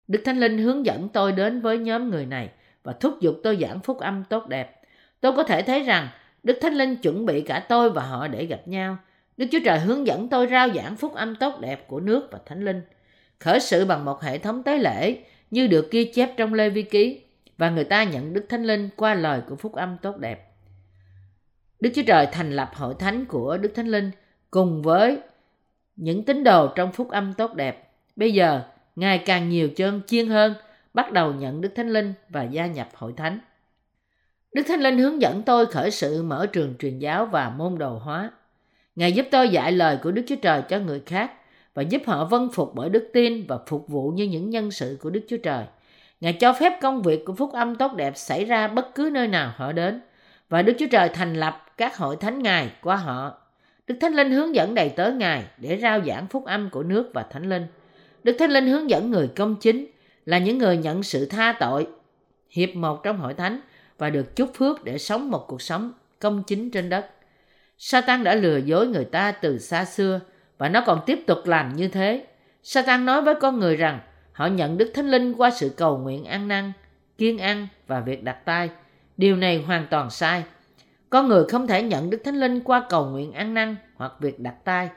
Đức 0.09 0.23
Thánh 0.25 0.41
Linh 0.41 0.59
hướng 0.59 0.87
dẫn 0.87 1.09
tôi 1.09 1.33
đến 1.33 1.61
với 1.61 1.79
nhóm 1.79 2.11
người 2.11 2.27
này 2.27 2.51
và 2.83 2.93
thúc 2.93 3.21
giục 3.21 3.41
tôi 3.43 3.59
giảng 3.61 3.81
phúc 3.81 3.99
âm 3.99 4.25
tốt 4.25 4.49
đẹp. 4.49 4.83
Tôi 5.21 5.33
có 5.37 5.43
thể 5.43 5.63
thấy 5.63 5.83
rằng 5.83 6.09
Đức 6.43 6.59
Thánh 6.63 6.75
Linh 6.75 6.97
chuẩn 6.97 7.27
bị 7.27 7.41
cả 7.41 7.67
tôi 7.69 7.91
và 7.91 8.03
họ 8.03 8.29
để 8.29 8.47
gặp 8.47 8.69
nhau. 8.69 8.97
Đức 9.37 9.47
Chúa 9.53 9.59
Trời 9.65 9.79
hướng 9.79 10.07
dẫn 10.07 10.29
tôi 10.29 10.49
rao 10.51 10.69
giảng 10.75 10.97
phúc 10.97 11.15
âm 11.15 11.37
tốt 11.37 11.61
đẹp 11.61 11.89
của 11.89 12.01
nước 12.01 12.29
và 12.31 12.39
Thánh 12.47 12.65
Linh. 12.65 12.83
Khởi 13.41 13.61
sự 13.61 13.85
bằng 13.85 14.05
một 14.05 14.23
hệ 14.23 14.39
thống 14.39 14.63
tế 14.63 14.79
lễ 14.79 15.17
như 15.53 15.67
được 15.67 15.91
ghi 15.91 16.05
chép 16.05 16.37
trong 16.37 16.55
Lê 16.55 16.71
Vi 16.71 16.83
Ký 16.83 17.21
và 17.59 17.71
người 17.71 17.85
ta 17.85 18.05
nhận 18.05 18.33
Đức 18.33 18.47
Thánh 18.49 18.65
Linh 18.65 18.89
qua 18.97 19.15
lời 19.15 19.41
của 19.49 19.57
phúc 19.57 19.73
âm 19.73 19.97
tốt 20.03 20.17
đẹp. 20.17 20.53
Đức 21.81 21.91
Chúa 21.95 22.03
Trời 22.07 22.27
thành 22.33 22.53
lập 22.53 22.71
hội 22.75 22.95
thánh 22.99 23.25
của 23.25 23.57
Đức 23.57 23.73
Thánh 23.75 23.89
Linh 23.89 24.11
cùng 24.51 24.83
với 24.83 25.19
những 25.97 26.25
tín 26.25 26.45
đồ 26.45 26.69
trong 26.75 26.93
phúc 26.93 27.11
âm 27.11 27.33
tốt 27.33 27.55
đẹp. 27.55 27.93
Bây 28.17 28.35
giờ, 28.35 28.63
ngày 28.97 29.19
càng 29.19 29.49
nhiều 29.49 29.69
chân 29.69 30.01
chiên 30.07 30.29
hơn 30.29 30.55
bắt 30.95 31.13
đầu 31.13 31.33
nhận 31.33 31.61
Đức 31.61 31.73
Thánh 31.75 31.89
Linh 31.91 32.13
và 32.29 32.43
gia 32.43 32.67
nhập 32.67 32.89
hội 32.95 33.13
thánh. 33.17 33.39
Đức 34.53 34.63
Thánh 34.69 34.81
Linh 34.81 34.99
hướng 34.99 35.21
dẫn 35.21 35.43
tôi 35.43 35.67
khởi 35.67 35.91
sự 35.91 36.23
mở 36.23 36.47
trường 36.53 36.75
truyền 36.79 36.99
giáo 36.99 37.27
và 37.27 37.49
môn 37.49 37.79
đồ 37.79 37.99
hóa. 37.99 38.31
Ngài 38.97 39.13
giúp 39.13 39.27
tôi 39.31 39.49
dạy 39.49 39.73
lời 39.73 39.99
của 40.03 40.11
Đức 40.11 40.23
Chúa 40.27 40.37
Trời 40.43 40.63
cho 40.69 40.79
người 40.79 41.01
khác 41.07 41.33
và 41.75 41.83
giúp 41.83 42.03
họ 42.07 42.25
vâng 42.25 42.49
phục 42.53 42.75
bởi 42.75 42.91
đức 42.91 43.11
tin 43.13 43.47
và 43.47 43.59
phục 43.67 43.89
vụ 43.89 44.11
như 44.11 44.25
những 44.25 44.51
nhân 44.51 44.71
sự 44.71 44.99
của 45.01 45.11
Đức 45.11 45.21
Chúa 45.29 45.37
Trời. 45.37 45.65
Ngài 46.21 46.33
cho 46.33 46.53
phép 46.53 46.79
công 46.83 47.03
việc 47.03 47.25
của 47.25 47.35
phúc 47.35 47.53
âm 47.53 47.77
tốt 47.77 47.95
đẹp 47.95 48.13
xảy 48.17 48.45
ra 48.45 48.69
bất 48.69 48.95
cứ 48.95 49.11
nơi 49.13 49.29
nào 49.29 49.53
họ 49.57 49.73
đến 49.73 50.01
và 50.49 50.63
Đức 50.63 50.73
Chúa 50.79 50.87
Trời 50.91 51.09
thành 51.09 51.35
lập 51.35 51.67
các 51.77 51.97
hội 51.97 52.17
thánh 52.17 52.43
Ngài 52.43 52.71
qua 52.83 52.97
họ. 52.97 53.39
Đức 53.87 53.95
Thánh 54.01 54.15
Linh 54.15 54.31
hướng 54.31 54.55
dẫn 54.55 54.75
đầy 54.75 54.89
tớ 54.89 55.11
Ngài 55.13 55.45
để 55.59 55.79
rao 55.83 56.01
giảng 56.07 56.27
phúc 56.27 56.45
âm 56.45 56.71
của 56.71 56.83
nước 56.83 57.11
và 57.15 57.23
Thánh 57.23 57.49
Linh. 57.49 57.67
Đức 58.25 58.37
Thánh 58.39 58.51
Linh 58.51 58.67
hướng 58.67 58.91
dẫn 58.91 59.11
người 59.11 59.29
công 59.37 59.57
chính 59.61 59.87
là 60.27 60.39
những 60.39 60.59
người 60.59 60.77
nhận 60.77 61.03
sự 61.03 61.27
tha 61.27 61.55
tội, 61.61 61.87
hiệp 62.51 62.75
một 62.75 63.03
trong 63.03 63.19
hội 63.19 63.35
thánh 63.35 63.61
và 63.99 64.11
được 64.11 64.37
chúc 64.37 64.51
phước 64.55 64.85
để 64.85 64.99
sống 64.99 65.31
một 65.31 65.45
cuộc 65.49 65.63
sống 65.63 65.93
công 66.19 66.43
chính 66.47 66.71
trên 66.71 66.89
đất. 66.89 67.07
Satan 67.79 68.25
đã 68.25 68.35
lừa 68.35 68.57
dối 68.57 68.87
người 68.87 69.05
ta 69.05 69.33
từ 69.33 69.59
xa 69.59 69.85
xưa 69.85 70.21
và 70.63 70.69
nó 70.69 70.83
còn 70.87 71.01
tiếp 71.07 71.19
tục 71.27 71.39
làm 71.45 71.77
như 71.77 71.89
thế. 71.89 72.27
Satan 72.63 73.05
nói 73.05 73.23
với 73.23 73.35
con 73.35 73.59
người 73.59 73.77
rằng 73.77 74.01
họ 74.33 74.47
nhận 74.47 74.79
Đức 74.79 74.91
Thánh 74.95 75.11
Linh 75.11 75.35
qua 75.35 75.51
sự 75.51 75.69
cầu 75.77 75.99
nguyện 75.99 76.25
ăn 76.25 76.49
năn, 76.49 76.73
kiên 77.19 77.39
ăn 77.39 77.69
và 77.87 78.01
việc 78.01 78.25
đặt 78.25 78.45
tay. 78.45 78.71
Điều 79.17 79.37
này 79.37 79.63
hoàn 79.67 79.87
toàn 79.91 80.11
sai. 80.11 80.45
Con 81.11 81.29
người 81.29 81.45
không 81.49 81.67
thể 81.67 81.83
nhận 81.83 82.11
Đức 82.11 82.21
Thánh 82.25 82.41
Linh 82.41 82.61
qua 82.61 82.87
cầu 82.89 83.07
nguyện 83.07 83.33
ăn 83.33 83.55
năn 83.55 83.77
hoặc 83.95 84.13
việc 84.21 84.41
đặt 84.41 84.55
tay. 84.65 84.89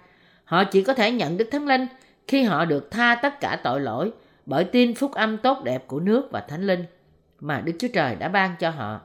Họ 0.44 0.64
chỉ 0.64 0.84
có 0.84 0.94
thể 0.94 1.12
nhận 1.12 1.38
Đức 1.38 1.48
Thánh 1.52 1.68
Linh 1.68 1.88
khi 2.28 2.44
họ 2.44 2.66
được 2.66 2.92
tha 2.92 3.16
tất 3.16 3.40
cả 3.40 3.60
tội 3.64 3.82
lỗi 3.82 4.12
bởi 4.46 4.64
tin 4.64 4.96
phúc 4.96 5.12
âm 5.14 5.38
tốt 5.38 5.64
đẹp 5.64 5.88
của 5.88 6.00
nước 6.00 6.28
và 6.32 6.40
Thánh 6.40 6.68
Linh 6.68 6.86
mà 7.40 7.62
Đức 7.62 7.74
Chúa 7.80 7.90
Trời 7.94 8.16
đã 8.16 8.28
ban 8.28 8.56
cho 8.60 8.70
họ. 8.70 9.02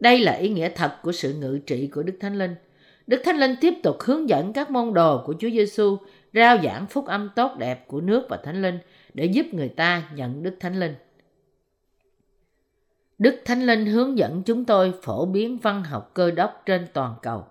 Đây 0.00 0.18
là 0.18 0.32
ý 0.32 0.48
nghĩa 0.48 0.68
thật 0.68 0.96
của 1.02 1.12
sự 1.12 1.34
ngự 1.34 1.58
trị 1.66 1.86
của 1.86 2.02
Đức 2.02 2.18
Thánh 2.20 2.38
Linh. 2.38 2.54
Đức 3.06 3.20
Thánh 3.24 3.36
Linh 3.36 3.56
tiếp 3.60 3.74
tục 3.82 3.96
hướng 4.00 4.28
dẫn 4.28 4.52
các 4.52 4.70
môn 4.70 4.94
đồ 4.94 5.22
của 5.26 5.34
Chúa 5.38 5.50
Giêsu 5.50 5.98
rao 6.34 6.58
giảng 6.64 6.86
phúc 6.86 7.06
âm 7.06 7.30
tốt 7.36 7.56
đẹp 7.58 7.88
của 7.88 8.00
nước 8.00 8.26
và 8.28 8.36
Thánh 8.36 8.62
Linh 8.62 8.78
để 9.14 9.24
giúp 9.24 9.46
người 9.52 9.68
ta 9.68 10.02
nhận 10.14 10.42
Đức 10.42 10.56
Thánh 10.60 10.80
Linh. 10.80 10.94
Đức 13.18 13.42
Thánh 13.44 13.66
Linh 13.66 13.86
hướng 13.86 14.18
dẫn 14.18 14.42
chúng 14.42 14.64
tôi 14.64 14.92
phổ 15.02 15.26
biến 15.26 15.58
văn 15.58 15.84
học 15.84 16.10
cơ 16.14 16.30
đốc 16.30 16.62
trên 16.66 16.86
toàn 16.92 17.14
cầu. 17.22 17.46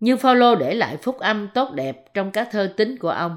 Như 0.00 0.16
Phaolô 0.16 0.54
để 0.54 0.74
lại 0.74 0.96
phúc 0.96 1.18
âm 1.18 1.48
tốt 1.54 1.72
đẹp 1.74 2.14
trong 2.14 2.30
các 2.30 2.48
thơ 2.52 2.72
tín 2.76 2.98
của 2.98 3.10
ông. 3.10 3.36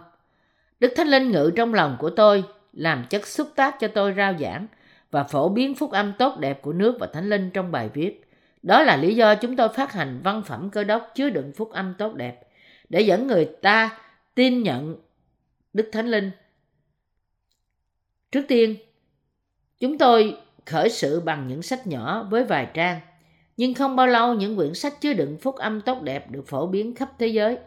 Đức 0.79 0.93
Thánh 0.95 1.07
Linh 1.07 1.31
ngự 1.31 1.51
trong 1.55 1.73
lòng 1.73 1.97
của 1.99 2.09
tôi, 2.09 2.43
làm 2.73 3.05
chất 3.09 3.27
xúc 3.27 3.47
tác 3.55 3.79
cho 3.79 3.87
tôi 3.87 4.13
rao 4.17 4.33
giảng 4.39 4.67
và 5.11 5.23
phổ 5.23 5.49
biến 5.49 5.75
phúc 5.75 5.91
âm 5.91 6.13
tốt 6.19 6.39
đẹp 6.39 6.61
của 6.61 6.73
nước 6.73 6.97
và 6.99 7.07
thánh 7.07 7.29
linh 7.29 7.51
trong 7.51 7.71
bài 7.71 7.89
viết. 7.93 8.22
Đó 8.63 8.83
là 8.83 8.97
lý 8.97 9.15
do 9.15 9.35
chúng 9.35 9.55
tôi 9.55 9.69
phát 9.69 9.91
hành 9.93 10.21
văn 10.23 10.43
phẩm 10.45 10.69
cơ 10.69 10.83
đốc 10.83 11.11
chứa 11.15 11.29
đựng 11.29 11.51
phúc 11.55 11.71
âm 11.71 11.93
tốt 11.97 12.15
đẹp 12.15 12.41
để 12.89 13.01
dẫn 13.01 13.27
người 13.27 13.45
ta 13.61 13.99
tin 14.35 14.63
nhận 14.63 14.97
Đức 15.73 15.89
Thánh 15.91 16.07
Linh. 16.07 16.31
Trước 18.31 18.45
tiên, 18.47 18.75
chúng 19.79 19.97
tôi 19.97 20.37
khởi 20.65 20.89
sự 20.89 21.19
bằng 21.19 21.47
những 21.47 21.61
sách 21.61 21.87
nhỏ 21.87 22.27
với 22.31 22.43
vài 22.43 22.67
trang, 22.73 22.99
nhưng 23.57 23.73
không 23.73 23.95
bao 23.95 24.07
lâu 24.07 24.33
những 24.33 24.55
quyển 24.55 24.73
sách 24.73 25.01
chứa 25.01 25.13
đựng 25.13 25.37
phúc 25.41 25.55
âm 25.55 25.81
tốt 25.81 26.01
đẹp 26.01 26.31
được 26.31 26.47
phổ 26.47 26.67
biến 26.67 26.95
khắp 26.95 27.11
thế 27.19 27.27
giới. 27.27 27.57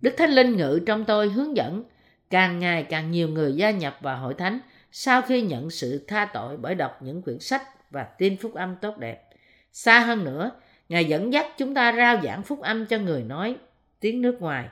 Đức 0.00 0.14
Thánh 0.16 0.30
Linh 0.30 0.56
ngự 0.56 0.80
trong 0.86 1.04
tôi 1.04 1.28
hướng 1.28 1.56
dẫn 1.56 1.84
càng 2.30 2.58
ngày 2.58 2.82
càng 2.82 3.10
nhiều 3.10 3.28
người 3.28 3.52
gia 3.52 3.70
nhập 3.70 3.98
vào 4.00 4.18
hội 4.18 4.34
thánh 4.34 4.60
sau 4.92 5.22
khi 5.22 5.42
nhận 5.42 5.70
sự 5.70 6.04
tha 6.08 6.30
tội 6.34 6.56
bởi 6.56 6.74
đọc 6.74 6.98
những 7.02 7.22
quyển 7.22 7.38
sách 7.38 7.62
và 7.90 8.02
tin 8.02 8.36
phúc 8.36 8.54
âm 8.54 8.76
tốt 8.76 8.98
đẹp. 8.98 9.28
Xa 9.72 10.00
hơn 10.00 10.24
nữa, 10.24 10.50
Ngài 10.88 11.04
dẫn 11.04 11.32
dắt 11.32 11.46
chúng 11.58 11.74
ta 11.74 11.92
rao 11.96 12.20
giảng 12.22 12.42
phúc 12.42 12.60
âm 12.62 12.86
cho 12.86 12.98
người 12.98 13.22
nói 13.22 13.56
tiếng 14.00 14.22
nước 14.22 14.42
ngoài. 14.42 14.68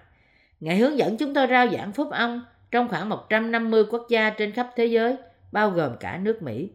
Ngài 0.61 0.77
hướng 0.77 0.99
dẫn 0.99 1.17
chúng 1.17 1.35
tôi 1.35 1.47
rao 1.51 1.69
giảng 1.69 1.93
phúc 1.93 2.11
âm 2.11 2.45
trong 2.71 2.89
khoảng 2.89 3.09
150 3.09 3.85
quốc 3.91 4.07
gia 4.09 4.31
trên 4.31 4.53
khắp 4.53 4.71
thế 4.77 4.87
giới, 4.87 5.17
bao 5.53 5.71
gồm 5.71 5.97
cả 6.01 6.17
nước 6.17 6.43
Mỹ. 6.43 6.71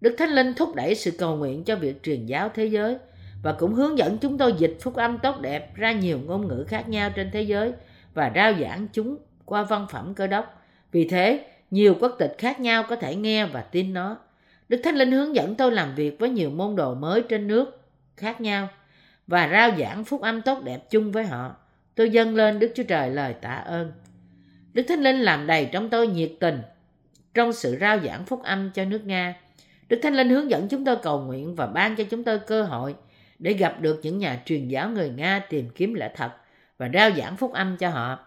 Đức 0.00 0.14
Thánh 0.18 0.30
Linh 0.30 0.54
thúc 0.54 0.74
đẩy 0.74 0.94
sự 0.94 1.10
cầu 1.10 1.36
nguyện 1.36 1.64
cho 1.64 1.76
việc 1.76 2.02
truyền 2.02 2.26
giáo 2.26 2.48
thế 2.54 2.66
giới 2.66 2.96
và 3.42 3.52
cũng 3.52 3.74
hướng 3.74 3.98
dẫn 3.98 4.18
chúng 4.18 4.38
tôi 4.38 4.54
dịch 4.58 4.76
phúc 4.80 4.94
âm 4.94 5.18
tốt 5.18 5.40
đẹp 5.40 5.74
ra 5.74 5.92
nhiều 5.92 6.18
ngôn 6.26 6.48
ngữ 6.48 6.64
khác 6.68 6.88
nhau 6.88 7.10
trên 7.14 7.30
thế 7.30 7.42
giới 7.42 7.72
và 8.14 8.32
rao 8.34 8.54
giảng 8.60 8.88
chúng 8.92 9.16
qua 9.44 9.62
văn 9.62 9.86
phẩm 9.90 10.14
cơ 10.14 10.26
đốc. 10.26 10.62
Vì 10.92 11.08
thế, 11.08 11.46
nhiều 11.70 11.96
quốc 12.00 12.16
tịch 12.18 12.34
khác 12.38 12.60
nhau 12.60 12.84
có 12.88 12.96
thể 12.96 13.16
nghe 13.16 13.46
và 13.46 13.60
tin 13.60 13.92
nó. 13.92 14.16
Đức 14.74 14.80
Thánh 14.84 14.96
Linh 14.96 15.12
hướng 15.12 15.34
dẫn 15.34 15.54
tôi 15.54 15.72
làm 15.72 15.94
việc 15.94 16.18
với 16.18 16.30
nhiều 16.30 16.50
môn 16.50 16.76
đồ 16.76 16.94
mới 16.94 17.22
trên 17.22 17.48
nước 17.48 17.80
khác 18.16 18.40
nhau 18.40 18.68
và 19.26 19.48
rao 19.52 19.70
giảng 19.78 20.04
phúc 20.04 20.22
âm 20.22 20.42
tốt 20.42 20.62
đẹp 20.64 20.90
chung 20.90 21.12
với 21.12 21.24
họ. 21.24 21.56
Tôi 21.94 22.10
dâng 22.10 22.34
lên 22.34 22.58
Đức 22.58 22.72
Chúa 22.74 22.82
Trời 22.82 23.10
lời 23.10 23.34
tạ 23.42 23.54
ơn. 23.54 23.92
Đức 24.72 24.82
Thánh 24.88 25.02
Linh 25.02 25.20
làm 25.20 25.46
đầy 25.46 25.68
trong 25.72 25.90
tôi 25.90 26.06
nhiệt 26.06 26.32
tình 26.40 26.62
trong 27.34 27.52
sự 27.52 27.76
rao 27.80 27.98
giảng 28.00 28.24
phúc 28.24 28.42
âm 28.42 28.70
cho 28.70 28.84
nước 28.84 29.06
Nga. 29.06 29.34
Đức 29.88 30.00
Thánh 30.02 30.14
Linh 30.14 30.28
hướng 30.28 30.50
dẫn 30.50 30.68
chúng 30.68 30.84
tôi 30.84 30.96
cầu 31.02 31.20
nguyện 31.20 31.54
và 31.54 31.66
ban 31.66 31.96
cho 31.96 32.04
chúng 32.04 32.24
tôi 32.24 32.38
cơ 32.38 32.62
hội 32.62 32.94
để 33.38 33.52
gặp 33.52 33.80
được 33.80 34.00
những 34.02 34.18
nhà 34.18 34.42
truyền 34.44 34.68
giáo 34.68 34.90
người 34.90 35.08
Nga 35.16 35.42
tìm 35.48 35.68
kiếm 35.74 35.94
lẽ 35.94 36.10
thật 36.16 36.30
và 36.78 36.90
rao 36.94 37.10
giảng 37.10 37.36
phúc 37.36 37.52
âm 37.52 37.76
cho 37.76 37.88
họ. 37.88 38.18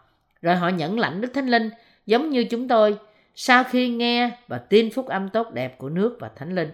Rồi 0.42 0.56
họ 0.56 0.70
nhận 0.70 1.00
lãnh 1.00 1.22
Đức 1.22 1.32
Thánh 1.34 1.48
Linh 1.48 1.70
giống 2.06 2.30
như 2.30 2.44
chúng 2.44 2.68
tôi 2.68 2.98
sau 3.40 3.64
khi 3.64 3.90
nghe 3.90 4.32
và 4.48 4.58
tin 4.58 4.90
phúc 4.92 5.08
âm 5.08 5.30
tốt 5.30 5.54
đẹp 5.54 5.78
của 5.78 5.90
nước 5.90 6.18
và 6.20 6.32
Thánh 6.36 6.56
Linh. 6.56 6.72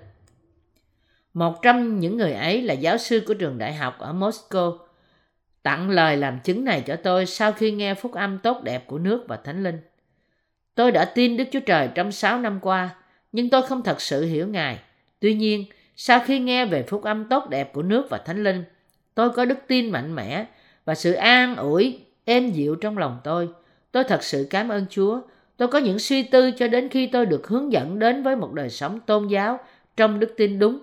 Một 1.34 1.62
trong 1.62 1.99
những 1.99 2.17
người 2.17 2.34
ấy 2.34 2.62
là 2.62 2.73
giáo 2.73 2.97
sư 2.97 3.23
của 3.28 3.34
trường 3.34 3.58
đại 3.58 3.73
học 3.73 3.99
ở 3.99 4.13
Moscow, 4.13 4.78
tặng 5.63 5.89
lời 5.89 6.17
làm 6.17 6.39
chứng 6.39 6.65
này 6.65 6.82
cho 6.82 6.95
tôi 6.95 7.26
sau 7.26 7.52
khi 7.52 7.71
nghe 7.71 7.93
phúc 7.93 8.13
âm 8.13 8.39
tốt 8.39 8.63
đẹp 8.63 8.88
của 8.88 8.97
nước 8.97 9.26
và 9.28 9.38
Thánh 9.38 9.63
Linh. 9.63 9.80
Tôi 10.76 10.91
đã 10.91 11.06
tin 11.06 11.38
Đức 11.38 11.43
Chúa 11.52 11.60
Trời 11.60 11.89
trong 11.95 12.12
6 12.12 12.39
năm 12.39 12.60
qua, 12.62 12.95
nhưng 13.32 13.49
tôi 13.49 13.62
không 13.62 13.84
thật 13.84 14.02
sự 14.02 14.26
hiểu 14.26 14.47
Ngài. 14.47 14.80
Tuy 15.19 15.34
nhiên, 15.34 15.65
sau 15.95 16.19
khi 16.19 16.39
nghe 16.39 16.65
về 16.65 16.84
phúc 16.84 17.04
âm 17.04 17.30
tốt 17.30 17.49
đẹp 17.49 17.73
của 17.73 17.82
nước 17.82 18.08
và 18.10 18.17
Thánh 18.17 18.43
Linh, 18.43 18.63
tôi 19.15 19.30
có 19.30 19.45
đức 19.45 19.58
tin 19.67 19.91
mạnh 19.91 20.15
mẽ 20.15 20.45
và 20.86 20.95
sự 20.95 21.13
an 21.13 21.56
ủi 21.56 21.99
êm 22.26 22.52
dịu 22.52 22.76
trong 22.76 22.97
lòng 22.97 23.19
tôi. 23.23 23.49
Tôi 23.91 24.04
thật 24.04 24.23
sự 24.23 24.47
cảm 24.49 24.69
ơn 24.69 24.86
Chúa. 24.89 25.21
Tôi 25.63 25.67
có 25.67 25.80
những 25.80 25.99
suy 25.99 26.23
tư 26.23 26.52
cho 26.52 26.67
đến 26.67 26.89
khi 26.89 27.08
tôi 27.08 27.26
được 27.26 27.47
hướng 27.47 27.71
dẫn 27.71 27.99
đến 27.99 28.23
với 28.23 28.36
một 28.36 28.54
đời 28.54 28.69
sống 28.69 28.99
tôn 28.99 29.28
giáo 29.28 29.60
trong 29.97 30.19
đức 30.19 30.34
tin 30.38 30.60
đúng. 30.60 30.80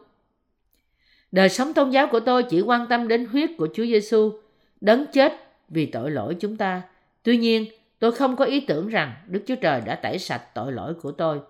Đời 1.33 1.49
sống 1.49 1.73
tôn 1.73 1.90
giáo 1.90 2.07
của 2.07 2.21
tôi 2.21 2.43
chỉ 2.43 2.61
quan 2.61 2.87
tâm 2.87 3.09
đến 3.09 3.27
huyết 3.27 3.51
của 3.59 3.69
Chúa 3.75 3.85
Giêsu, 3.85 4.33
đấng 4.81 5.07
chết 5.12 5.33
vì 5.69 5.87
tội 5.87 6.11
lỗi 6.11 6.37
chúng 6.40 6.57
ta. 6.57 6.83
Tuy 7.23 7.37
nhiên, 7.37 7.66
tôi 7.99 8.12
không 8.12 8.37
có 8.37 8.45
ý 8.45 8.61
tưởng 8.61 8.88
rằng 8.88 9.14
Đức 9.27 9.43
Chúa 9.47 9.55
Trời 9.55 9.81
đã 9.81 9.95
tẩy 9.95 10.19
sạch 10.19 10.43
tội 10.55 10.73
lỗi 10.73 10.95
của 10.95 11.12
tôi. 11.12 11.40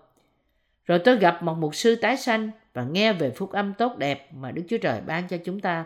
Rồi 0.85 0.99
tôi 0.99 1.17
gặp 1.17 1.43
một 1.43 1.57
mục 1.57 1.75
sư 1.75 1.95
tái 1.95 2.17
sanh 2.17 2.51
và 2.73 2.83
nghe 2.83 3.13
về 3.13 3.29
phúc 3.29 3.51
âm 3.51 3.73
tốt 3.73 3.97
đẹp 3.97 4.29
mà 4.33 4.51
Đức 4.51 4.63
Chúa 4.69 4.77
Trời 4.77 5.01
ban 5.05 5.27
cho 5.27 5.37
chúng 5.45 5.59
ta. 5.59 5.85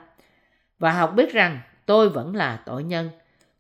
Và 0.80 0.92
học 0.92 1.14
biết 1.16 1.34
rằng 1.34 1.60
tôi 1.86 2.10
vẫn 2.10 2.36
là 2.36 2.64
tội 2.66 2.84
nhân. 2.84 3.10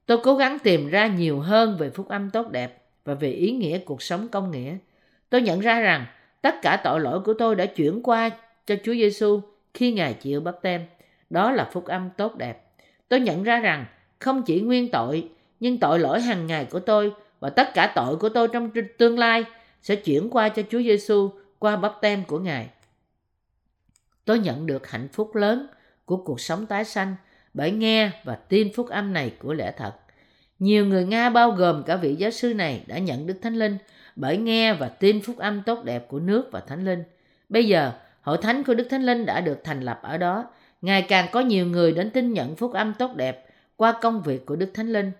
Tôi 0.05 0.17
cố 0.23 0.35
gắng 0.35 0.57
tìm 0.59 0.89
ra 0.89 1.07
nhiều 1.07 1.39
hơn 1.39 1.77
về 1.79 1.89
phúc 1.89 2.07
âm 2.09 2.29
tốt 2.29 2.51
đẹp 2.51 2.81
và 3.05 3.13
về 3.13 3.31
ý 3.31 3.51
nghĩa 3.51 3.77
cuộc 3.77 4.01
sống 4.01 4.27
công 4.27 4.51
nghĩa. 4.51 4.77
Tôi 5.29 5.41
nhận 5.41 5.59
ra 5.59 5.79
rằng 5.79 6.05
tất 6.41 6.55
cả 6.61 6.81
tội 6.83 6.99
lỗi 6.99 7.19
của 7.19 7.33
tôi 7.33 7.55
đã 7.55 7.65
chuyển 7.65 8.03
qua 8.03 8.29
cho 8.65 8.75
Chúa 8.83 8.93
Giêsu 8.93 9.41
khi 9.73 9.91
Ngài 9.91 10.13
chịu 10.13 10.41
bắp 10.41 10.61
tem. 10.61 10.85
Đó 11.29 11.51
là 11.51 11.69
phúc 11.73 11.85
âm 11.85 12.09
tốt 12.17 12.35
đẹp. 12.35 12.61
Tôi 13.07 13.19
nhận 13.19 13.43
ra 13.43 13.59
rằng 13.59 13.85
không 14.19 14.43
chỉ 14.43 14.61
nguyên 14.61 14.91
tội, 14.91 15.29
nhưng 15.59 15.79
tội 15.79 15.99
lỗi 15.99 16.21
hàng 16.21 16.47
ngày 16.47 16.65
của 16.65 16.79
tôi 16.79 17.13
và 17.39 17.49
tất 17.49 17.73
cả 17.73 17.91
tội 17.95 18.15
của 18.15 18.29
tôi 18.29 18.47
trong 18.47 18.69
tương 18.97 19.19
lai 19.19 19.45
sẽ 19.81 19.95
chuyển 19.95 20.29
qua 20.29 20.49
cho 20.49 20.61
Chúa 20.69 20.81
Giêsu 20.81 21.29
qua 21.59 21.75
bắp 21.75 21.93
tem 22.01 22.23
của 22.23 22.39
Ngài. 22.39 22.69
Tôi 24.25 24.39
nhận 24.39 24.65
được 24.65 24.87
hạnh 24.87 25.07
phúc 25.13 25.35
lớn 25.35 25.67
của 26.05 26.17
cuộc 26.17 26.41
sống 26.41 26.65
tái 26.65 26.85
sanh 26.85 27.15
bởi 27.53 27.71
nghe 27.71 28.11
và 28.23 28.35
tin 28.35 28.73
phúc 28.73 28.89
âm 28.89 29.13
này 29.13 29.33
của 29.39 29.53
lẽ 29.53 29.73
thật. 29.77 29.93
Nhiều 30.59 30.85
người 30.85 31.05
Nga 31.05 31.29
bao 31.29 31.51
gồm 31.51 31.83
cả 31.83 31.95
vị 31.95 32.15
giáo 32.15 32.31
sư 32.31 32.53
này 32.53 32.83
đã 32.87 32.97
nhận 32.97 33.27
Đức 33.27 33.39
Thánh 33.41 33.55
Linh 33.55 33.77
bởi 34.15 34.37
nghe 34.37 34.73
và 34.73 34.87
tin 34.87 35.21
phúc 35.21 35.37
âm 35.37 35.61
tốt 35.61 35.83
đẹp 35.83 36.07
của 36.07 36.19
nước 36.19 36.49
và 36.51 36.59
Thánh 36.59 36.85
Linh. 36.85 37.03
Bây 37.49 37.67
giờ, 37.67 37.91
hội 38.21 38.37
thánh 38.37 38.63
của 38.63 38.73
Đức 38.73 38.87
Thánh 38.89 39.05
Linh 39.05 39.25
đã 39.25 39.41
được 39.41 39.63
thành 39.63 39.81
lập 39.81 39.99
ở 40.03 40.17
đó. 40.17 40.45
Ngày 40.81 41.01
càng 41.01 41.27
có 41.31 41.39
nhiều 41.39 41.65
người 41.65 41.91
đến 41.91 42.09
tin 42.09 42.33
nhận 42.33 42.55
phúc 42.55 42.73
âm 42.73 42.93
tốt 42.93 43.15
đẹp 43.15 43.45
qua 43.75 43.91
công 44.01 44.21
việc 44.21 44.45
của 44.45 44.55
Đức 44.55 44.71
Thánh 44.73 44.93
Linh. 44.93 45.11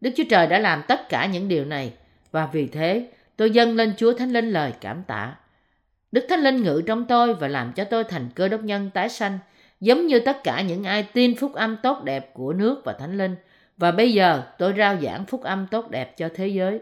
Đức 0.00 0.10
Chúa 0.16 0.24
Trời 0.30 0.46
đã 0.46 0.58
làm 0.58 0.82
tất 0.88 1.08
cả 1.08 1.26
những 1.26 1.48
điều 1.48 1.64
này 1.64 1.92
và 2.30 2.48
vì 2.52 2.66
thế 2.66 3.08
tôi 3.36 3.50
dâng 3.50 3.76
lên 3.76 3.92
Chúa 3.96 4.12
Thánh 4.12 4.32
Linh 4.32 4.50
lời 4.50 4.72
cảm 4.80 5.02
tạ. 5.06 5.34
Đức 6.12 6.26
Thánh 6.28 6.40
Linh 6.40 6.62
ngự 6.62 6.82
trong 6.86 7.04
tôi 7.04 7.34
và 7.34 7.48
làm 7.48 7.72
cho 7.72 7.84
tôi 7.84 8.04
thành 8.04 8.28
cơ 8.34 8.48
đốc 8.48 8.62
nhân 8.62 8.90
tái 8.94 9.08
sanh, 9.08 9.38
giống 9.80 10.06
như 10.06 10.20
tất 10.20 10.44
cả 10.44 10.62
những 10.62 10.84
ai 10.84 11.02
tin 11.12 11.36
phúc 11.36 11.54
âm 11.54 11.76
tốt 11.82 12.02
đẹp 12.04 12.34
của 12.34 12.52
nước 12.52 12.82
và 12.84 12.92
Thánh 12.92 13.18
Linh. 13.18 13.36
Và 13.82 13.90
bây 13.90 14.12
giờ 14.12 14.42
tôi 14.58 14.74
rao 14.76 15.00
giảng 15.00 15.24
phúc 15.26 15.42
âm 15.42 15.66
tốt 15.70 15.90
đẹp 15.90 16.16
cho 16.16 16.28
thế 16.34 16.48
giới. 16.48 16.80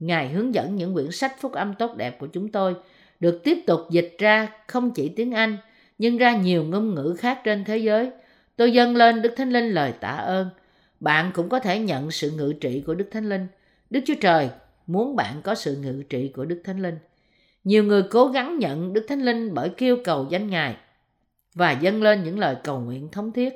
Ngài 0.00 0.28
hướng 0.28 0.54
dẫn 0.54 0.76
những 0.76 0.94
quyển 0.94 1.10
sách 1.10 1.40
phúc 1.40 1.52
âm 1.52 1.74
tốt 1.74 1.96
đẹp 1.96 2.18
của 2.18 2.26
chúng 2.26 2.48
tôi 2.48 2.74
được 3.20 3.40
tiếp 3.44 3.58
tục 3.66 3.80
dịch 3.90 4.16
ra 4.18 4.48
không 4.66 4.90
chỉ 4.90 5.08
tiếng 5.08 5.32
Anh, 5.32 5.56
nhưng 5.98 6.16
ra 6.16 6.36
nhiều 6.36 6.64
ngôn 6.64 6.94
ngữ 6.94 7.14
khác 7.18 7.40
trên 7.44 7.64
thế 7.64 7.78
giới. 7.78 8.10
Tôi 8.56 8.72
dâng 8.72 8.96
lên 8.96 9.22
Đức 9.22 9.34
Thánh 9.36 9.50
Linh 9.50 9.70
lời 9.70 9.92
tạ 10.00 10.08
ơn. 10.08 10.48
Bạn 11.00 11.30
cũng 11.34 11.48
có 11.48 11.60
thể 11.60 11.78
nhận 11.78 12.10
sự 12.10 12.30
ngự 12.30 12.52
trị 12.60 12.82
của 12.86 12.94
Đức 12.94 13.08
Thánh 13.10 13.28
Linh. 13.28 13.46
Đức 13.90 14.00
Chúa 14.06 14.14
Trời 14.20 14.48
muốn 14.86 15.16
bạn 15.16 15.42
có 15.42 15.54
sự 15.54 15.76
ngự 15.76 16.02
trị 16.08 16.32
của 16.36 16.44
Đức 16.44 16.62
Thánh 16.64 16.82
Linh. 16.82 16.98
Nhiều 17.64 17.84
người 17.84 18.02
cố 18.10 18.26
gắng 18.26 18.58
nhận 18.58 18.92
Đức 18.92 19.06
Thánh 19.08 19.22
Linh 19.22 19.54
bởi 19.54 19.68
kêu 19.68 19.96
cầu 20.04 20.26
danh 20.30 20.50
Ngài 20.50 20.76
và 21.54 21.72
dâng 21.72 22.02
lên 22.02 22.24
những 22.24 22.38
lời 22.38 22.56
cầu 22.64 22.80
nguyện 22.80 23.08
thống 23.12 23.32
thiết. 23.32 23.54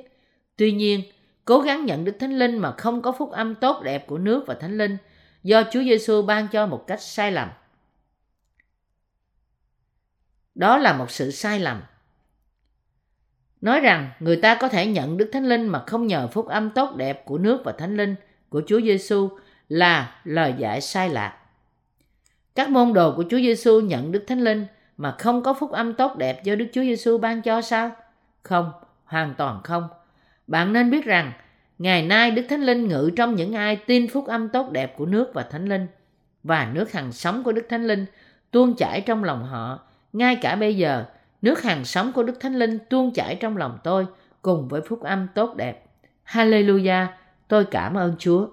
Tuy 0.57 0.71
nhiên, 0.71 1.01
cố 1.49 1.59
gắng 1.59 1.85
nhận 1.85 2.05
Đức 2.05 2.15
Thánh 2.19 2.39
Linh 2.39 2.57
mà 2.57 2.73
không 2.77 3.01
có 3.01 3.11
phúc 3.11 3.31
âm 3.31 3.55
tốt 3.55 3.81
đẹp 3.83 4.07
của 4.07 4.17
nước 4.17 4.43
và 4.47 4.53
Thánh 4.53 4.77
Linh 4.77 4.97
do 5.43 5.63
Chúa 5.71 5.83
Giêsu 5.83 6.21
ban 6.21 6.47
cho 6.47 6.65
một 6.65 6.87
cách 6.87 7.01
sai 7.01 7.31
lầm. 7.31 7.49
Đó 10.55 10.77
là 10.77 10.93
một 10.93 11.11
sự 11.11 11.31
sai 11.31 11.59
lầm. 11.59 11.81
Nói 13.61 13.79
rằng 13.79 14.09
người 14.19 14.35
ta 14.35 14.55
có 14.55 14.67
thể 14.67 14.85
nhận 14.85 15.17
Đức 15.17 15.29
Thánh 15.33 15.45
Linh 15.45 15.67
mà 15.67 15.83
không 15.87 16.07
nhờ 16.07 16.27
phúc 16.27 16.47
âm 16.47 16.69
tốt 16.69 16.95
đẹp 16.95 17.25
của 17.25 17.37
nước 17.37 17.61
và 17.65 17.71
Thánh 17.71 17.97
Linh 17.97 18.15
của 18.49 18.61
Chúa 18.67 18.81
Giêsu 18.81 19.29
là 19.69 20.21
lời 20.23 20.53
giải 20.57 20.81
sai 20.81 21.09
lạc. 21.09 21.37
Các 22.55 22.69
môn 22.69 22.93
đồ 22.93 23.15
của 23.15 23.23
Chúa 23.29 23.37
Giêsu 23.37 23.79
nhận 23.79 24.11
Đức 24.11 24.23
Thánh 24.27 24.41
Linh 24.41 24.65
mà 24.97 25.15
không 25.19 25.43
có 25.43 25.53
phúc 25.53 25.71
âm 25.71 25.93
tốt 25.93 26.17
đẹp 26.17 26.43
do 26.43 26.55
Đức 26.55 26.67
Chúa 26.73 26.83
Giêsu 26.83 27.17
ban 27.17 27.41
cho 27.41 27.61
sao? 27.61 27.91
Không, 28.43 28.71
hoàn 29.05 29.33
toàn 29.37 29.61
không. 29.63 29.87
Bạn 30.49 30.73
nên 30.73 30.91
biết 30.91 31.05
rằng 31.05 31.31
ngày 31.79 32.05
nay 32.05 32.31
Đức 32.31 32.45
Thánh 32.49 32.61
Linh 32.61 32.87
ngự 32.87 33.11
trong 33.15 33.35
những 33.35 33.55
ai 33.55 33.75
tin 33.75 34.07
phúc 34.07 34.27
âm 34.27 34.49
tốt 34.49 34.71
đẹp 34.71 34.97
của 34.97 35.05
nước 35.05 35.33
và 35.33 35.43
Thánh 35.43 35.65
Linh 35.65 35.87
và 36.43 36.71
nước 36.73 36.91
hàng 36.91 37.11
sống 37.11 37.43
của 37.43 37.51
Đức 37.51 37.65
Thánh 37.69 37.87
Linh 37.87 38.05
tuôn 38.51 38.75
chảy 38.75 39.01
trong 39.01 39.23
lòng 39.23 39.43
họ. 39.43 39.79
Ngay 40.13 40.35
cả 40.35 40.55
bây 40.55 40.77
giờ, 40.77 41.05
nước 41.41 41.63
hàng 41.63 41.85
sống 41.85 42.11
của 42.11 42.23
Đức 42.23 42.39
Thánh 42.39 42.55
Linh 42.55 42.79
tuôn 42.89 43.13
chảy 43.13 43.35
trong 43.35 43.57
lòng 43.57 43.77
tôi 43.83 44.07
cùng 44.41 44.67
với 44.67 44.81
phúc 44.81 45.03
âm 45.03 45.27
tốt 45.35 45.55
đẹp. 45.55 45.85
Hallelujah, 46.25 47.07
tôi 47.47 47.65
cảm 47.65 47.97
ơn 47.97 48.15
Chúa. 48.19 48.47